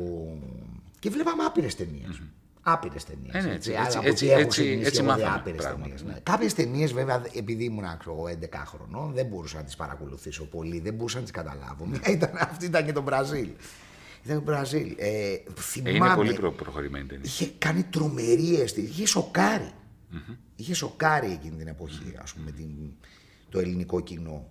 [1.00, 2.22] και βλέπαμε άπειρες ταινίες.
[2.62, 3.34] Άπειρες ταινίες.
[3.34, 5.38] Ε, ναι, έτσι, Αλλά έτσι, από έτσι, εκεί έχω έτσι, ξεκινήσει έτσι εγώ δει μάθαμε
[5.40, 6.12] άπειρες πράγματα, ταινίες, ναι.
[6.14, 6.20] ναι.
[6.24, 10.80] Κάποιες ταινίες, βέβαια, επειδή ήμουν ξέρω εγώ, 11 χρονών, δεν μπορούσα να τις παρακολουθήσω πολύ,
[10.80, 11.86] δεν μπορούσα να τις καταλάβω.
[11.86, 13.50] Μια ήταν, αυτή ήταν και το Μπραζίλ.
[14.30, 14.96] Ήταν το Μπραζίλ.
[14.98, 17.24] Ε, Ε, θυμάμαι, είναι πολύ προ- προχωρημένη ταινία.
[17.26, 18.88] είχε κάνει τρομερή αίσθηση.
[18.88, 19.72] Είχε σοκάρει.
[20.56, 22.70] Είχε σοκάρει εκείνη την εποχή, ας πούμε, την,
[23.50, 24.50] το ελληνικό κοινό.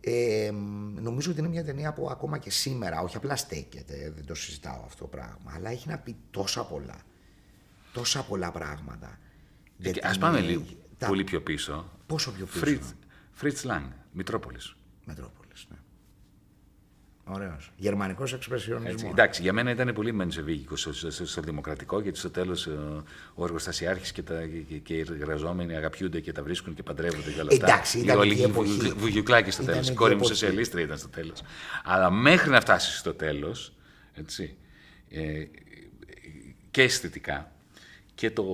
[0.00, 4.24] Ε, μ, νομίζω ότι είναι μια ταινία που ακόμα και σήμερα, όχι απλά στέκεται, δεν
[4.26, 6.98] το συζητάω αυτό το πράγμα, αλλά έχει να πει τόσα πολλά.
[7.92, 9.18] Τόσα πολλά πράγματα.
[9.82, 10.64] Ε, Για Ας την- πάμε λίγο
[10.98, 11.90] τα- πολύ πιο πίσω.
[12.06, 12.94] Πόσο πιο πίσω; Φρίτς,
[13.32, 13.82] Φρίτς Λάγκ,
[14.12, 14.76] Μητρόπολης.
[15.04, 15.41] Μετρόπολης,
[17.38, 17.44] ναι.
[17.44, 17.70] Ωραίος.
[17.76, 19.10] Γερμανικός Έτσι, εξπρεσιονισμός.
[19.12, 20.76] εντάξει, για μένα ήταν πολύ μενσεβίκικο
[21.24, 22.66] στο δημοκρατικό γιατί στο τέλος
[23.34, 27.40] ο εργοστασιάρχης και, τα- και, και οι εργαζόμενοι αγαπιούνται και τα βρίσκουν και παντρεύονται και
[27.40, 27.66] όλα αυτά.
[27.66, 28.92] Εντάξει, ήταν Η όλη και η εποχή.
[28.96, 29.88] βουγιουκλάκι στο Ήταν τέλος.
[29.88, 30.34] Η και η κόρη μου εποχή.
[30.34, 31.42] σοσιαλίστρια ήταν στο τέλος.
[31.84, 33.72] Αλλά μέχρι να φτάσεις στο τέλος,
[34.14, 34.56] έτσι,
[35.10, 35.44] ε,
[36.70, 37.52] και αισθητικά
[38.14, 38.44] και το,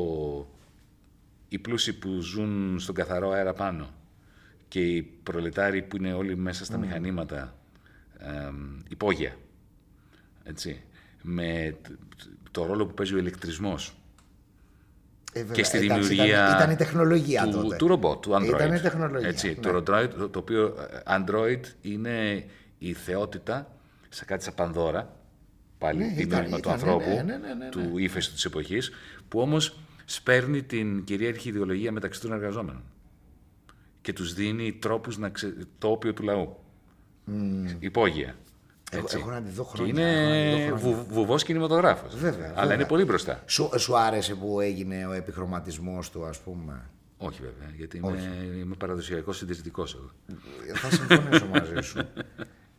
[1.48, 3.90] οι πλούσιοι που ζουν στον καθαρό αέρα πάνω
[4.68, 7.57] και οι προλετάροι που είναι όλοι μέσα στα μηχανήματα
[8.18, 9.36] εμ, υπόγεια.
[10.44, 10.82] Έτσι.
[11.22, 11.90] Με τ-
[12.50, 13.96] το ρόλο που παίζει ο ηλεκτρισμός
[15.32, 17.76] Ε, βέβαια, και στη εντάξει, δημιουργία Ήταν, ήταν η τεχνολογία του, τότε.
[17.76, 18.44] του ρομπότ, του Android.
[18.54, 19.28] Ήταν η τεχνολογία.
[19.28, 19.54] Έτσι, ναι.
[19.54, 22.44] Το Android, το, το οποίο ε, Android είναι
[22.78, 23.70] η θεότητα
[24.08, 25.16] σε κάτι σαν Πανδώρα,
[25.78, 27.68] πάλι Ναι, ναι, ήταν- του ήταν, ανθρώπου, ναι, ναι, ναι, ναι, ναι.
[27.68, 28.90] του ύφεση της εποχής,
[29.28, 32.82] που όμως σπέρνει την κυρίαρχη ιδεολογία μεταξύ των εργαζόμενων
[34.00, 35.56] και τους δίνει τρόπους να ξε...
[35.78, 36.56] το όπιο του λαού.
[37.78, 38.34] Υπόγεια.
[38.90, 39.16] Έχω- Έτσι.
[39.20, 40.96] έχω να τη δω Και χρόνια, έχω να τη είναι δω χρόνια.
[40.96, 42.16] βου, βουβός κινηματογράφος.
[42.16, 42.74] Βέβαια, Αλλά βέβαια.
[42.74, 43.42] είναι πολύ μπροστά.
[43.46, 46.80] Σου, σου άρεσε που έγινε ο επιχρωματισμός του, ας πούμε;
[47.18, 48.18] Όχι βέβαια, γιατί είμαι,
[48.58, 50.10] είμαι παραδοσιακός συντηρητικός εγώ.
[50.74, 51.98] Θα συμφωνήσω μαζί σου.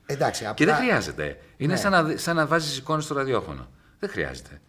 [0.06, 0.54] Εντάξει, απλά...
[0.54, 1.38] Και δεν χρειάζεται.
[1.58, 1.80] Είναι Ναι.
[1.80, 3.68] σαν να, σαν να βάζεις εικόνες στο ραδιόφωνο.
[4.00, 4.62] Δεν χρειάζεται.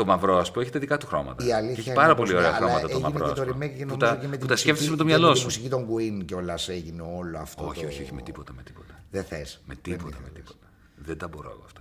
[0.00, 1.44] Το μαυρό, α πούμε, έχει τα δικά του χρώματα.
[1.46, 3.24] Η αλήθεια Και έχει είναι πάρα πως πολύ ναι, ωραία αλλά χρώματα το έγινε μαυρό.
[3.32, 4.90] Και ας το πούμε, remake και που νομίζω τα, και με που την τα σκέφτεσαι
[4.90, 5.46] με το μουσική- μυαλό και σου.
[5.46, 7.66] Με τη μουσική των Queen κιόλας έγινε όλο αυτό.
[7.66, 7.86] Όχι, το...
[7.86, 9.04] όχι, όχι, με τίποτα, με τίποτα.
[9.10, 9.60] Δεν θες.
[9.66, 10.66] Με τίποτα, με τίποτα.
[10.96, 11.80] Δεν τα μπορώ εγώ αυτά.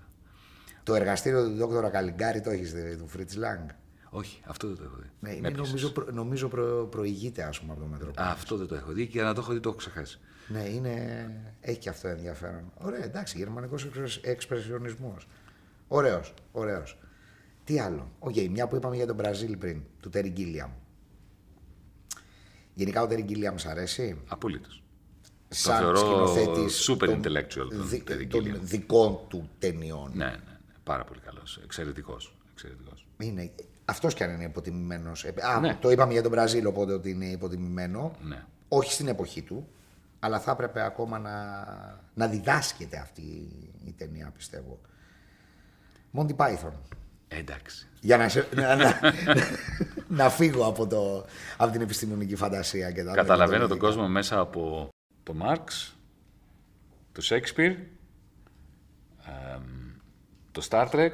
[0.84, 3.68] Το εργαστήριο του Δόκτωρα Καλιγκάρη το έχεις δει, του Φρίτς Λάγκ.
[4.10, 5.10] Όχι, αυτό δεν το έχω δει.
[5.20, 5.68] Ναι, Με είναι, έπιασες.
[5.68, 8.08] νομίζω, προ, νομίζω προ, προηγείται ας πούμε από το μέτρο.
[8.10, 10.20] Α, αυτό δεν το έχω δει και να το έχω δει το έχω ξεχάσει.
[10.48, 10.94] Ναι, είναι...
[11.62, 12.72] έχει και αυτό ενδιαφέρον.
[12.78, 15.28] Ωραία, εντάξει, γερμανικός εξπρεσ- εξπρεσιονισμός.
[15.88, 16.98] Ωραίος, ωραίος.
[17.70, 20.72] Τι άλλο; Οκ, μια που είπαμε για τον Μπραζίλ πριν, του Τέρι Γκίλιαμ.
[22.74, 24.70] Γενικά ο Τέρι Γκίλιαμ σ' αρέσει; Απολύτω.
[25.50, 28.60] Σαν θεωρώ σκηνοθέτης super των intellectual τον δι- Terry των Gilliam.
[28.62, 30.12] δικών του ταινιών.
[30.14, 30.58] Ναι, ναι, ναι.
[30.84, 31.60] Πάρα πολύ καλός.
[31.64, 32.38] Εξαιρετικός.
[32.52, 33.08] Εξαιρετικός.
[33.20, 33.52] Είναι,
[33.86, 35.24] αυτός κι αν είναι υποτιμημένος.
[35.24, 35.78] Ε, Α, Ναι.
[35.82, 38.12] το είπαμε για τον Μπραζίλ, οπότε ότι είναι υποτιμημένο.
[38.24, 38.46] Ναι.
[38.68, 39.68] Όχι στην εποχή του,
[40.20, 41.66] αλλά θα έπρεπε ακόμα να,
[42.14, 43.22] να διδάσκεται αυτή
[43.86, 44.80] η ταινία, πιστεύω.
[46.14, 46.72] Monty Python.
[47.32, 47.88] Εντάξει.
[48.02, 49.00] Για να, σε- να, να,
[50.08, 51.26] να φύγω από, το,
[51.58, 53.88] από την επιστημονική φαντασία και τα Καταλαβαίνω τον μεθοδολογικά.
[53.88, 54.90] κόσμο μέσα από
[55.24, 55.96] το Μάρξ,
[57.12, 59.64] το Σέξπιρ, εμ,
[60.52, 61.12] το Star Trek,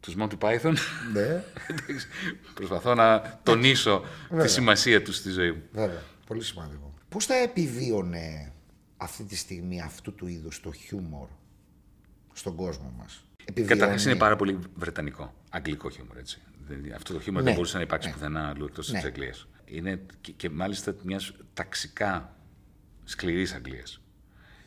[0.00, 0.74] τους Monty Python.
[1.12, 1.20] Ναι,
[1.68, 2.06] Εντάξει,
[2.54, 4.04] Προσπαθώ να τονίσω
[4.40, 5.62] τη σημασία τους στη ζωή μου.
[5.72, 6.02] βέβαια.
[6.26, 6.94] Πολύ σημαντικό.
[7.08, 8.52] Πώς θα επιδίωνε
[8.96, 11.28] αυτή τη στιγμή αυτού του είδους το χιούμορ
[12.32, 13.78] στον κόσμο μας; Επιβιώνει.
[13.80, 16.40] Καταρχάς είναι πάρα πολύ βρετανικό, αγγλικό χιούμορ, έτσι.
[16.68, 18.14] Δηλαδή, Αυτό το χιούμορ Ναι, δεν μπορούσε να υπάρξει ναι.
[18.14, 18.98] πουθενά αλλού εκτός Ναι.
[18.98, 19.46] της Αγγλίας.
[19.64, 22.36] Είναι και, και μάλιστα μιας ταξικά
[23.04, 24.00] σκληρής Αγγλίας.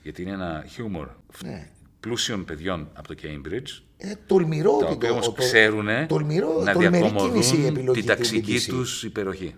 [0.03, 1.07] Γιατί είναι ένα χιούμορ
[1.43, 1.69] Ναι.
[1.99, 6.61] πλούσιων παιδιών από το Cambridge, Ε, τολμηρό τα ότι οποία το- όμως το- ξέρουν τολμηρό,
[6.63, 8.65] να τολμηρή κίνηση η διακομωδούν επιλογή την του ταξική BBC.
[8.69, 9.55] τους υπεροχή.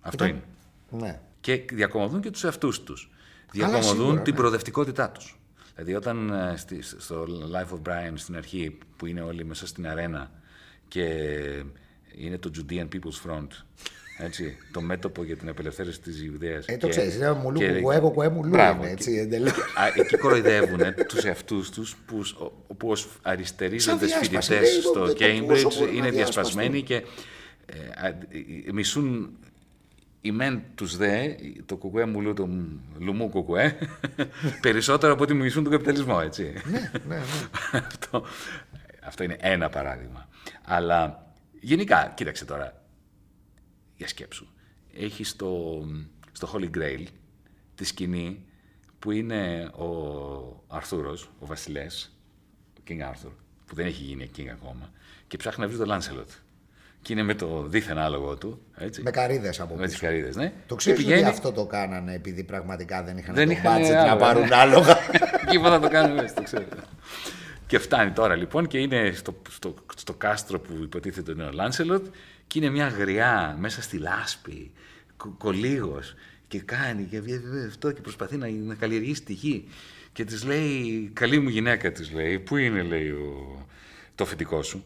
[0.00, 0.42] Αυτό είναι.
[0.90, 1.20] Ναι.
[1.40, 3.10] Και διακομωδούν και τους εαυτούς τους.
[3.52, 4.38] Διακομωδούν σίγουρα, την ναι.
[4.38, 5.40] προοδευτικότητά τους.
[5.76, 9.86] Δηλαδή όταν ε, στη- στο Life of Brian στην αρχή που είναι όλοι μέσα στην
[9.88, 10.30] αρένα
[10.88, 11.02] και
[12.16, 13.46] είναι το Judean People's Front.
[14.18, 16.66] Έτσι, το μέτωπο για την απελευθέρωση της Ιουδαίας.
[16.66, 19.52] Ε, το ξέρεις, είναι μουλού κουκουέ, κουκουέ μουλού είναι, έτσι, εντελώς.
[19.96, 22.22] Εκεί κοροϊδεύουν τους εαυτούς τους που,
[22.76, 26.12] που ως αριστερίζοντες Σαν φοιτητές διάσπαση, στο λέει, το πόσο Cambridge μπορούν να είναι διασπαστούν.
[26.12, 26.94] διασπασμένοι και
[27.66, 28.06] ε, α,
[28.68, 29.36] ε, μισούν
[30.26, 31.34] οι μεν τους δε,
[31.66, 32.48] το κουκουέ μουλού, το
[32.98, 33.78] λουμού κουκουέ,
[34.60, 36.52] περισσότερο από ότι μισούν τον καπιταλισμό, έτσι.
[36.64, 37.22] ναι, ναι, ναι.
[37.78, 38.24] αυτό,
[39.04, 40.28] αυτό είναι ένα παράδειγμα.
[40.64, 42.82] Αλλά γενικά, κοίταξε τώρα,
[43.96, 44.46] για σκέψου.
[44.94, 45.82] Έχεις στο,
[46.32, 47.04] στο Holy Grail
[47.74, 48.44] τη σκηνή
[48.98, 52.16] που είναι ο Αρθούρος, ο βασιλές,
[52.78, 53.32] ο King Arthur,
[53.66, 54.90] που δεν έχει γίνει King ακόμα,
[55.26, 56.30] και ψάχνει να βρει τον Λάνσελοτ.
[57.06, 59.02] Και είναι με το δίθεν άλογο του, έτσι.
[59.02, 59.90] Με καρύδες από με πίσω.
[59.90, 60.52] τις καρύδες, ναι.
[60.66, 63.76] Το ξέρεις Και ότι πηγαίνει- αυτό το κάνανε επειδή πραγματικά δεν είχαν Δεν το είχαν
[63.82, 64.20] budget άλλο, να ναι.
[64.20, 64.96] πάρουν άλογα.
[65.46, 66.64] Εκεί θα το κάνουμε έτσι, το ξέρω.
[67.66, 72.06] Και φτάνει τώρα λοιπόν και είναι στο, στο, στο κάστρο που υποτίθεται είναι ο Λάνσελοτ
[72.46, 74.70] και είναι μια γριά μέσα στη λάσπη,
[75.16, 76.14] κο, κολίγος
[76.48, 79.68] και κάνει και βγαίνει αυτό και προσπαθεί να, να καλλιεργήσει τη γη.
[80.12, 83.66] Και της λέει, καλή μου γυναίκα της λέει, πού είναι λέει ο,
[84.14, 84.84] το αφεντικό σου.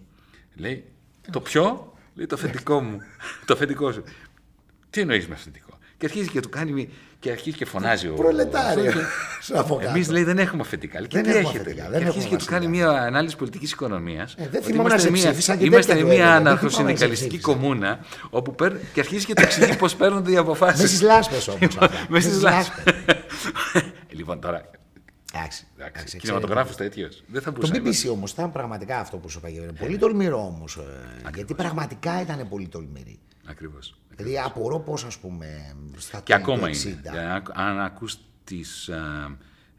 [0.54, 0.84] Λέει,
[1.30, 3.00] το ποιο, λέει το αφεντικό μου,
[3.44, 4.04] το αφεντικό σου.
[4.90, 6.88] Τι εννοείς με αφεντικό; Και αρχίζει και του κάνει, μη-
[7.18, 8.12] και αρχίζει και φωνάζει ο...
[8.14, 8.92] Προλετάριο.
[9.42, 9.90] Σου από κάτω.
[9.90, 10.98] Εμείς λέει δεν έχουμε αφεντικά.
[10.98, 11.60] Λέει, Και Δεν τι έχουμε έχετε.
[11.60, 12.90] αφεντικά, λέει; δεν Και αρχίζει έχουμε και του κάνει βασιλιά.
[12.90, 14.34] μια ανάλυση πολιτικής οικονομίας.
[14.38, 16.38] Ε, δεν θυμάμαι να σε ψήφισα και Είμαστε τέτοια του μια έλεγε.
[16.38, 17.98] Δεν αναρχοσυνδικαλιστική θυμάμαι να σε κομμούνα
[18.30, 20.80] όπου παίρ, και αρχίζει και του εξηγεί πώς παίρνονται οι αποφάσεις.
[20.80, 21.90] Με στις λάσπες όμως αυτά.
[22.08, 22.94] Με στις στις λάσπες.
[24.10, 24.70] λοιπόν τώρα.
[25.34, 27.22] Εντάξει, εντάξει, εντάξει, Κινηματογράφος τέτοιος.
[27.26, 27.80] Δεν θα Το μπορούσε.
[27.80, 29.50] να BBC όμως ήταν πραγματικά αυτό που σου είπα.
[29.50, 29.74] και πριν.
[29.74, 30.78] Πολύ τολμηρό όμως.
[31.34, 33.18] γιατί πραγματικά ήταν πολύ τολμηρή.
[33.46, 33.94] Ακριβώς.
[34.16, 35.76] Δηλαδή απορώ πώς ας πούμε.
[35.96, 36.84] Στα Και τέλη του ακόμα 60.
[36.84, 37.00] είναι.
[37.02, 39.36] Δηλαδή, αν ακούς τις α,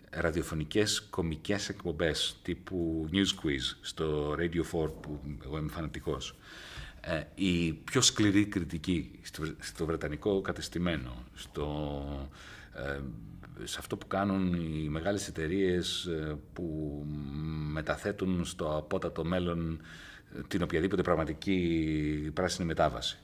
[0.10, 6.36] ραδιοφωνικές κομικές εκπομπές τύπου News Quiz στο Radio 4 που εγώ είμαι φανατικός
[7.02, 12.30] ε, η πιο σκληρή κριτική στο, στο βρετανικό κατεστημένο, στο,
[12.76, 13.00] ε,
[13.64, 17.02] σε αυτό που κάνουν οι μεγάλες εταιρείες ε, που
[17.72, 19.82] μεταθέτουν στο απότατο μέλλον
[20.38, 23.18] ε, την οποιαδήποτε πραγματική πράσινη μετάβαση.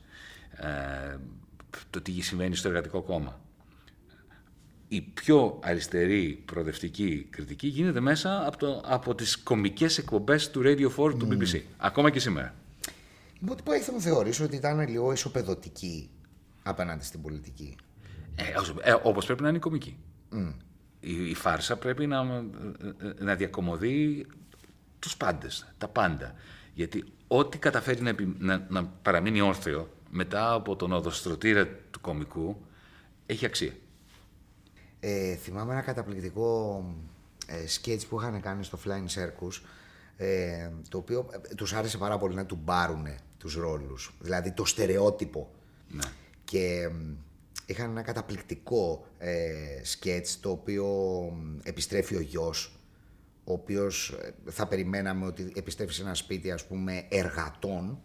[0.52, 1.18] Ε,
[1.90, 3.40] το τι συμβαίνει στο εργατικό κόμμα.
[4.88, 10.90] Η πιο αριστερή προοδευτική κριτική γίνεται μέσα από, το, από τις κομικές εκπομπές του Radio
[11.06, 11.62] 4 του BBC.
[11.78, 12.54] Ακόμα και σήμερα.
[13.40, 16.10] Μου τι πάει θα μου θεωρήσω ότι ήταν λίγο ισοπεδωτική
[16.64, 17.76] απέναντι στην πολιτική;
[18.36, 19.98] Ε, όσο- ε, όπως πρέπει να είναι η κομική.
[21.00, 22.24] Η, η φάρσα πρέπει να,
[23.20, 24.26] να διακομωδεί
[25.00, 26.34] τους πάντες, τα πάντα.
[26.74, 32.66] Γιατί ό,τι καταφέρει να, επι- να, να παραμείνει όρθιο μετά από τον οδοστρωτήρα του κομικού
[33.26, 33.74] έχει αξία.
[35.00, 36.84] Ε, θυμάμαι ένα καταπληκτικό
[37.48, 39.62] ε, σκέτς που είχαν κάνει στο Flying Circus
[40.18, 44.14] ε, το οποίο ε, τους άρεσε πάρα πολύ να του μπάρουν τους ρόλους.
[44.20, 45.52] Δηλαδή το στερεότυπο.
[46.44, 47.14] Και μ,
[47.70, 50.86] είχαν ένα καταπληκτικό ε, σκέτς το οποίο
[51.36, 52.72] μ, επιστρέφει ο γιος
[53.44, 58.00] ο οποίος ε, θα περιμέναμε ότι επιστρέφει σε ένα σπίτι ας πούμε εργατών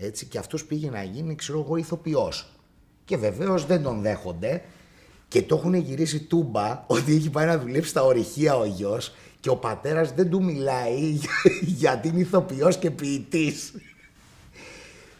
[0.00, 2.52] έτσι, και αυτός πήγε να γίνει ξέρω εγώ ηθοποιός.
[3.04, 4.62] Και βεβαίως δεν τον δέχονται
[5.28, 9.50] και το έχουν γυρίσει τούμπα ότι έχει πάει να δουλέψει στα ορυχεία ο γιος και
[9.50, 11.18] ο πατέρας δεν του μιλάει
[11.80, 13.72] γιατί είναι ηθοποιός και ποιητής.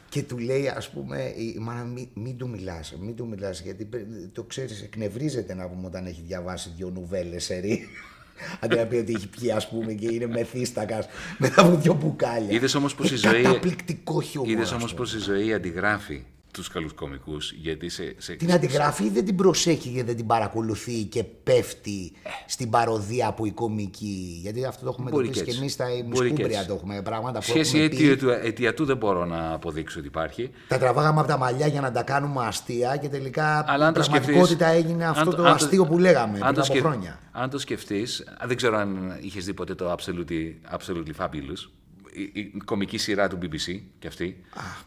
[0.08, 3.84] Και του λέει, ας πούμε, η μάνα, μην, μην του μιλάς, μην του μιλάς, γιατί
[3.84, 7.88] πρέ- το ξέρεις, εκνευρίζεται να πούμε όταν έχει διαβάσει δύο νουβέλες σερί.
[8.60, 11.06] Αντί να πει ότι έχει πιει, ας πούμε, και είναι μεθύστακας
[11.38, 12.50] μετά από δύο μπουκάλια.
[12.54, 15.04] Είδες όμως πως Ε, η ζωή- Καταπληκτικό χιούμορ, Είδες ας όμως πούμε.
[15.04, 17.52] πως η ζωή αντιγράφει τους καλούς κομικούς.
[17.52, 22.12] Γιατί σε, σε, Την αντιγράφει ή δεν την προσέχει και δεν την παρακολουθεί και πέφτει
[22.46, 24.38] στην παροδία από η κομική.
[24.42, 25.60] Γιατί αυτό το έχουμε Μπορεί εντοπίσει και και έτσι.
[25.62, 25.98] εμείς στα Μπορεί
[26.28, 26.68] και Μισκούμπρια έτσι.
[26.68, 27.96] το έχουμε πράγματα που Σχέση έχουμε πει.
[27.96, 30.50] αιτία του, αιτία του δεν μπορώ να αποδείξω ότι υπάρχει.
[30.68, 34.00] Τα τραβάγαμε από τα μαλλιά για να τα κάνουμε αστεία και τελικά Αλλά αν το
[34.00, 36.84] πραγματικότητα σκεφτείς- έγινε αν αυτό το, αν αστείο που λέγαμε πριν αν το από σκεφ-
[36.84, 37.18] χρόνια.
[37.32, 41.70] Αν το σκεφτείς, δεν ξέρω αν είχες δει ποτέ το Absolutely, Absolutely Fabulous,
[42.12, 44.40] η, η κομική σειρά του BBC και αυτή,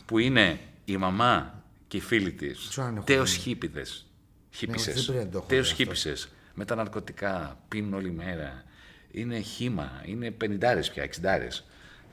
[0.05, 0.59] που είναι
[0.91, 4.05] η μαμά και οι φίλοι της ξέρω αν έχω τέος δει; χίπηδες.
[4.05, 4.91] Ναι, όχι, Χίπησε.
[4.91, 5.83] δεν πρέπει να το έχω Τέος δει αυτό.
[5.83, 6.29] χίπησες.
[6.53, 8.63] Με τα ναρκωτικά, πίνουν όλη μέρα.
[9.11, 11.65] Είναι χήμα, είναι πενιντάρες πια, εξιντάρες.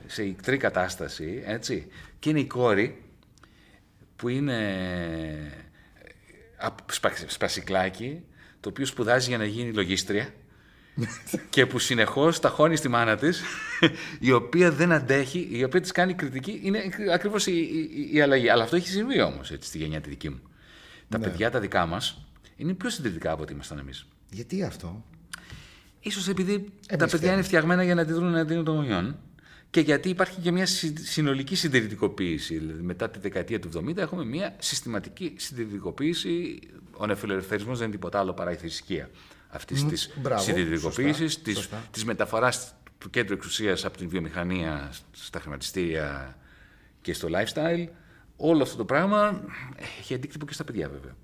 [0.07, 1.87] Σε ικτρή κατάσταση, έτσι.
[2.19, 3.03] Και είναι η κόρη
[4.15, 4.57] που είναι
[6.57, 8.21] απ- σπα- σπασικλάκι,
[8.59, 10.33] το οποίο σπουδάζει για να γίνει λογίστρια
[11.49, 13.41] και που συνεχώς ταχώνει στη μάνα της,
[14.19, 18.49] η οποία δεν αντέχει, η οποία της κάνει κριτική, είναι ακριβώς η, η, η αλλαγή.
[18.49, 20.39] Αλλά αυτό έχει συμβεί όμως έτσι, στη γενιά τη δική μου.
[21.09, 24.05] Τα παιδιά τα δικά μας είναι πιο συντηρητικά από ό,τι ήμασταν εμείς.
[24.29, 25.03] Γιατί αυτό;
[25.99, 29.17] Ίσως επειδή τα Εμείς παιδιά είναι φτιαγμένα για να αντιδρούν εναντίον των γονιών
[29.69, 32.57] και γιατί υπάρχει και μια συνολική συντηρητικοποίηση.
[32.57, 36.59] Δηλαδή, μετά τη δεκαετία του 70 έχουμε μια συστηματική συντηρητικοποίηση.
[36.97, 39.09] Ο νεφιλελευθερισμός δεν είναι τίποτα άλλο παρά η θρησκεία
[39.49, 41.41] αυτής της συντηρητικοποίηση,
[41.91, 46.37] της μεταφοράς του κέντρου εξουσίας από την βιομηχανία στα χρηματιστήρια
[47.01, 47.87] και στο lifestyle.
[48.35, 49.41] Όλο αυτό το πράγμα
[49.99, 51.15] έχει αντίκτυπο και στα παιδιά βέβαια.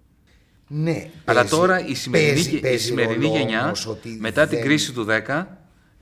[0.68, 3.76] Ναι, Αλλά τώρα η σημερινή, η σημερινή γενιά,
[4.20, 5.46] μετά την κρίση του 10,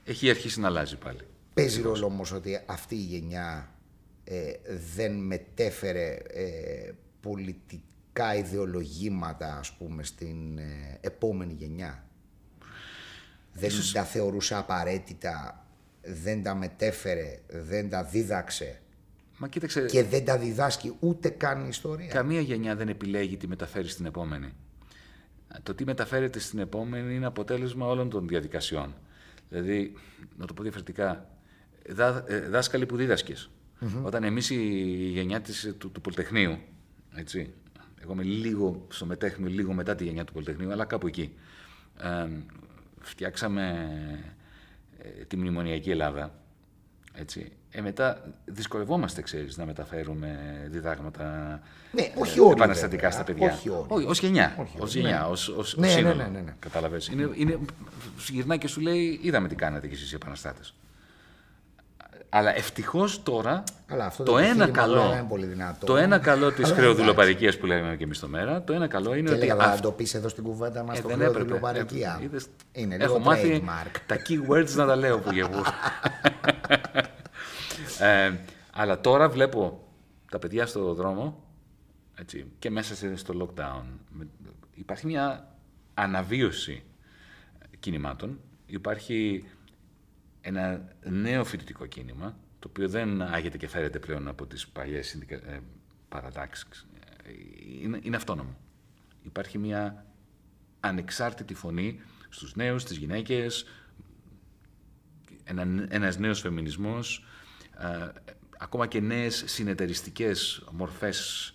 [0.04, 1.20] έχει αρχίσει να αλλάζει πάλι.
[1.54, 3.72] Παίζει ρόλο όμως ότι αυτή η γενιά
[4.24, 4.52] ε,
[4.96, 6.92] δεν μετέφερε ε,
[7.22, 12.04] πολιτικά ιδεολογήματα, ας πούμε, στην ε, επόμενη γενιά.
[13.54, 15.66] Δεν τα θεωρούσε απαραίτητα,
[16.02, 18.82] δεν τα μετέφερε, δεν τα δίδαξε.
[19.38, 22.08] Μα κοίταξε, και δεν τα διδάσκει ούτε καν η ιστορία.
[22.08, 24.54] Καμία γενιά δεν επιλέγει τι μεταφέρει στην επόμενη.
[25.64, 28.96] Το τι μεταφέρεται στην επόμενη είναι αποτέλεσμα όλων των διαδικασιών.
[29.50, 29.94] Δηλαδή,
[30.38, 31.30] να το πω διαφορετικά,
[31.90, 33.50] δά, ε, δάσκαλοι που διδασκες
[34.04, 34.56] Όταν εμείς η
[35.14, 36.58] γενιά της, του, του Πολυτεχνείου,
[37.16, 37.54] έτσι,
[38.02, 41.34] εγώ είμαι λίγο στο μετέχνιο, λίγο μετά τη γενιά του Πολυτεχνείου, αλλά κάπου εκεί,
[41.98, 42.28] ε,
[43.04, 43.90] φτιάξαμε
[44.98, 46.34] ε, τη μνημονιακή Ελλάδα,
[47.14, 47.52] έτσι.
[47.72, 50.38] Ε, μετά δυσκολευόμαστε, ξέρεις, να μεταφέρουμε
[50.72, 51.60] διδάγματα
[51.92, 53.52] ναι, όχι όλοι, επαναστατικά στα παιδιά.
[53.52, 53.86] Όχι όλοι.
[53.88, 54.56] Όχι, ως γενιά.
[54.60, 55.26] Όχι, ως γενιά, ναι.
[55.32, 56.16] ως, ως, ναι, σύνολο.
[56.16, 56.56] Ναι, ναι, ναι, ναι.
[56.60, 57.08] Κατάλαβες.
[57.08, 57.60] Είναι, είναι,
[58.30, 60.74] γυρνάει και σου λέει, είδαμε τι κάνατε κι εσείς οι επαναστάτες.
[62.36, 65.86] Αλλά ευτυχώς τώρα Αλλά αυτό το, το ένα καλό, είναι πολύ δυνατό.
[65.86, 69.30] το ένα καλό της χρεοδουλοπαρικία που λέγαμε και εμείς το μέρα, το ένα καλό είναι
[69.30, 69.46] και ότι.
[69.46, 72.22] λέγαμε να το πεις εδώ στην κουβέντα μας ε, το δεν χρεοδουλοπαρικία.
[72.34, 73.96] Ε, είναι Έχω λίγο μάθει trademark.
[74.06, 75.62] τα keywords να τα λέω που γεβού.
[78.00, 78.32] ε,
[78.74, 79.84] αλλά τώρα βλέπω
[80.32, 81.44] τα παιδιά στο δρόμο
[82.16, 83.84] έτσι, και μέσα στο lockdown.
[84.74, 85.48] Υπάρχει μια
[85.94, 86.84] αναβίωση
[87.80, 88.40] κινημάτων.
[88.66, 89.44] Υπάρχει
[90.46, 95.36] ένα νέο φοιτητικό κίνημα, το οποίο δεν άγεται και φέρεται πλέον από τις παλιές συνδικα...
[95.36, 95.62] ε,
[96.10, 96.88] παρατάξεις.
[97.82, 98.58] Είναι, είναι αυτόνομο.
[99.24, 100.06] Υπάρχει μια
[100.80, 103.66] ανεξάρτητη φωνή στους νέους, στις γυναίκες,
[105.44, 107.26] ένα, ένας νέος φεμινισμός,
[107.78, 108.08] ε,
[108.58, 111.54] ακόμα και νέες συνεταιριστικές μορφές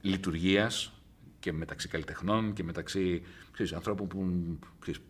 [0.00, 0.92] λειτουργίας
[1.38, 3.22] και μεταξύ καλλιτεχνών και μεταξύ
[3.52, 5.00] ξέρεις, ανθρώπων που ξέρεις,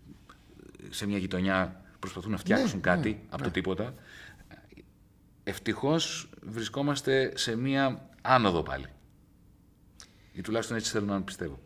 [0.91, 3.45] σε μια γειτονιά προσπαθούν να φτιάξουν ναι, κάτι ναι, από ναι.
[3.45, 3.95] το τίποτα.
[5.45, 8.87] Ευτυχώς βρισκόμαστε σε μία άνοδο πάλι.
[10.33, 11.61] Ή τουλάχιστον έτσι θέλω να πιστεύω.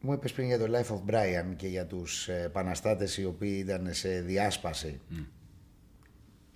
[0.00, 3.56] Μου είπες πριν για το Life of Brian και για τους ε, επαναστάτες οι οποίοι
[3.64, 5.00] ήταν σε διάσπαση.
[5.10, 5.26] Mm.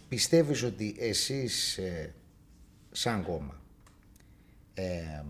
[0.09, 2.15] Πιστεύεις ότι εσείς ε,
[2.91, 3.61] σαν κόμμα
[4.75, 5.23] ε,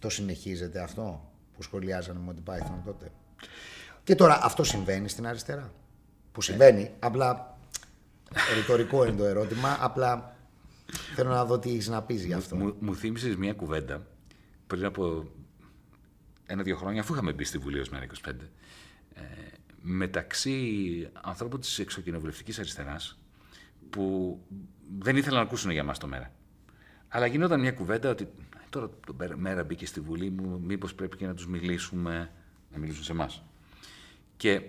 [0.00, 3.10] το συνεχίζετε αυτό που σχολιάζανε με ότι Python τότε;
[4.04, 5.72] Και τώρα αυτό συμβαίνει στην αριστερά.
[6.34, 7.58] Που συμβαίνει, απλά
[8.54, 10.36] ρητορικό είναι το ερώτημα, απλά
[11.14, 12.56] θέλω να δω τι έχεις να πεις γι' αυτό.
[12.56, 14.06] Μου, μου θύμισες μια κουβέντα
[14.66, 15.30] πριν από
[16.46, 17.90] ένα-δύο χρόνια, αφού είχαμε μπει στη Βουλή ως
[18.24, 18.30] 25,
[19.14, 19.20] ε,
[19.80, 23.18] μεταξύ ανθρώπων της εξοκοινοβουλευτικής αριστεράς
[23.90, 24.38] που
[24.98, 26.32] δεν ήθελαν να ακούσουν για μας το μέρα.
[27.08, 28.28] Αλλά γινόταν μια κουβέντα ότι
[28.70, 32.30] τώρα το μέρα μπήκε στη Βουλή μου, μήπως πρέπει και να τους μιλήσουμε,
[32.72, 33.44] να μιλήσουν σε εμάς.
[34.36, 34.62] Και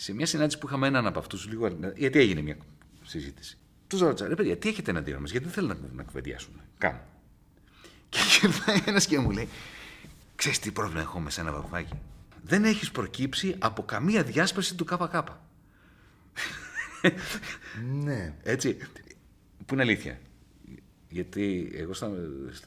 [0.00, 2.56] σε μια συνάντηση που είχαμε έναν από αυτούς, λίγο, γιατί έγινε μια
[3.02, 3.58] συζήτηση.
[3.86, 6.60] Τους ρώτησα, ρε παιδιά, τι έχετε εναντίον μας, γιατί δεν θέλουν να, να κουβεντιάσουν.
[6.78, 7.00] Κάμω.
[8.08, 9.48] Και γυρνάει ένας και μου λέει,
[10.36, 11.98] ξέρεις τι πρόβλημα έχω με σένα, βαφάκι.
[12.42, 15.14] Δεν έχεις προκύψει από καμία διάσπαση του ΚΚ.
[18.04, 18.34] Ναι.
[18.42, 18.76] Έτσι.
[19.66, 20.18] Που είναι αλήθεια.
[21.08, 22.10] Γιατί εγώ στα,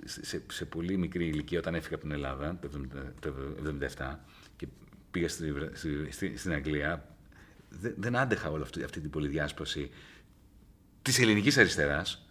[0.05, 2.69] σε, σε, πολύ μικρή ηλικία, όταν έφυγα από την Ελλάδα, το
[3.97, 4.15] 1977,
[4.55, 4.67] και
[5.11, 5.53] πήγα στη,
[6.09, 7.12] στη, στην Αγγλία,
[7.79, 9.89] δεν, δεν άντεχα όλη αυτή, αυτή την πολυδιάσπαση
[11.01, 12.27] της ελληνικής αριστεράς,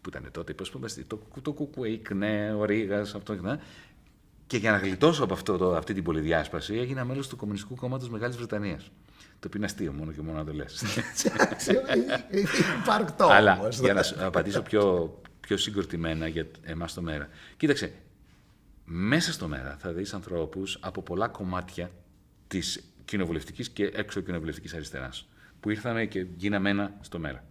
[0.00, 3.60] που ήταν τότε, πώς πούμε, το, το Κουκουέικ, ναι, ο Ρήγας, αυτό και ναι.
[4.46, 8.10] Και για να γλιτώσω από αυτό, το, αυτή την πολυδιάσπαση, έγινα μέλος του Κομμουνιστικού Κόμματος
[8.10, 8.90] Μεγάλης Βρετανίας.
[9.14, 10.82] Το οποίο είναι αστείο μόνο και μόνο να το λες.
[12.82, 13.26] Υπαρκτό.
[13.26, 17.28] Αλλά για να σου απαντήσω πιο, πιο συγκροτημένα για εμάς το μέρα.
[17.56, 17.92] Κοίταξε,
[18.84, 21.90] μέσα στο μέρα θα δεις ανθρώπους από πολλά κομμάτια
[22.46, 25.28] της κοινοβουλευτικής και έξω κοινοβουλευτικής αριστεράς.
[25.60, 27.44] Που ήρθαμε και γίναμε ένα στο μέρα.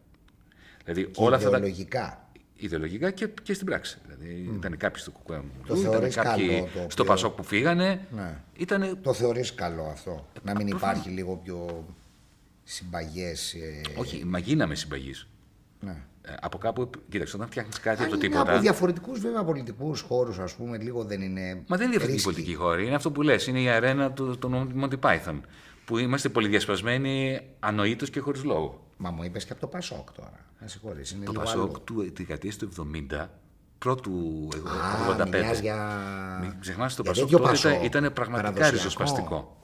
[0.83, 2.29] Δηλαδή, Και όλα αυτά τα- ιδεολογικά.
[2.55, 3.97] ιδεολογικά και, και στην πράξη.
[4.07, 7.43] Δηλαδή, Ήταν κάποιοι στο ΚΚΕ Το ήταν θεωρείς κάποιοι καλό το στο οποίο- Πασόκ που
[7.43, 8.07] φύγανε.
[8.11, 8.37] Ναι.
[8.57, 10.95] Ήτανε, Το θεωρείς καλό αυτό, να μην προφανώς.
[10.97, 11.85] υπάρχει λίγο πιο
[12.63, 13.53] συμπαγές...
[13.53, 15.27] ε, όχι, μα γίναμε συμπαγείς.
[15.79, 15.95] Ναι.
[16.29, 18.51] Ε, από κάπου, κοίταξε, όταν φτιάχνεις κάτι από το είναι τίποτα.
[18.51, 21.63] από διαφορετικούς βέβαια πολιτικούς χώρους, ας πούμε, λίγο δεν είναι...
[21.67, 22.23] Μα δεν είναι διαφορετική ρίσκι.
[22.23, 22.85] πολιτική χώρη.
[22.85, 23.47] Είναι αυτό που λες.
[23.47, 25.39] Είναι η αρένα του, του Monty Python.
[25.85, 28.87] Που είμαστε πολυδιασπασμένοι ανοήτως και χωρίς λόγο.
[28.97, 30.45] Μα μου είπες και από το Πασόκ τώρα.
[30.59, 31.79] Να συγχωρείς, είναι Το λίγο Πασόκ άλλο.
[31.83, 32.69] του δεκαετία του
[33.11, 33.25] 70,
[33.77, 34.11] πρώτου
[35.09, 35.27] Α, 85.
[35.29, 35.97] μιλάς για...
[36.41, 38.75] Μην ξεχνάς το για Πασόκ τέτοιο τότε Πασόκ, ήταν, ήταν πραγματικά παραδοσιακό.
[38.75, 39.57] ριζοσπαστικό.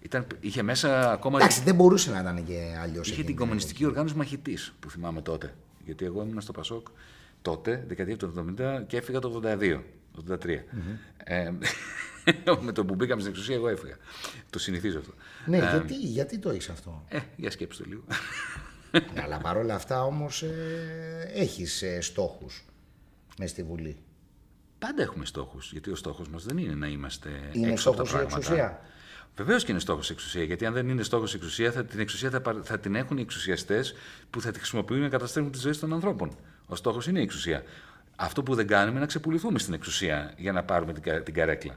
[0.00, 1.38] Ήταν, είχε μέσα ακόμα.
[1.38, 3.10] Εντάξει, δεν μπορούσε να ήταν και αλλιώς.
[3.10, 5.54] Είχε την κομμουνιστική οργάνωση μαχητής που θυμάμαι τότε.
[5.84, 6.86] Γιατί εγώ ήμουν στο Πασόκ
[7.42, 9.80] τότε, δεκαετία του 70 και έφυγα το 82,
[10.14, 10.58] το 83.
[11.24, 11.50] Ε,
[12.64, 13.96] με το που μπήκαμε στην εξουσία, εγώ έφυγα.
[14.50, 15.12] Το συνηθίζω αυτό.
[15.46, 18.02] Ναι, γιατί, γιατί το έχεις αυτό; Ε, για σκέψτε το λίγο.
[19.14, 22.64] Ναι, αλλά παρόλα αυτά όμως ε, έχεις ε, στόχους
[23.38, 23.96] μες στη Βουλή.
[24.78, 25.72] Πάντα έχουμε στόχους.
[25.72, 28.52] Γιατί ο στόχος μας δεν είναι να είμαστε Είναι έξω από τα στόχος η πράγματα.
[28.54, 28.80] εξουσία.
[29.36, 30.42] Βεβαίως και είναι στόχος η εξουσία.
[30.42, 33.18] Γιατί αν δεν είναι στόχος η εξουσία, θα, την εξουσία θα, παρ- θα την έχουν
[33.18, 33.94] οι εξουσιαστές
[34.30, 36.36] που θα τη χρησιμοποιούν για να καταστρέφουν τη ζωή των ανθρώπων.
[36.66, 37.62] Ο στόχος είναι η εξουσία.
[38.16, 41.34] Αυτό που δεν κάνουμε είναι να ξεπουληθούμε στην εξουσία για να πάρουμε την, κα- την
[41.34, 41.76] καρέκλα.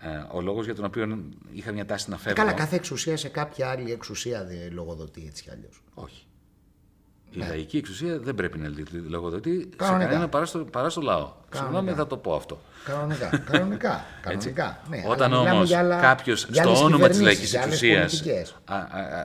[0.00, 2.42] Ε, ο λόγος για τον οποίο είχα μια τάση να φεύγω.
[2.42, 5.82] Καλά, κάθε εξουσία σε κάποια άλλη εξουσία δεν λογοδοτεί έτσι κι αλλιώς.
[5.94, 6.22] Όχι.
[7.30, 10.08] Η λαϊκή εξουσία δεν πρέπει να λη- λογοδοτεί σε Κανονικά.
[10.08, 11.32] κανένα παρά στο, παρά στο λαό.
[11.54, 12.60] Συγγνώμη, θα το πω αυτό.
[12.84, 13.28] Κανονικά.
[13.50, 14.04] Κανονικά.
[14.22, 17.22] κανονικά ναι, Όταν αλλά μιλάμε όμως για άλλα- κάποιος για άλλες στο όνομα της κυβερνήσεις,
[17.22, 18.56] λαϊκής για άλλες εξουσίας πολιτικές.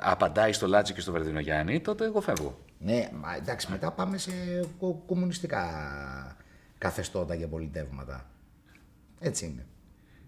[0.01, 2.59] απαντάει στο Λάτσι και στο Βερδινογιάννη, τότε εγώ φεύγω.
[2.80, 4.31] Ναι, μα εντάξει, μετά πάμε σε
[4.80, 5.63] κο- κομμουνιστικά
[6.77, 8.25] καθεστώτα και πολιτεύματα.
[9.19, 9.65] Έτσι είναι.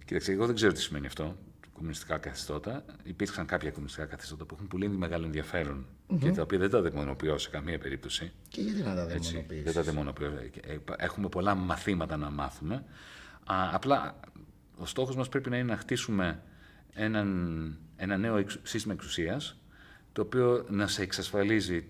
[0.06, 1.36] Κοίταξε, εγώ δεν ξέρω τι σημαίνει αυτό.
[1.74, 2.84] Κομμουνιστικά καθεστώτα.
[3.04, 5.86] Υπήρξαν κάποια κομμουνιστικά καθεστώτα που έχουν πολύ μεγάλο ενδιαφέρον
[6.20, 8.32] και τα οποία δεν τα δαιμονοποιώ σε καμία περίπτωση.
[8.50, 9.64] Και γιατί να τα Έτσι, δαιμονοποιήσεις.
[9.64, 10.26] δεν τα δαιμονοποιώ.
[10.28, 12.76] Ε, ε, Έχουμε πολλά μαθήματα να μάθουμε.
[13.46, 14.20] Α, απλά
[14.78, 16.42] ο στόχος μας πρέπει να είναι να χτίσουμε
[16.94, 19.58] έναν, ένα νέο εξ- σύστημα εξουσίας
[20.14, 21.88] το οποίο να σε εξασφαλίζει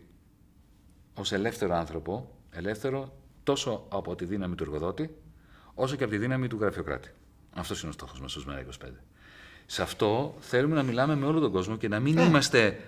[1.13, 5.15] ως ελεύθερο άνθρωπο, ελεύθερο τόσο από τη δύναμη του εργοδότη,
[5.73, 7.09] όσο και από τη δύναμη του γραφειοκράτη.
[7.53, 8.89] Αυτός είναι ο στόχος μας ως ΜΕΡΑ25.
[9.65, 12.79] Σε αυτό θέλουμε να μιλάμε με όλο τον κόσμο και να μην είμαστε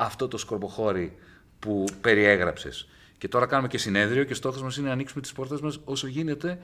[0.00, 1.16] αυτό το σκορποχώρι
[1.58, 2.88] που περιέγραψες.
[3.18, 6.06] Και τώρα κάνουμε και συνέδριο και στόχος μας είναι να ανοίξουμε τις πόρτες μας όσο
[6.06, 6.58] γίνεται,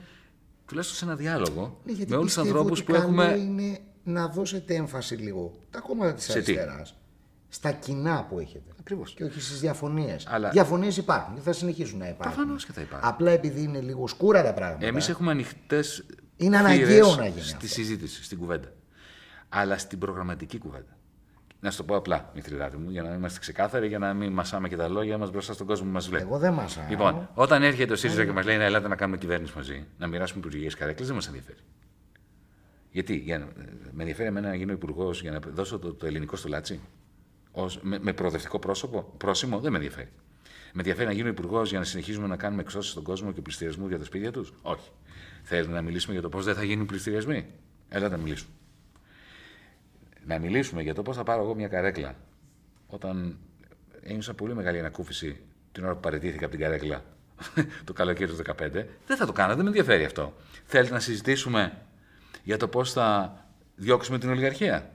[0.65, 3.37] τουλάχιστον σε ένα διάλογο, Ναι, γιατί με όλους τους πιστεύω ανθρώπους ότι που καλό έχουμε...
[3.37, 6.95] είναι να δώσετε έμφαση λίγο τα κόμματα της Σε τι; αριστεράς
[7.49, 8.71] στα κοινά που έχετε.
[8.79, 9.13] Ακριβώς.
[9.13, 10.25] Και όχι στις διαφωνίες.
[10.27, 12.35] Αλλά- Διαφωνίες υπάρχουν και θα συνεχίσουν να υπάρχουν.
[12.35, 13.09] Προφανώς και θα υπάρχουν.
[13.09, 14.85] Απλά επειδή είναι λίγο σκούρα τα πράγματα.
[14.85, 16.05] Εμείς έχουμε ανοιχτές
[16.37, 17.67] Είναι αναγκαίο να γίνει στη αυτό.
[17.67, 18.71] συζήτηση, στην κουβέντα.
[19.49, 20.97] Αλλά στην προγραμματική κουβέντα.
[21.59, 24.69] Να σου το πω απλά, Μηθριδάτη μου, για να είμαστε ξεκάθαροι, για να μην μασάμε
[24.69, 26.23] και τα λόγια μας μπροστά στον κόσμο που μας βλέπει.
[26.23, 26.85] Εγώ δεν μασάω.
[26.89, 30.07] Λοιπόν, όταν έρχεται ο ΣΥΡΙΖΑ και μας λέει να ελάτε να κάνουμε κυβέρνηση μαζί, να
[30.07, 31.57] μοιράσουμε υπουργικές καρέκλες, δεν μας ενδιαφέρει.
[32.91, 33.45] Γιατί, για να,
[33.91, 36.79] με ενδιαφέρει εμένα να γίνω υπουργός για να δώσω το, το ελληνικό στο λάτσι;
[37.51, 40.09] Ως, με, με προοδευτικό πρόσωπο, πρόσημο, δεν με ενδιαφέρει.
[40.73, 43.87] Με ενδιαφέρει να γίνω υπουργός για να συνεχίζουμε να κάνουμε εξώσεις στον κόσμο και πληστηριασμού
[43.87, 44.89] για τα σπίτια τους; Όχι.
[45.43, 47.45] Θέλετε να μιλήσουμε για το πώς δεν θα γίνουν πληστηριασμοί;
[47.89, 48.49] Έλατε να μιλήσουμε.
[50.25, 52.15] Να μιλήσουμε για το πώς θα πάρω εγώ μια καρέκλα.
[52.87, 53.37] Όταν
[54.01, 55.39] ένιωσα πολύ μεγάλη ανακούφιση
[55.71, 57.03] την ώρα που παραιτήθηκα από την καρέκλα
[57.85, 58.69] το καλοκαίρι του 2015,
[59.07, 60.33] δεν θα το κάνω, δεν με ενδιαφέρει αυτό.
[60.65, 61.77] Θέλετε να συζητήσουμε
[62.43, 63.37] για το πώς θα
[63.75, 64.91] διώξουμε την ολιγαρχία;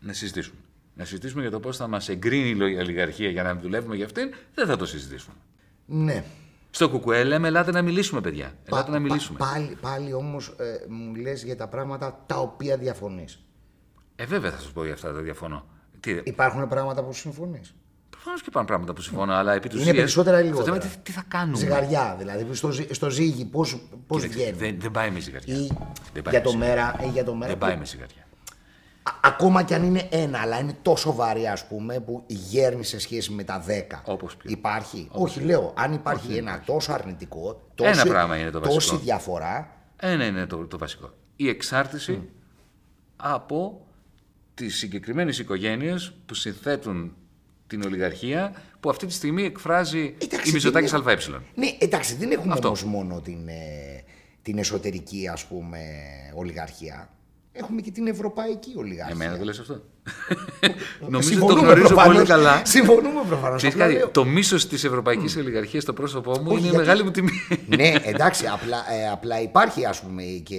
[0.00, 0.58] Να συζητήσουμε.
[0.94, 4.34] Να συζητήσουμε για το πώς θα μας εγκρίνει η ολιγαρχία για να δουλεύουμε για αυτήν,
[4.54, 5.36] δεν θα το συζητήσουμε.
[5.86, 6.24] Ναι.
[6.70, 8.54] Στο κουκουέ λέμε, ελάτε να μιλήσουμε, παιδιά.
[8.64, 9.38] Ελάτε Πα- να μιλήσουμε.
[9.38, 13.43] πα- πάλι, πάλι όμως ε, μου λες για τα πράγματα τα οποία διαφωνείς.
[14.16, 15.64] Ε, βέβαια θα σα πω για αυτά, δεν διαφωνώ.
[16.00, 17.74] Τι, Υπάρχουν πράγματα που συμφωνείς;
[18.10, 20.76] Προφανώς και υπάρχουν πράγματα που συμφωνώ, αλλά επί του Είναι περισσότερα ή Το θέμα λιγότερα;
[20.86, 24.56] είναι τι, τι θα κάνουμε; Ζυγαριά, δηλαδή στο, ζυ- στο ζύγι πώς, πώς Κοίταξε, βγαίνει;
[24.58, 25.54] Δεν, δεν πάει με ζυγαριά.
[25.54, 25.66] Ή
[26.12, 26.94] Δεν πάει για με το ζυγαριά.
[26.96, 27.46] μέρα ή για το μέρα.
[27.46, 28.22] Δεν που- πάει με ζυγαριά.
[29.02, 32.98] Α- ακόμα κι αν είναι ένα, αλλά είναι τόσο βαρύ, ας πούμε, που γέρνει σε
[32.98, 34.02] σχέση με τα 10.
[34.04, 34.50] Όπως ποιο.
[34.50, 35.08] Υπάρχει.
[35.12, 38.74] Όχι, λέω, αν υπάρχει ένα τόσο αρνητικό, τόση, Ένα πράγμα είναι το βασικό.
[38.78, 39.70] τόση διαφορά.
[39.96, 41.10] Ένα είναι το, το βασικό.
[41.36, 42.28] Η εξάρτηση
[43.16, 43.83] από
[44.54, 47.16] τις συγκεκριμένες οικογένειες που συνθέτουν
[47.66, 51.16] την ολιγαρχία που αυτή τη στιγμή εκφράζει Εντάξει, η Μητσοτάκης δεν ΑΕ.
[51.54, 52.66] Ναι, εντάξει, δεν έχουμε Αυτό.
[52.66, 54.04] όμως μόνο την, ε,
[54.42, 55.78] την εσωτερική, ας πούμε,
[56.34, 57.08] ολιγαρχία.
[57.56, 59.14] Έχουμε και την ευρωπαϊκή ολιγαρχία.
[59.14, 59.72] Εμένα το λες αυτό.
[59.72, 59.84] Νομίζω
[61.00, 62.14] ότι το Συμφωνούμε γνωρίζω προφανώς.
[62.14, 62.62] πολύ καλά.
[62.64, 63.56] Συμφωνούμε προφανώς.
[63.56, 64.08] Ξέρεις απλά κάτι, λέω.
[64.08, 67.30] το μίσος της ευρωπαϊκής ολιγαρχίας στο πρόσωπό μου Όχι, είναι γιατί- μεγάλη μου τιμή.
[67.66, 70.56] ναι, εντάξει, απλά, ε, απλά υπάρχει ας πούμε και,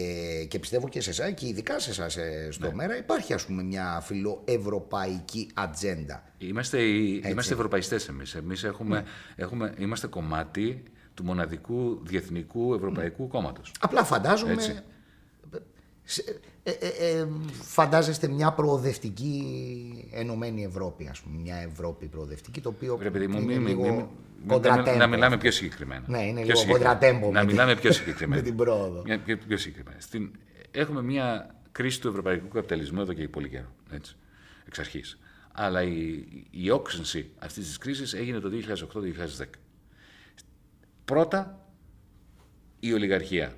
[0.48, 2.18] και πιστεύω και σε εσά και ειδικά σε εσάς
[2.50, 2.74] στο Ναι.
[2.74, 6.24] μέρα υπάρχει ας πούμε μια φιλοευρωπαϊκή ατζέντα.
[6.38, 8.36] Είμαστε, οι- είμαστε ευρωπαϊστές εμείς.
[8.36, 9.04] Εμείς έχουμε, Ναι.
[9.44, 13.72] έχουμε, είμαστε κομμάτι του μοναδικού διεθνικού ευρωπαϊκού κόμματος.
[13.80, 14.52] Απλά φαντάζομαι.
[14.52, 14.80] Έτσι.
[16.06, 16.88] Σε- ε, ε,
[17.20, 17.28] ε,
[17.62, 21.38] φαντάζεστε μια προοδευτική ενωμένη Ευρώπη, ας πούμε.
[21.42, 24.98] Μια Ευρώπη προοδευτική, το οποίο Ρε παιδί μου, είναι μην- μην- λίγο μην- μην- κοντρατέμπο.
[24.98, 26.04] να μιλάμε πιο συγκεκριμένα.
[26.08, 26.94] Ναι, είναι Πιο λίγο συγκεκριμένα.
[26.94, 28.36] κοντρατέμπο Να με μιλάμε την- πιο συγκεκριμένα.
[28.42, 29.02] με την πρόοδο.
[29.06, 30.00] Μια- πιο, πιο συγκεκριμένα.
[30.00, 30.32] Στην,
[30.72, 33.72] έχουμε μια κρίση του ευρωπαϊκού καπιταλισμού εδώ και πολύ καιρό.
[33.92, 34.16] Έτσι,
[34.68, 35.20] εξ αρχής.
[35.58, 39.50] αλλά η, η όξυνση αυτής της κρίσης έγινε το 2008-2010.
[41.06, 41.60] Πρώτα,
[42.80, 43.54] η ολιγαρχία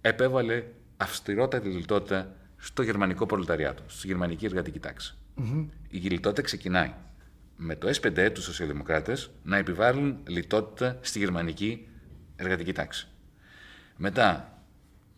[0.00, 0.64] επέβαλε
[0.98, 4.80] αυστηρότατη λιτότητα στο γερμανικό προλεταριάτο, στη γερμανική εργατική
[5.88, 6.92] Η λιτότητα ξεκινάει
[7.56, 11.88] με το S5, του σοσιαλδημοκράτες, να επιβάλλουν λιτότητα στη γερμανική
[12.36, 13.08] εργατική τάξη.
[13.96, 14.58] Μετά,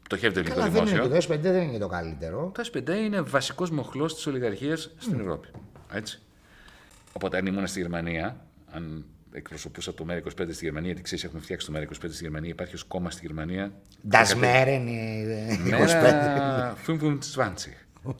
[0.09, 1.09] το χέρι του ελληνικό δημόσιο.
[1.09, 2.53] Το S5 δεν είναι το καλύτερο.
[2.55, 5.49] Το S5 είναι βασικός μοχλός της ολιγαρχίας στην Ευρώπη.
[5.93, 6.21] Έτσι.
[7.13, 11.41] Οπότε, αν ήμουν στη Γερμανία, αν εκπροσωπούσα το ΜΕΡΑ 25 στη Γερμανία, γιατί ξέρεις, έχουμε
[11.41, 13.73] φτιάξει το ΜΕΡΑ 25 στη Γερμανία, υπάρχει ως κόμμα στη Γερμανία.
[14.11, 14.87] Das Meren
[16.87, 17.53] 25.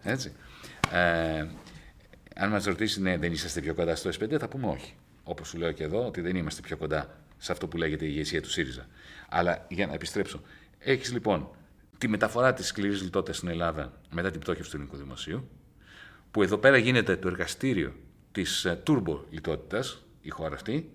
[0.03, 0.33] Έτσι.
[0.93, 1.47] Ε,
[2.35, 4.95] αν μας ρωτήσεις, ναι, δεν είσαστε πιο κοντά στο S5, θα πούμε όχι.
[5.23, 8.09] Όπως σου λέω και εδώ, ότι δεν είμαστε πιο κοντά σε αυτό που λέγεται η
[8.11, 8.87] ηγεσία του ΣΥΡΙΖΑ.
[9.29, 10.41] Αλλά για να επιστρέψω.
[10.79, 11.51] Έχεις λοιπόν
[11.99, 15.49] τη μεταφορά της σκληρής λιτότητας στην Ελλάδα μετά την πτώχευση του ελληνικού δημοσίου,
[16.31, 17.95] που εδώ πέρα γίνεται το εργαστήριο
[18.33, 20.91] της τουρμπο ε, λιτότητας, η χώρα αυτή,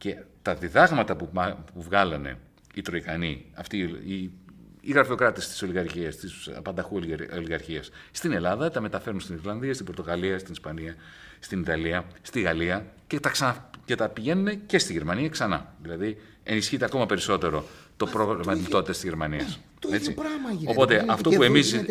[0.00, 1.30] και τα διδάγματα που,
[1.74, 2.38] που βγάλανε
[2.74, 4.32] οι Τροϊκανοί, αυτοί οι,
[4.80, 7.00] οι γραφειοκράτες της ολιγαρχίας, της απανταχού
[7.36, 10.94] ολιγαρχίας στην Ελλάδα, τα μεταφέρουν στην Ιρλανδία, στην Πορτογαλία, στην Ισπανία,
[11.38, 15.74] στην Ιταλία, στη Γαλλία και τα, ξανα, και τα πηγαίνουν και στη Γερμανία ξανά.
[15.82, 17.64] Δηλαδή ενισχύεται ακόμα περισσότερο
[17.96, 19.60] το πρόγραμμα λιτότητα της Γερμανίας.
[19.78, 20.70] Το ίδιο πράγμα γίνεται.
[20.70, 21.84] Οπότε αυτό που εμείς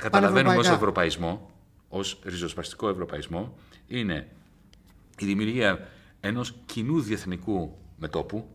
[0.00, 1.50] καταλαβαίνουμε ως ευρωπαϊσμό,
[1.88, 4.26] ως ριζοσπαστικό ευρωπαϊσμό, είναι
[5.18, 5.88] η δημιουργία
[6.26, 8.48] ενός κοινού διεθνικού μετόπου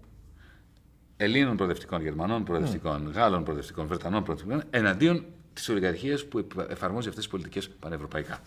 [1.18, 3.14] Ελλήνων προοδευτικών, Γερμανών προοδευτικών, mm.
[3.14, 8.41] Γάλλων προοδευτικών, Βρετανών προοδευτικών, εναντίον της ολιγαρχίας που εφαρμόζει αυτές τις πολιτικές πανευρωπαϊκά.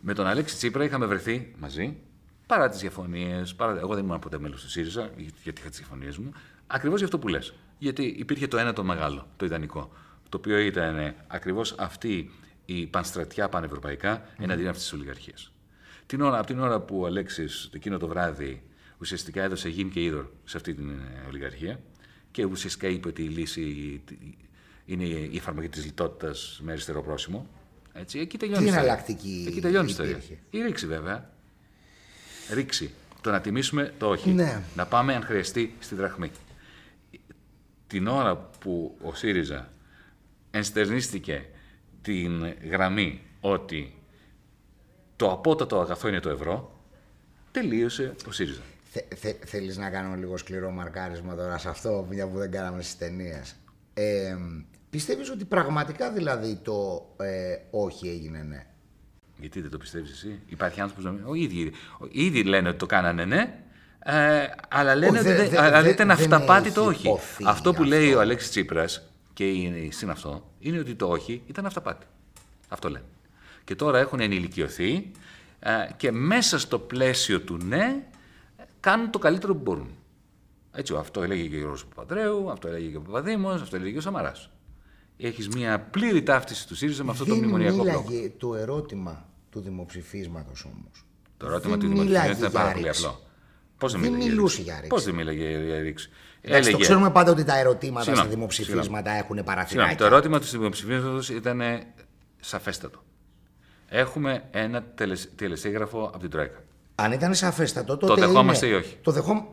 [0.00, 1.96] Με τον Αλέξη Τσίπρα είχαμε βρεθεί μαζί,
[2.46, 3.54] παρά τις διαφωνίες.
[3.54, 3.78] Παρά...
[3.78, 6.32] Εγώ δεν ήμουν ποτέ μέλος του ΣΥΡΙΖΑ, γιατί είχα τις διαφωνίες μου.
[6.66, 7.54] Ακριβώς για αυτό που λες.
[7.78, 9.92] Γιατί υπήρχε το ένα το μεγάλο, το ιδανικό.
[10.28, 12.30] Το οποίο ήταν ακριβώς αυτή
[12.64, 15.52] η πανστρατιά πανευρωπαϊκά εναντίον αυτής της ολιγαρχίας.
[16.06, 18.62] Την ώρα, από την ώρα που ο Αλέξης εκείνο το βράδυ
[18.98, 21.80] ουσιαστικά έδωσε γη και είδωρ σε αυτή την ε, ολιγαρχία
[22.30, 24.02] και ουσιαστικά είπε ότι η λύση
[24.84, 27.46] είναι η εφαρμογή της λιτότητας με αριστερό πρόσημο.
[27.92, 30.20] Έτσι, εκεί τελειώνει Τι εναλλακτική Εκεί τελειώνει η ιστορία.
[30.50, 31.30] Η ρήξη βέβαια.
[32.52, 32.90] Ρήξη.
[33.20, 34.30] Το να τιμήσουμε το όχι.
[34.30, 34.62] Ναι.
[34.74, 36.30] Να πάμε αν χρειαστεί στη δραχμή.
[37.86, 39.72] Την ώρα που ο ΣΥΡΙΖΑ
[40.50, 41.46] ενστερνίστηκε
[42.02, 43.94] την γραμμή ότι
[45.16, 46.80] το απότατο αγαθό είναι το ευρώ,
[47.50, 48.60] τελείωσε ο ΣΥΡΙΖΑ.
[48.90, 52.82] Θε, θε, θέλεις να κάνω λίγο σκληρό μαρκάρισμα τώρα σε αυτό, μια που δεν κάναμε
[52.82, 53.56] στις ταινίες.
[53.94, 54.36] Ε,
[54.90, 58.66] πιστεύεις ότι πραγματικά δηλαδή το ε, όχι έγινε ναι;
[59.36, 61.72] Γιατί δεν το πιστεύεις εσύ; Υπάρχει άνθρωπος που ήδη,
[62.10, 63.60] ήδη λένε ότι το κάνανε ναι,
[63.98, 67.18] ε, αλλά λένε ότι δε, δε, δε, ήταν αυταπάτητο όχι.
[67.44, 71.66] Αυτό που λέει ο Αλέξης Τσίπρας και είναι συν αυτό, είναι ότι το όχι ήταν
[71.66, 72.06] αυταπάτη.
[72.68, 73.04] Αυτό λένε.
[73.66, 75.10] Και τώρα έχουν ενηλικιωθεί
[75.58, 78.06] ε, και μέσα στο πλαίσιο του ναι
[78.80, 79.88] κάνουν το καλύτερο που μπορούν.
[80.72, 83.98] Έτσι, αυτό έλεγε και ο Γιώργος Παπαδρέου, αυτό έλεγε και ο Παπαδήμος, αυτό έλεγε και
[83.98, 84.50] ο Σαμαράς.
[85.16, 87.86] Έχεις μια πλήρη ταύτιση του ΣΥΡΙΖΑ με αυτό το μνημονιακό μπλοκ.
[87.86, 91.04] Δεν μίλαγε το ερώτημα του δημοψηφίσματος όμως.
[91.36, 93.20] Το ερώτημα του δημοψηφίσματος ήταν πάρα πολύ απλό.
[93.78, 96.10] Πώς δεν, δεν μιλούσε για ρήξη; Πώς δεν μίλαγε για ρήξη;
[96.40, 96.70] Έλεγε...
[96.70, 99.96] Το ξέρουμε πάντα ότι τα ερωτήματα Συγνώ, στα δημοψηφίσματα έχουν παραθυράκια.
[99.96, 101.60] Το ερώτημα του δημοψηφίσματος ήταν
[102.40, 103.04] σαφέστατο.
[103.88, 104.84] Έχουμε ένα
[105.36, 106.58] τελεσίγραφο από την Τρόικα.
[106.94, 108.20] Αν ήταν σαφέστατο, τότε.
[108.20, 108.74] Το δεχόμαστε είναι...
[108.74, 109.50] ή όχι; Το δεχόμαστε.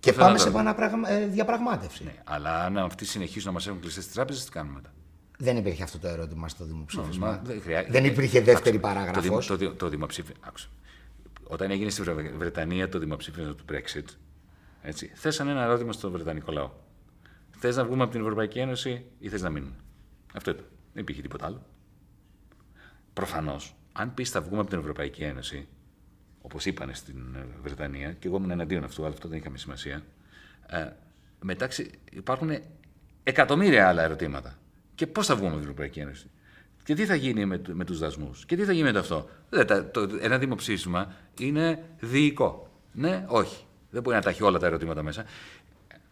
[0.00, 1.10] Και πάμε σε επαναπραγμα...
[1.10, 2.04] Ε, διαπραγμάτευση.
[2.04, 4.92] Ναι, αλλά αν αυτοί συνεχίσουν να μας έχουν κλειστές τις τράπεζες, τι κάνουμε μετά;
[5.38, 7.40] Δεν υπήρχε αυτό το ερώτημα στο δημοψήφισμα.
[7.44, 7.86] δεν, χρειά...
[7.88, 9.46] δεν υπήρχε δεύτερη παράγραφος.
[9.46, 10.52] Το, το, το δημοψήφισμα.
[11.42, 12.02] Όταν έγινε στη
[12.36, 14.14] Βρετανία το δημοψήφισμα του Brexit,
[14.82, 16.70] έτσι, θέσανε ένα ερώτημα στον Βρετανικό λαό.
[17.50, 19.74] Θες να βγούμε από την Ευρωπαϊκή Ένωση ή θες να μείνουμε;
[20.34, 20.64] Αυτό ήταν.
[20.92, 21.62] Δεν υπήρχε τίποτα άλλο.
[23.12, 25.68] Προφανώς, αν πεις θα βγούμε από την Ευρωπαϊκή Ένωση,
[26.42, 30.02] όπως είπαν στην ε, Βρετανία, και εγώ ήμουν εναντίον αυτού, αλλά αυτό δεν είχαμε σημασία.
[30.66, 30.88] Ε,
[31.40, 31.68] μετά
[32.10, 32.50] υπάρχουν
[33.22, 34.58] εκατομμύρια άλλα ερωτήματα.
[34.94, 36.30] Και πώς θα βγούμε από την Ευρωπαϊκή Ένωση;
[36.84, 39.28] Και τι θα γίνει με, με τους δασμούς; Και τι θα γίνει με το αυτό;
[39.50, 42.70] Δεν, το, ένα δημοψήφισμα είναι διοικό.
[42.92, 43.64] Ναι, όχι.
[43.90, 45.24] Δεν μπορεί να τα έχει όλα τα ερωτήματα μέσα.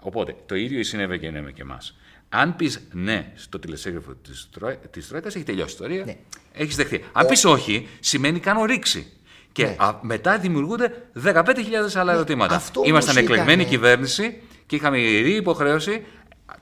[0.03, 1.97] Οπότε, το ίδιο συνέβη και ναι με και εμάς.
[2.29, 6.05] Αν πεις ναι στο τηλεσίγραφο της Τρόικα, έχει τελειώσει η ιστορία.
[6.05, 6.17] Ναι.
[6.53, 7.05] Έχεις δεχθεί.
[7.13, 9.13] Αν πεις όχι, σημαίνει κάνω ρήξη.
[9.53, 9.77] Και ναι.
[9.79, 11.35] α, μετά δημιουργούνται 15.000
[11.95, 12.13] άλλα ναι.
[12.13, 12.55] ερωτήματα.
[12.55, 13.73] Αυτό Ήμασταν εκλεγμένη ήταν...
[13.73, 16.03] κυβέρνηση και είχαμε ιερή υποχρέωση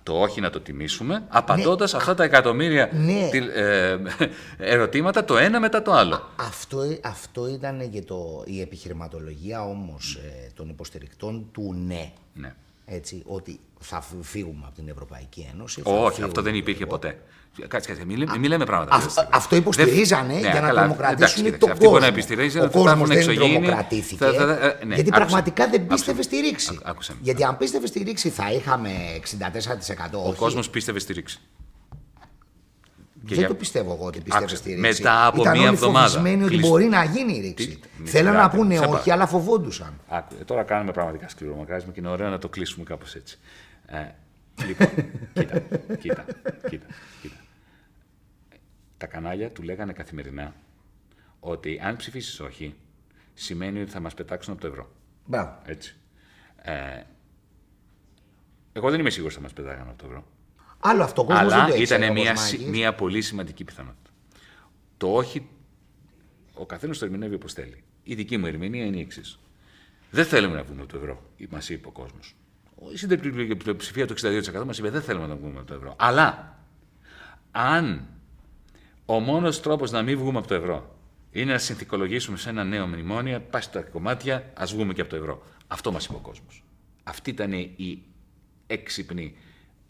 [0.03, 1.99] το όχι να το τιμήσουμε, απαντώντας ναι.
[1.99, 3.29] αυτά τα εκατομμύρια ναι.
[3.55, 3.99] ε,
[4.59, 6.31] ερωτήματα το ένα μετά το άλλο.
[6.37, 12.13] αυτό, αυτό ήταν και το, η επιχειρηματολογία όμως ε, των υποστηρικτών του ναι.
[12.35, 12.55] ναι.
[12.85, 15.81] έτσι, ότι θα φύγουμε από την Ευρωπαϊκή Ένωση.
[15.85, 17.19] Όχι, αυτό δεν υπήρχε ποτέ.
[17.69, 18.05] Κάτσε, κάτσε,
[18.39, 18.95] μην, λέμε πράγματα.
[18.95, 20.41] Α, αυτό υποστηρίζανε δεν...
[20.41, 21.73] για ναι, να τρομοκρατήσουν τον κόσμο.
[21.73, 24.25] Αυτοί που να επιστηρίζουν ο κόσμος δεν τρομοκρατήθηκε.
[24.25, 26.79] Θα, θα, ε, ναι, γιατί άκουσα, πραγματικά δεν πίστευε στη ρήξη.
[27.21, 28.91] γιατί αν πίστευε στη ρήξη θα είχαμε
[29.39, 30.19] 64%.
[30.27, 31.41] Ο κόσμος πίστευε στη ρήξη.
[33.23, 33.49] δεν για...
[33.49, 35.03] το πιστεύω εγώ ότι πίστευε στη ρήξη.
[35.03, 36.21] Μετά από Ήταν μία εβδομάδα.
[36.21, 37.81] Ήταν ότι μπορεί να γίνει η ρήξη.
[38.05, 40.01] Θέλουν να πούνε όχι, αλλά φοβόντουσαν.
[40.45, 43.39] Τώρα κάνουμε πραγματικά σκληρομακάρισμα και είναι ωραίο να το κλείσουμε κάπως έτσι.
[43.87, 44.11] Ε,
[44.67, 44.89] λοιπόν,
[45.33, 45.61] κοίτα,
[45.99, 46.25] κοίτα,
[46.69, 46.87] κοίτα,
[47.23, 47.37] κοίτα
[48.97, 50.55] τα κανάλια του λέγανε καθημερινά
[51.41, 52.75] ότι αν ψηφίσεις όχι,
[53.35, 54.91] σημαίνει ότι θα μας πετάξουν από το ευρώ.
[55.25, 55.63] Μπράβο.
[55.65, 55.97] Έτσι.
[56.63, 57.03] Ε,
[58.73, 60.25] εγώ δεν είμαι σίγουρος ότι θα μας πετάγανε από το ευρώ.
[60.81, 61.23] Άλλο αυτό.
[61.23, 62.37] Ο Αλλά ήταν μια,
[62.69, 64.11] μια πολύ σημαντική πιθανότητα.
[64.97, 65.49] Το όχι,
[66.55, 67.85] ο καθένας το ερμηνεύει όπως θέλει.
[68.03, 69.39] Η δική μου ερμηνεία είναι η εξής.
[70.11, 72.35] Δεν θέλουμε να βγούμε από το ευρώ, μας είπε ο κόσμος.
[72.93, 75.95] Η συντριπτική πλειοψηφία του 62% μας είπε δεν θέλουμε να βγούμε από το ευρώ.
[75.99, 76.59] Αλλά
[77.51, 78.07] αν
[79.05, 80.97] ο μόνος τρόπος να μην βγούμε από το ευρώ
[81.31, 85.17] είναι να συνθηκολογήσουμε σε ένα νέο μνημόνιο, πάει στα κομμάτια, ας βγούμε και από το
[85.17, 85.43] ευρώ.
[85.67, 86.65] Αυτό μας είπε ο κόσμος.
[87.03, 88.03] Αυτή ήταν η
[88.67, 89.37] έξυπνη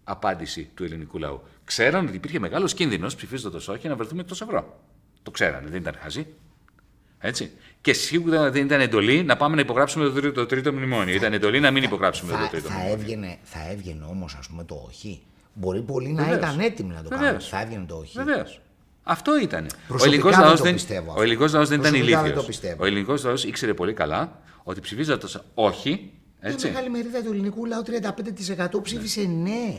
[0.05, 1.43] απάντηση του ελληνικού λαού.
[1.65, 4.81] Ξέραν ότι υπήρχε μεγάλος κίνδυνος ψηφίζοντας όχι να βρεθούμε εκτός ευρώ.
[5.23, 6.27] Το ξέρανε, δεν ήταν χαζοί.
[7.19, 7.51] Έτσι.
[7.81, 11.15] Και σίγουρα δεν ήταν εντολή να πάμε να υπογράψουμε το τρίτο, το τρίτο μνημόνιο.
[11.15, 12.99] Ήταν εντολή να μην υπογράψουμε θα, το τρίτο θα μνημόνιο.
[12.99, 15.23] Έβγαινε, θα έβγαινε όμως, ας πούμε, το όχι.
[15.53, 17.41] Μπορεί πολλοί να ήταν έτοιμοι να το κάνουν.
[17.41, 18.19] Θα έβγαινε το όχι.
[18.19, 18.61] Βεβαίως.
[19.03, 19.67] Αυτό ήταν.
[19.89, 20.77] Ο ελληνικός λαός δεν,
[21.17, 22.61] ο ελληνικός λαός δεν ήταν ηλίθιος.
[22.77, 26.11] Ο ελληνικός λαός ήξερε πολύ καλά ότι ψηφίζοντας όχι.
[26.41, 26.67] Έτσι.
[26.67, 27.83] Η μεγάλη μερίδα του ελληνικού λαού,
[28.79, 29.79] 35% ψήφισε ναι.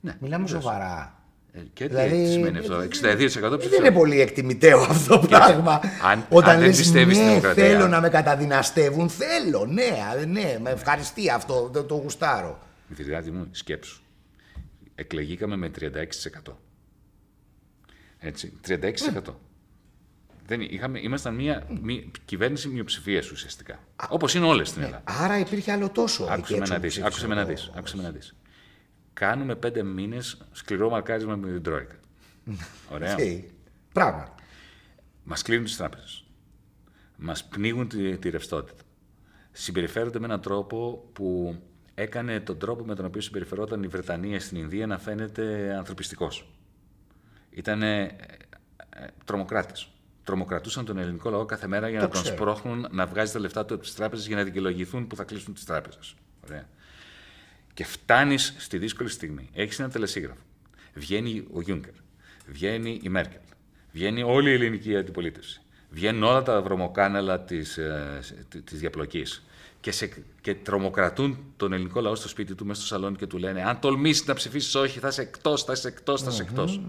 [0.00, 0.16] ναι.
[0.20, 1.13] Μιλάμε σοβαρά.
[1.56, 3.68] Ε, και δηλαδή, τι σημαίνει αυτό, 62% ψήφισε.
[3.68, 5.80] Δεν είναι πολύ εκτιμητέο αυτό το πράγμα.
[6.02, 7.64] Αν, Όταν αν λες, ναι, δημοκρατία.
[7.64, 9.90] θέλω να με καταδυναστεύουν, θέλω, ναι,
[10.26, 12.58] ναι, με ευχαριστεί αυτό, το, το γουστάρω.
[12.86, 14.02] Μητριάτη μου, σκέψου.
[14.94, 16.52] Εκλεγήκαμε με 36%.
[18.18, 19.34] Έτσι, 36%.
[20.46, 23.78] Δεν είχαμε, ήμασταν μια, μια κυβέρνηση μειοψηφίας ουσιαστικά.
[24.08, 25.04] Όπως είναι όλες στην ναι, Ελλάδα.
[25.24, 26.26] Άρα υπήρχε άλλο τόσο.
[26.30, 27.00] Άκουσε με να δεις.
[27.74, 28.34] Άκουσε με να δεις.
[29.14, 31.96] Κάνουμε πέντε μήνες σκληρό μαρκάρισμα με την Τρόικα.
[32.92, 33.16] Ωραία.
[33.18, 33.44] Okay.
[33.92, 34.34] Πράγμα.
[35.22, 36.24] Μας κλείνουν τις τράπεζες.
[37.16, 38.82] Μας πνίγουν τη, τη ρευστότητα.
[39.52, 41.58] Συμπεριφέρονται με έναν τρόπο που
[41.94, 46.52] έκανε τον τρόπο με τον οποίο συμπεριφερόταν η Βρετανία στην Ινδία να φαίνεται ανθρωπιστικός.
[47.50, 49.88] Ήταν ε, ε, τρομοκράτες.
[50.24, 52.28] Τρομοκρατούσαν τον ελληνικό λαό κάθε μέρα για το να ξέρω.
[52.28, 55.24] τον σπρώχνουν να βγάζει τα λεφτά του από τις τράπεζες για να δικαιολογηθούν που θα
[55.24, 56.14] κλείσουν τις τράπεζες.
[57.74, 59.50] Και φτάνεις στη δύσκολη στιγμή.
[59.52, 60.40] Έχεις ένα τελεσίγραφο.
[60.94, 61.92] Βγαίνει ο Γιούγκερ.
[62.46, 63.40] Βγαίνει η Μέρκελ.
[63.92, 65.60] Βγαίνει όλη η ελληνική αντιπολίτευση.
[65.90, 68.20] Βγαίνουν όλα τα βρωμοκάναλα της ε,
[68.64, 69.42] της διαπλοκής
[69.84, 70.10] και, σε,
[70.40, 73.80] και τρομοκρατούν τον ελληνικό λαό στο σπίτι του, μέσα στο σαλόνι και του λένε Αν
[73.80, 76.80] τολμήσεις να ψηφίσεις όχι, θα είσαι εκτός, θα είσαι εκτός, θα είσαι εκτός.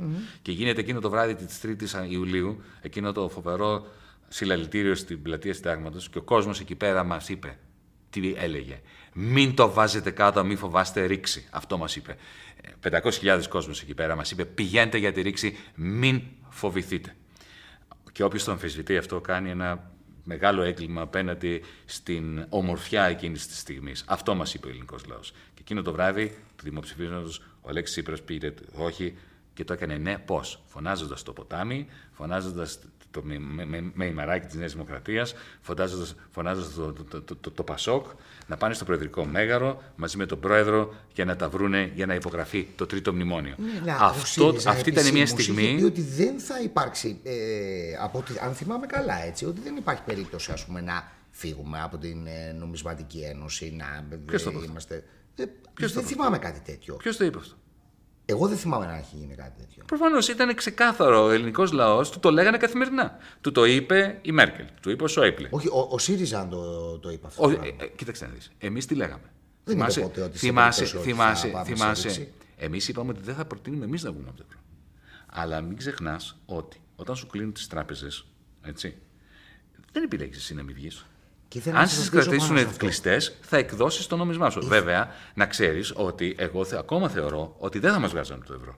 [0.42, 3.88] Και γίνεται εκείνο το βράδυ της 3η Ιουλίου, εκείνο το φοβερό
[4.28, 7.58] συλλαλητήριο στην πλατεία Συντάγματος και ο κόσμος εκεί πέρα μας είπε,
[8.10, 8.82] τι έλεγε.
[9.18, 11.48] Μην το βάζετε κάτω, μην φοβάστε ρήξη.
[11.52, 12.18] Αυτό μας είπε.
[12.82, 17.16] 500.000 κόσμος εκεί πέρα μας είπε: Πηγαίνετε για τη ρήξη, μην φοβηθείτε.
[18.12, 19.92] Και όποιος το αμφισβητεί αυτό κάνει ένα
[20.24, 24.04] μεγάλο έγκλημα απέναντι στην ομορφιά εκείνης της στιγμής.
[24.08, 25.32] Αυτό μας είπε ο ελληνικός λαός.
[25.32, 29.18] Και εκείνο το βράδυ του δημοψηφίσματος ο Αλέξης Τσίπρας πήρε όχι
[29.54, 32.80] και το έκανε ναι, πώς; Φωνάζοντας το ποτάμι, φωνάζοντας
[33.16, 35.34] το με, με, με, με ημαράκι της Νέας Δημοκρατίας,
[36.32, 38.06] φωνάζοντας το, το, το, το, το, Πασόκ,
[38.48, 42.14] να πάνε στο Προεδρικό Μέγαρο μαζί με τον Πρόεδρο για να τα βρούνε για να
[42.14, 43.56] υπογραφεί το τρίτο μνημόνιο.
[43.84, 45.64] Ναι, Αυτό, αυτή ήταν μια στιγμή.
[45.64, 47.34] Είχε πει ότι δεν θα υπάρξει, ε,
[48.02, 51.98] από ότι, αν θυμάμαι καλά έτσι, ότι δεν υπάρχει περίπτωση ας πούμε, να φύγουμε από
[51.98, 55.04] την ε, νομισματική ένωση, να Ποιος το είμαστε.
[55.36, 55.44] Ε,
[55.76, 56.96] δεν θυμάμαι κάτι τέτοιο.
[56.96, 57.56] Ποιος το είπε αυτό;
[58.26, 59.84] Εγώ δεν θυμάμαι να έχει γίνει κάτι τέτοιο.
[59.86, 61.24] Προφανώς ήταν ξεκάθαρο.
[61.24, 63.18] Ο ελληνικός λαός του το λέγανε καθημερινά.
[63.42, 65.48] Του το είπε η Μέρκελ, του είπε ο Σόιπλε.
[65.52, 67.44] Όχι, ο, ο ΣΥΡΙΖΑ το, το είπε αυτό.
[67.44, 68.52] Ο, ε, ε, κοίταξε να δεις.
[68.58, 69.32] Εμείς τι λέγαμε.
[69.64, 72.28] Δεν θυμάσαι, ποτέ ότι θυμάσαι, θυμάσαι, θυμάσαι.
[72.58, 74.60] Εμείς είπαμε ότι δεν θα προτείνουμε εμείς να βγούμε από το ευρώ.
[75.26, 78.26] Αλλά μην ξεχνάς ότι όταν σου κλείνουν τις τράπεζες,
[78.62, 78.98] έτσι,
[79.92, 81.06] δεν επιλέγεις εσύ να μην βγεις.
[81.74, 84.68] Αν σα κρατήσουν κλειστέ, θα εκδώσεις το νόμισμά σου.
[84.68, 88.76] Βέβαια, να ξέρεις ότι εγώ ακόμα θεωρώ ότι δεν θα μας βγάζουν το ευρώ.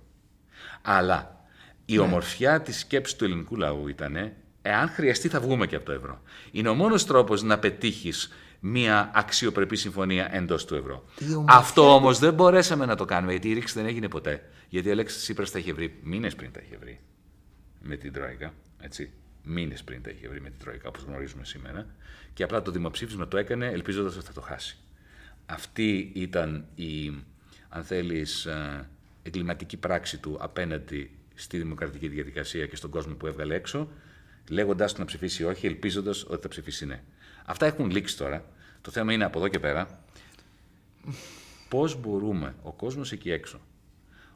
[0.82, 1.46] Αλλά
[1.86, 2.02] η ναι.
[2.02, 4.32] ομορφιά της σκέψης του ελληνικού λαού ήταν,
[4.62, 6.22] εάν χρειαστεί, θα βγούμε και από το ευρώ.
[6.52, 8.30] Είναι ο μόνος τρόπος να πετύχεις
[8.60, 11.04] μια αξιοπρεπή συμφωνία εντός του ευρώ.
[11.48, 14.50] Αυτό όμως δεν μπορέσαμε να το κάνουμε, γιατί η ρήξη δεν έγινε ποτέ.
[14.70, 17.00] Γιατί ο Αλέξης Τσίπρας τα είχε βρει μήνες πριν τα είχε βρει
[17.80, 18.54] με την Τρόικα.
[18.80, 19.12] Έτσι
[19.48, 21.86] μήνες πριν τα είχε βρει με την Τρόικα, όπως γνωρίζουμε σήμερα.
[22.34, 24.78] Και απλά το δημοψήφισμα το έκανε ελπίζοντας ότι θα το χάσει.
[25.46, 27.08] αυτή ήταν η,
[27.70, 28.90] αν θέλεις, ε,
[29.24, 33.90] εγκληματική πράξη του απέναντι στη δημοκρατική διαδικασία και στον κόσμο που έβγαλε έξω,
[34.50, 37.04] λέγοντάς του να ψηφίσει όχι, ελπίζοντας ότι θα ψηφίσει ναι.
[37.46, 38.46] Αυτά έχουν λήξει τώρα.
[38.82, 40.04] Το θέμα είναι από εδώ και πέρα
[41.70, 43.60] πώς μπορούμε ο κόσμος εκεί έξω,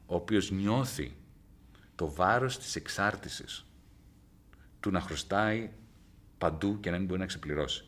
[0.06, 1.16] ο οποίος νιώθει
[1.96, 3.66] το βάρος της εξάρτησης
[4.82, 5.70] του να χρωστάει
[6.38, 7.86] παντού και να μην μπορεί να ξεπληρώσει.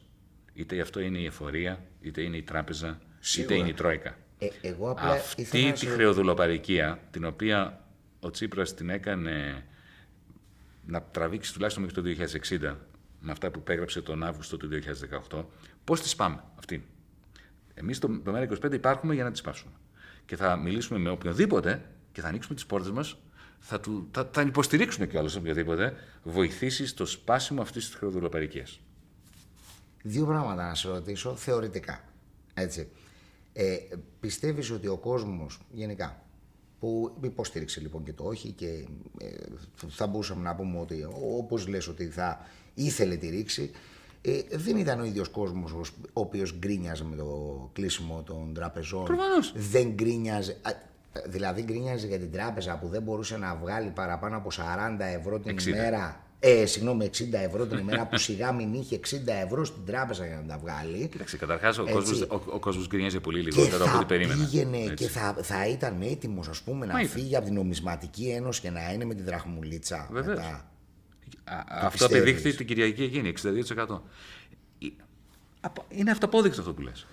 [0.53, 2.99] Είτε αυτό είναι η εφορία, είτε είναι η τράπεζα,
[3.38, 4.18] είτε είναι η τρόικα.
[4.38, 7.86] Ε, εγώ απλά Αυτή τη χρεοδουλοπαρικία, την οποία
[8.20, 9.65] ο Τσίπρας την έκανε
[10.86, 12.26] να τραβήξει τουλάχιστον μέχρι το
[12.70, 12.76] 2060,
[13.20, 14.70] με αυτά που υπέγραψε τον Αύγουστο του
[15.32, 15.45] 2018,
[15.84, 16.86] πώς τη πάμε αυτή.
[17.74, 19.72] Εμείς στο ΜΕΡΑ25 υπάρχουμε για να τη σπάσουμε.
[20.26, 23.18] Και θα μιλήσουμε με οποιοδήποτε και θα ανοίξουμε τις πόρτες μας,
[23.65, 28.80] θα, του, θα, θα υποστηρίξουμε κιόλας οποιοδήποτε βοηθήσεις στο σπάσιμο αυτής της χρεοδουλοπαρικίας.
[30.03, 32.03] Δύο πράγματα να σε ρωτήσω θεωρητικά.
[32.53, 32.88] Έτσι.
[33.53, 33.77] Ε,
[34.19, 36.22] πιστεύεις ότι ο κόσμος γενικά
[36.80, 38.85] που υποστήριξε λοιπόν και το όχι και
[39.18, 39.27] ε,
[39.88, 41.07] θα μπορούσαμε να πούμε ότι
[41.38, 43.72] όπως λες ότι θα ήθελε τη ρήξη
[44.22, 49.03] ε, δεν ήταν ο ίδιος κόσμος ο οποίος γκρίνιαζε με το κλείσιμο των τραπεζών.
[49.03, 49.53] Προφανώς.
[49.56, 50.57] Δεν γκρίνιαζε,
[51.26, 54.60] δηλαδή γκρίνιαζε για την τράπεζα που δεν μπορούσε να βγάλει παραπάνω από 40
[55.19, 55.65] ευρώ την 60.
[55.65, 56.18] ημέρα.
[56.45, 60.35] Ε, συγγνώμη, 60 ευρώ την ημέρα που σιγά μην είχε 60 ευρώ στην τράπεζα για
[60.35, 61.07] να τα βγάλει.
[61.07, 61.94] Κοίταξε, καταρχάς ο Έτσι.
[61.94, 64.44] κόσμος, ο, ο κόσμος γκρινιάζει πολύ Και λιγότερο από θα ό,τι περίμενα.
[64.44, 64.94] πήγαινε Έτσι.
[64.94, 67.11] και θα, θα ήταν έτοιμος, ας πούμε, να Μα ήταν.
[67.11, 70.07] φύγει από την νομισματική ένωση και να είναι με τη δραχμουλίτσα.
[70.11, 70.38] Βεβαίως.
[70.38, 70.68] μετά.
[71.44, 72.15] Α, αυτό πιστεύεις.
[72.18, 74.02] απεδείχθη την Κυριακή εκείνη, 62%.
[74.80, 74.88] Ε,
[75.61, 77.06] απο- Είναι αυτοπόδεικτο αυτό που λες.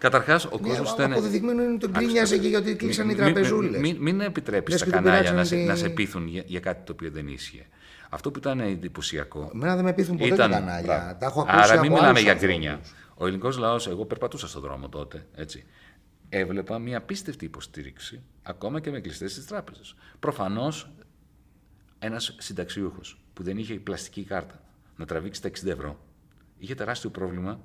[0.00, 1.12] Καταρχάς, ο Ναι, κόσμος αλλά ήταν...
[1.12, 3.80] αποδεδειγμένο είναι ότι τον γκρίνιαζε και γιατί κλείσαν οι Μην- μην- τραπεζούλες.
[3.80, 6.26] Μην, μην επιτρέπει Λες τα και τον κανάλια να πειράξανε σε, να τη- σε πείθουν
[6.26, 7.66] για, για κάτι το οποίο δεν ίσχυε.
[8.10, 9.50] Αυτό που ήταν εντυπωσιακό.
[9.54, 10.82] Εμένα δεν με πείθουν ποτέ ήταν, τα κανάλια.
[10.96, 11.16] μπράβο.
[11.20, 12.56] Τα έχω ακούσει Άρα από μην μιλάμε άλλους για ανθρώπους.
[12.56, 12.80] γκρίνια.
[13.14, 15.64] Ο ελληνικός λαός, εγώ περπατούσα στον δρόμο τότε, έτσι.
[16.28, 19.80] Έβλεπα μια απίστευτη υποστήριξη, ακόμα και με κλειστές τι τράπεζε.
[20.20, 20.90] Προφανώς
[21.98, 24.60] ένας συνταξιούχος που δεν είχε πλαστική κάρτα
[24.96, 25.98] να τραβήξει τα 60 ευρώ,
[26.58, 27.60] είχε τεράστιο πρόβλημα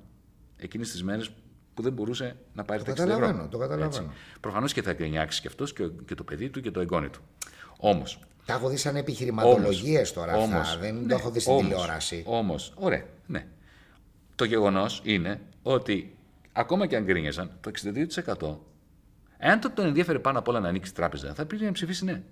[0.56, 1.30] εκείνες τις μέρες
[1.76, 3.14] που δεν μπορούσε να πάρει Το τα 60 ευρώ.
[3.14, 4.12] καταλαβαίνω, το καταλαβαίνω.
[4.40, 7.08] Προφανώς και θα γκρινιάξει και αυτός και, ο- και το παιδί του και το εγγόνι
[7.08, 7.20] του.
[7.78, 8.02] Όμω,
[8.44, 10.44] Τα έχω δει σαν επιχειρηματολογίες τώρα αυτά.
[10.44, 12.22] όμως, δεν ναι, το έχω δει στην όμως, τηλεόραση.
[12.26, 13.46] Όμως, ωραία, ναι.
[14.34, 16.16] Το γεγονός είναι ότι
[16.52, 18.58] ακόμα και αν γκρίνιαζαν, το 62%
[19.38, 22.22] εάν το τον ενδιαφέρε πάνω απ' όλα να ανοίξει τράπεζα, θα πήγε να ψηφίσει ναι.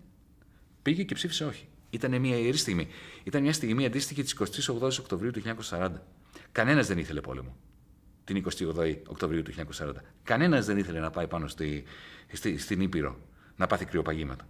[0.83, 1.69] Πήγε και ψήφισε όχι.
[1.91, 2.89] Ήταν μια ιερή στιγμή.
[3.25, 5.41] Ήταν μια στιγμή αντίστοιχη της 28 Οκτωβρίου του
[5.71, 5.91] 1940.
[6.53, 7.57] Κανένας δεν ήθελε πόλεμο
[8.25, 8.45] την
[8.75, 9.91] 28 Οκτωβρίου του 1940.
[10.23, 11.85] Κανένας δεν ήθελε να πάει πάνω στη,
[12.33, 13.19] στη, στην Ήπειρο
[13.57, 14.49] να πάθει κρυοπαγήματα.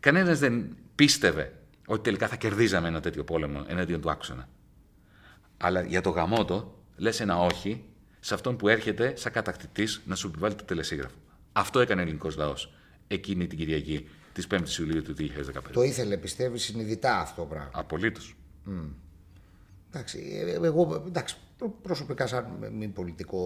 [0.00, 1.52] Κανένας δεν πίστευε
[1.86, 4.48] ότι τελικά θα κερδίζαμε ένα τέτοιο πόλεμο εναντίον του άξονα.
[5.56, 7.84] Αλλά για το γαμότο λες ένα όχι
[8.20, 11.16] σε αυτόν που έρχεται σαν κατακτητής να σου επιβάλλει το τελεσίγραφο.
[11.52, 12.72] Αυτό έκανε ο ελληνικός λαός
[13.08, 15.60] εκείνη την Κυριακή της 5η Ιουλίου του 2015.
[15.72, 17.70] Το ήθελε, πιστεύει, συνειδητά αυτό το πράγμα.
[17.74, 18.36] Απολύτως.
[19.90, 22.46] Εντάξει, ε, εγώ εντάξει, προ- προσωπικά σαν
[22.78, 23.40] μη πολιτικό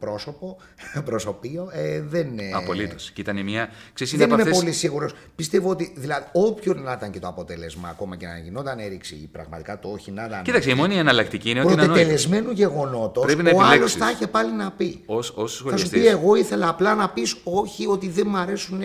[0.00, 0.56] πρόσωπο,
[1.04, 3.10] προσωπείο, ε, δεν, ε, Απολύτως.
[3.10, 3.68] Και ήταν μια.
[3.92, 5.12] Ξέρεις, είναι δεν από είμαι αυτές- πολύ σίγουρος.
[5.36, 9.28] Πιστεύω ότι δηλαδή, όποιο να ήταν και το αποτέλεσμα, ακόμα και να γινόταν έριξη ή
[9.32, 10.42] πραγματικά το όχι να ήταν.
[10.42, 11.94] Κοίταξε, η μόνη εναλλακτική είναι ότι είναι ανόητο.
[12.00, 13.98] Πρωτετελεσμένου γεγονότος, Πρέπει να ο άλλος επιλέξεις.
[13.98, 15.02] θα είχε πάλι να πει.
[15.06, 15.90] Ως, ως Θα σου σχολιαστής.
[15.90, 18.80] πει, εγώ ήθελα απλά να πεις όχι, ότι δεν μου αρέσουν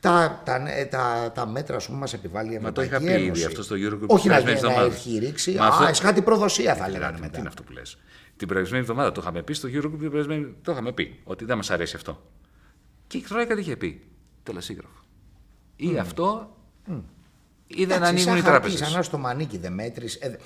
[0.00, 3.40] τα, τα, τα, τα μέτρα που μας επιβάλλει η Μα το Ευρωπαϊκή είχα πει Ένωση.
[3.40, 4.94] ήδη αυτό στο Eurogroup Όχι την να, περασμένη να εβδομάδα.
[4.94, 5.52] έχει ρήξη.
[5.52, 7.38] Μα Α, αυτό- εσχάτη προδοσία θα Ε, λέγανε τι μετά.
[7.38, 7.98] είναι αυτό που λες.
[8.36, 11.20] Την προηγούμενη εβδομάδα το είχαμε πει στο Eurogroup, την περασμένη το είχαμε πει.
[11.24, 12.22] Ότι δεν μας αρέσει αυτό.
[13.06, 14.02] Και η Τρόικα τι είχε πει;
[14.42, 14.94] Τελεσίγραφο.
[15.76, 16.56] Ή αυτό,
[17.66, 18.78] ή δεν Εντάξει, ανοίγουν σαν οι χαρτί, τράπεζες.
[18.88, 20.18] Σαν να στο μανίκι δεν μέτρησε.
[20.22, 20.36] ε,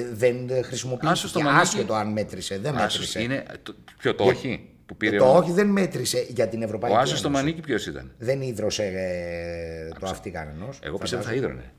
[0.00, 1.60] ε, δεν Άσο χρησιμοποιήθηκε στο μανίκι.
[1.62, 2.58] άσχετο αν μέτρησε.
[2.58, 3.22] Δεν μέτρησε.
[3.22, 5.16] Είναι, το, ποιο το όχι; Που Ε, πήρε.
[5.16, 7.44] το ο- όχι δεν μέτρησε για την Ευρωπαϊκή Ο Άσος στο Ένωση.
[7.44, 10.78] μανίκι ποιος ήταν; Δεν ίδρωσε ε, το αυτή κανενός.
[10.82, 11.52] Εγώ πιστεύω θα φαντάζομαι.
[11.54, 11.72] ίδρωνε.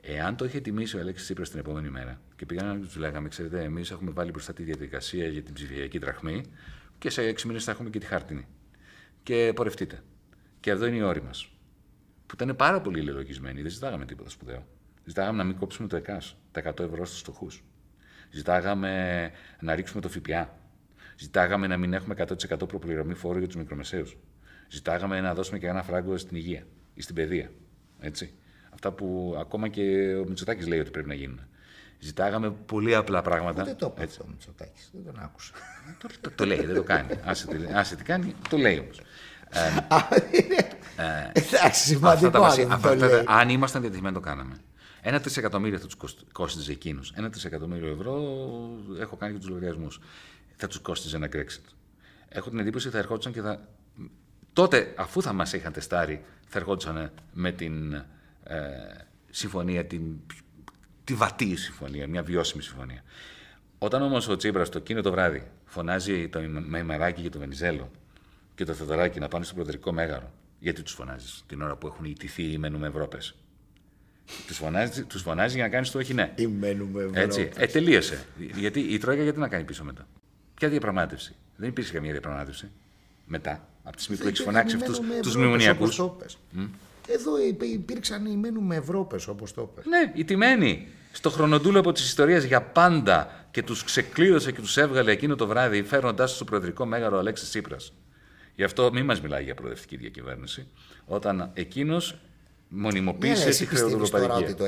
[0.00, 3.28] Εάν το είχε τιμήσει ο Αλέξης Τσίπρας την επόμενη μέρα και πήγαμε να τους λέγαμε,
[3.28, 6.42] ξέρετε, εμείς έχουμε βάλει μπροστά τη διαδικασία για την ψηφιακή τραχμή
[6.98, 8.46] και σε έξι μήνες θα έχουμε και τη χάρτινη.
[9.22, 10.00] Και πορευτείτε.
[10.60, 11.50] Και εδώ είναι η όρη μας.
[12.26, 13.62] Που ήταν πάρα πολύ λελογισμένοι.
[13.62, 14.66] Δεν ζητάγαμε τίποτα σπουδαίο.
[15.04, 17.64] Ζητάγαμε να μην κόψουμε το ΕΚΑΣ, τα 100 ευρώ στους φτωχούς.
[18.30, 19.30] Ζητάγαμε
[19.60, 20.58] να ρίξουμε το ΦΠΑ.
[21.18, 24.16] Ζητάγαμε να μην έχουμε 100% προπληρωμή φόρου για τους μικρομεσαίους.
[24.68, 27.50] Ζητάγαμε να δώσουμε και ένα φράγκο στην υγεία ή στην παιδεία.
[28.00, 28.32] Έτσι.
[28.72, 31.40] Αυτά που ακόμα και ο Μητσοτάκης λέει ότι πρέπει να γίνουν.
[31.98, 33.64] Ζητάγαμε πολύ απλά πράγματα.
[33.64, 34.16] Δεν το είπε Έτσι.
[34.20, 35.52] αυτό ο Μητσοτάκης, δεν τον άκουσα.
[35.98, 37.08] Το, το, το λέει, δεν το κάνει.
[37.24, 39.00] Άσε, τι- άσε τι κάνει, το λέει όμως.
[39.88, 39.98] Α,
[40.32, 43.24] είναι- Εντάξει, σημαντικό βασι- αν δεν αυτά το τα- λέει.
[43.26, 44.54] αν ήμασταν διατεθειμένοι το κάναμε.
[45.02, 45.96] Ένα τρισεκατομμύριο θα τους
[46.32, 47.00] κόστιζε εκείνου.
[47.14, 48.14] Ένα τρισεκατομμύριο ευρώ
[49.00, 50.00] έχω κάνει και τους λογαριασμούς.
[50.60, 51.72] Θα τους κόστιζε ένα Brexit.
[52.28, 53.68] Έχω την εντύπωση ότι θα ερχόντουσαν και θα
[54.52, 58.04] τότε, αφού θα μας είχαν τεστάρει, θα ερχόντουσαν με την ε,
[59.30, 60.02] συμφωνία, την,
[61.04, 63.02] τη βατή συμφωνία, μια βιώσιμη συμφωνία.
[63.78, 67.90] Όταν όμως ο Τσίπρας το εκείνο το βράδυ φωνάζει το Μαϊμαράκι και το Βενιζέλο
[68.54, 72.04] και το Θεοδωράκι να πάνε στο Προεδρικό Μέγαρο, γιατί τους φωνάζεις την ώρα που έχουν
[72.04, 73.34] ιτηθεί ή μένουμε Ευρώπες;
[74.46, 76.32] Τους φωνάζει, τους φωνάζει για να κάνεις το όχι ναι.
[76.34, 77.22] Ή μένουμε Ευρώπες.
[77.22, 77.50] Έτσι.
[77.56, 78.26] Ε, τελείωσε.
[78.54, 80.06] Γιατί η Τρόικα γιατί να κάνει πίσω μετά;
[80.58, 82.70] Ποια διαπραγμάτευση; Δεν υπήρξε καμία διαπραγμάτευση.
[83.26, 83.68] Μετά.
[83.82, 85.98] Από τη στιγμή που έχει φωνάξει αυτούς τους μνημονιακούς.
[87.08, 87.32] Εδώ
[87.72, 89.88] υπήρξαν οι μένουμε Ευρώπες, όπως το είπε.
[89.88, 90.86] Ναι, οι τιμένοι.
[91.12, 95.82] Στο χρονοτούλαπο τη ιστορία για πάντα και τους ξεκλείδωσε και τους έβγαλε εκείνο το βράδυ,
[95.82, 97.92] φέρνοντά τους στο προεδρικό μέγαρο ο Αλέξης Τσίπρας.
[98.54, 100.66] Γι' αυτό μην μας μιλάει για προοδευτική διακυβέρνηση,
[101.06, 102.18] όταν εκείνος
[102.68, 104.28] μονιμοποίησε ναι, τη χρεοδοπαδική.
[104.28, 104.64] τώρα ότι το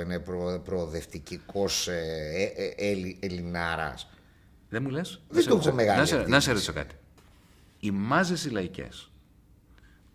[0.00, 4.08] 64% είναι προ, προοδευτικός ε, ε, ε, Ελληνάρας.
[4.76, 5.98] Δεν μου λες; Δεν το έχω μεγάλη.
[5.98, 6.94] Να σε, να σε ρωτήσω κάτι.
[7.78, 9.10] Οι μάζες οι λαϊκές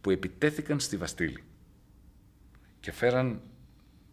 [0.01, 1.43] που επιτέθηκαν στη Βαστήλη
[2.79, 3.41] και φέραν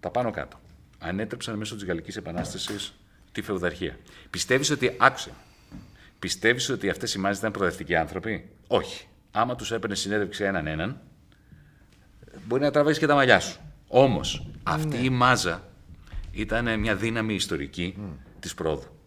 [0.01, 0.61] τα πάνω κάτω,
[0.99, 2.95] ανέτρεψαν μέσω της Γαλλικής Επανάστασης
[3.33, 3.99] τη φεουδαρχία.
[4.31, 4.97] Πιστεύεις ότι.
[4.99, 5.31] Άκουσε.
[6.19, 9.07] Πιστεύεις ότι αυτές οι μάζες ήταν προοδευτικοί άνθρωποι; Όχι.
[9.31, 11.01] Άμα τους έπαιρνε συνέντευξη έναν έναν,
[12.47, 13.61] μπορεί να τραβήσει και τα μαλλιά σου.
[13.89, 15.05] Όμως, αυτή ναι.
[15.05, 15.69] η μάζα
[16.33, 18.17] ήταν μια δύναμη ιστορική mm.
[18.41, 18.98] της πρόοδου.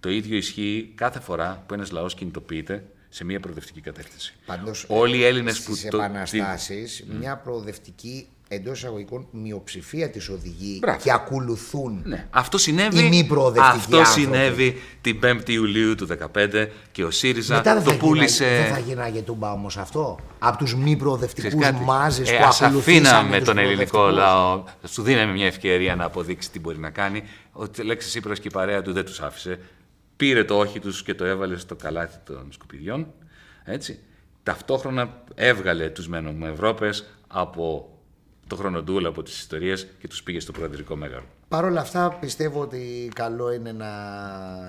[0.00, 4.34] Το ίδιο ισχύει κάθε φορά που ένας λαός κινητοποιείται σε μια προοδευτική κατεύθυνση.
[4.46, 5.74] Πάντως, Όλοι οι Έλληνες που.
[5.74, 12.02] Στις επαναστάσεις, μια προοδευτική εντός εισαγωγικών μειοψηφία της οδηγεί και ακολουθούν.
[12.04, 12.26] Ναι.
[12.30, 17.82] Αυτό συνέβη, οι μη αυτό συνέβη την 5η Ιουλίου του 2015 και ο ΣΥΡΙΖΑ Μετά
[17.82, 18.44] το πούλησε.
[18.44, 20.18] Δεν θα γίναγε τούμπα όμως αυτό.
[20.38, 23.26] Από τους μη προοδευτικούς μάζες ε, που ακολουθήσαν.
[23.26, 24.64] με τον ελληνικό λαό.
[24.84, 27.22] Σου δίναμε μια ευκαιρία να αποδείξει τι μπορεί να κάνει.
[27.52, 29.58] Ο Λέξης Σύπρο και η παρέα του δεν τους άφησε.
[30.16, 33.12] Πήρε το όχι τους και το έβαλε στο καλάθι των σκουπιδιών.
[33.64, 33.98] Έτσι.
[34.42, 36.90] Ταυτόχρονα έβγαλε τους μένουμε Ευρώπε
[37.26, 37.90] από
[38.46, 41.24] το χρονοτούλα από τις ιστορίες και τους πήγε στο Προεδρικό Μέγαρο.
[41.48, 43.90] Παρ' όλα αυτά πιστεύω ότι καλό είναι να,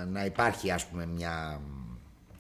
[0.06, 1.62] να υπάρχει ας πούμε μια,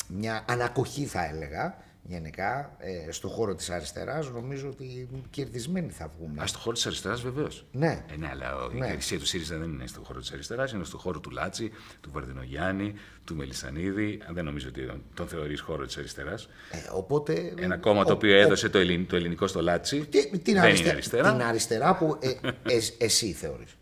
[0.08, 1.76] μια ανακωχή θα έλεγα
[2.08, 6.42] γενικά ε, στον χώρο της αριστεράς νομίζω ότι κερδισμένοι θα βγούμε.
[6.44, 7.66] Α, στον χώρο της αριστεράς βεβαίως.
[7.72, 8.06] Ναι.
[8.12, 8.86] Ε, ναι, αλλά ναι.
[8.86, 11.72] η ηγεσία του ΣΥΡΙΖΑ δεν είναι στον χώρο της αριστεράς, είναι στον χώρο του Λάτσι,
[12.02, 12.94] του Βαρδινογιάννη,
[13.24, 14.20] του Μελισανίδη.
[14.30, 16.50] Δεν νομίζω ότι τον θεωρείς χώρο της αριστεράς.
[16.72, 20.54] Ε, οπότε, Ένα κόμμα το οποίο έδωσε το, Ελληνικό, το Ελληνικό στο Λάτσι τι, την
[20.62, 21.32] δεν είναι αριστερά.
[21.32, 22.30] Την αριστερά που ε,
[22.74, 23.78] ε, εσύ θεωρείς.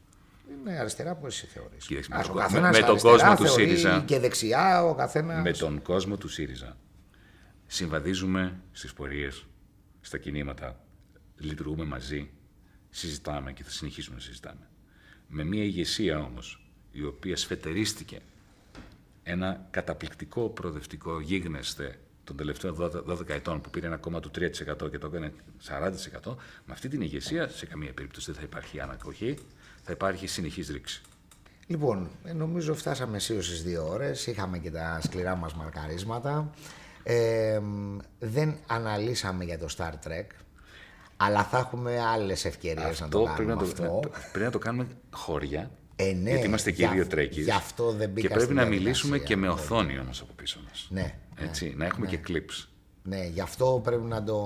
[0.50, 2.10] Είναι αριστερά που εσύ θεωρείς.
[2.52, 4.04] με, με, τον κόσμο του ΣΥΡΙΖΑ.
[4.06, 5.42] Και δεξιά ο καθένα.
[5.42, 6.78] Με τον κόσμο του ΣΥΡΙΖΑ
[7.68, 9.46] συμβαδίζουμε στις πορείες,
[10.02, 10.80] στα κινήματα,
[11.38, 12.30] λειτουργούμε μαζί,
[12.90, 14.70] συζητάμε και θα συνεχίσουμε να συζητάμε.
[15.28, 18.20] Με μια ηγεσία όμως, η οποία σφετερίστηκε.
[19.24, 22.76] Ένα καταπληκτικό προοδευτικό γίγνεσθε των τελευταίων
[23.08, 25.34] 12 ετών που πήρε ένα κόμμα του 3% και το έκανε
[25.68, 26.36] 40%,
[26.66, 29.38] με αυτή την ηγεσία σε καμία περίπτωση δεν θα υπάρχει ανακοχή,
[29.84, 31.02] θα υπάρχει συνεχής ρήξη.
[31.68, 36.54] Λοιπόν, νομίζω φτάσαμε αισίως στις δύο ώρες, είχαμε και τα σκληρά μας μαρκαρίσματα
[38.20, 40.26] δεν αναλύσαμε για το Star Trek,
[41.18, 43.84] αλλά θα έχουμε άλλες ευκαιρίες να το κάνουμε πρέπει αυτό.
[43.84, 47.50] Να το, πρέπει να το κάνουμε χώρια, ε, ναι, γιατί είμαστε και δύο τρέκεις.
[47.50, 50.88] αυτό δεν Και πρέπει να μιλήσουμε και με οθόνη όμως από πίσω μας.
[50.90, 51.16] Ναι.
[51.36, 52.16] Έτσι, να έχουμε ναι.
[52.16, 52.68] και clips.
[53.04, 54.42] Ναι, γι' αυτό πρέπει να το,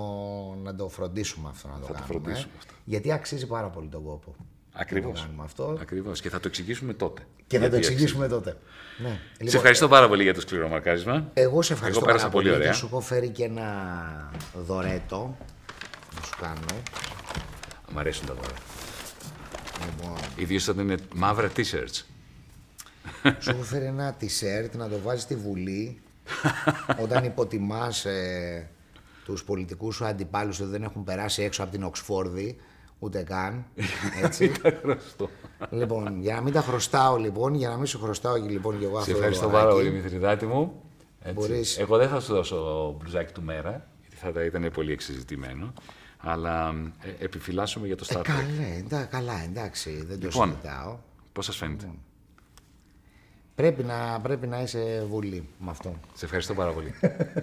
[0.63, 2.07] να το φροντίσουμε αυτό να το θα κάνουμε.
[2.07, 2.73] Το φροντίσουμε αυτό.
[2.85, 4.35] Γιατί αξίζει πάρα πολύ τον κόπο.
[4.79, 5.27] Ακριβώς.
[5.43, 5.77] αυτό.
[5.81, 6.21] Ακριβώς.
[6.21, 7.21] Και θα το εξηγήσουμε τότε.
[7.47, 8.57] Και θα το εξηγήσουμε τότε.
[8.97, 9.07] Ναι.
[9.07, 11.29] Σε λοιπόν, ευχαριστώ πάρα πολύ για το σκληρό μαρκάρισμα.
[11.33, 12.51] Εγώ σε ευχαριστώ Εγώ πάρα πολύ.
[12.51, 12.67] ωραία.
[12.69, 15.37] Και σου έχω φέρει και ένα δωρέτο.
[16.15, 16.81] Να σου κάνω.
[17.91, 18.53] Μ' αρέσουν τα δώρα.
[19.85, 20.17] Λοιπόν.
[20.35, 22.03] Ιδίω όταν είναι μαύρα t-shirts.
[23.39, 26.01] Σου έχω φέρει ένα t-shirt να το βάζεις στη Βουλή
[27.03, 28.69] όταν υποτιμάς ε,
[29.25, 32.57] τους πολιτικούς σου αντιπάλους ότι δεν έχουν περάσει έξω από την Οξφόρδη
[32.99, 33.65] Ούτε καν.
[34.23, 34.51] Έτσι.
[35.69, 38.97] λοιπόν, για να μην τα χρωστάω λοιπόν, για να μην σου χρωστάω λοιπόν και εγώ
[38.97, 39.11] αυτό.
[39.11, 40.81] Σε ευχαριστώ πάρα πολύ, Μηθριδάτη μου.
[41.33, 41.77] Μπορείς...
[41.77, 45.73] Εγώ δεν θα σου δώσω μπλουζάκι του μέρα, γιατί θα ήταν πολύ εξεζητημένο.
[46.17, 46.73] Αλλά
[47.19, 50.97] ε, επιφυλάσσομαι για το Star ε, καλά, καλά, εντάξει, δεν λοιπόν, το συζητάω.
[51.33, 51.99] Πώς σας φαίνεται; Λοιπόν.
[53.55, 55.95] Πρέπει να, πρέπει να είσαι βουλή με αυτό.
[56.13, 56.93] Σε ευχαριστώ πάρα πολύ.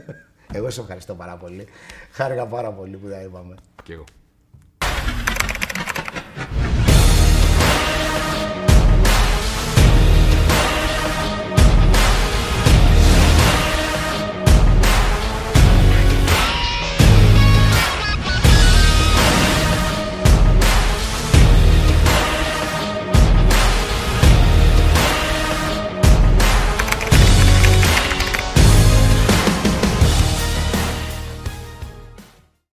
[0.53, 1.67] εγώ σε ευχαριστώ πάρα πολύ.
[2.13, 3.55] Χάρηκα πάρα πολύ που τα είπαμε.
[3.83, 4.05] Και εγώ.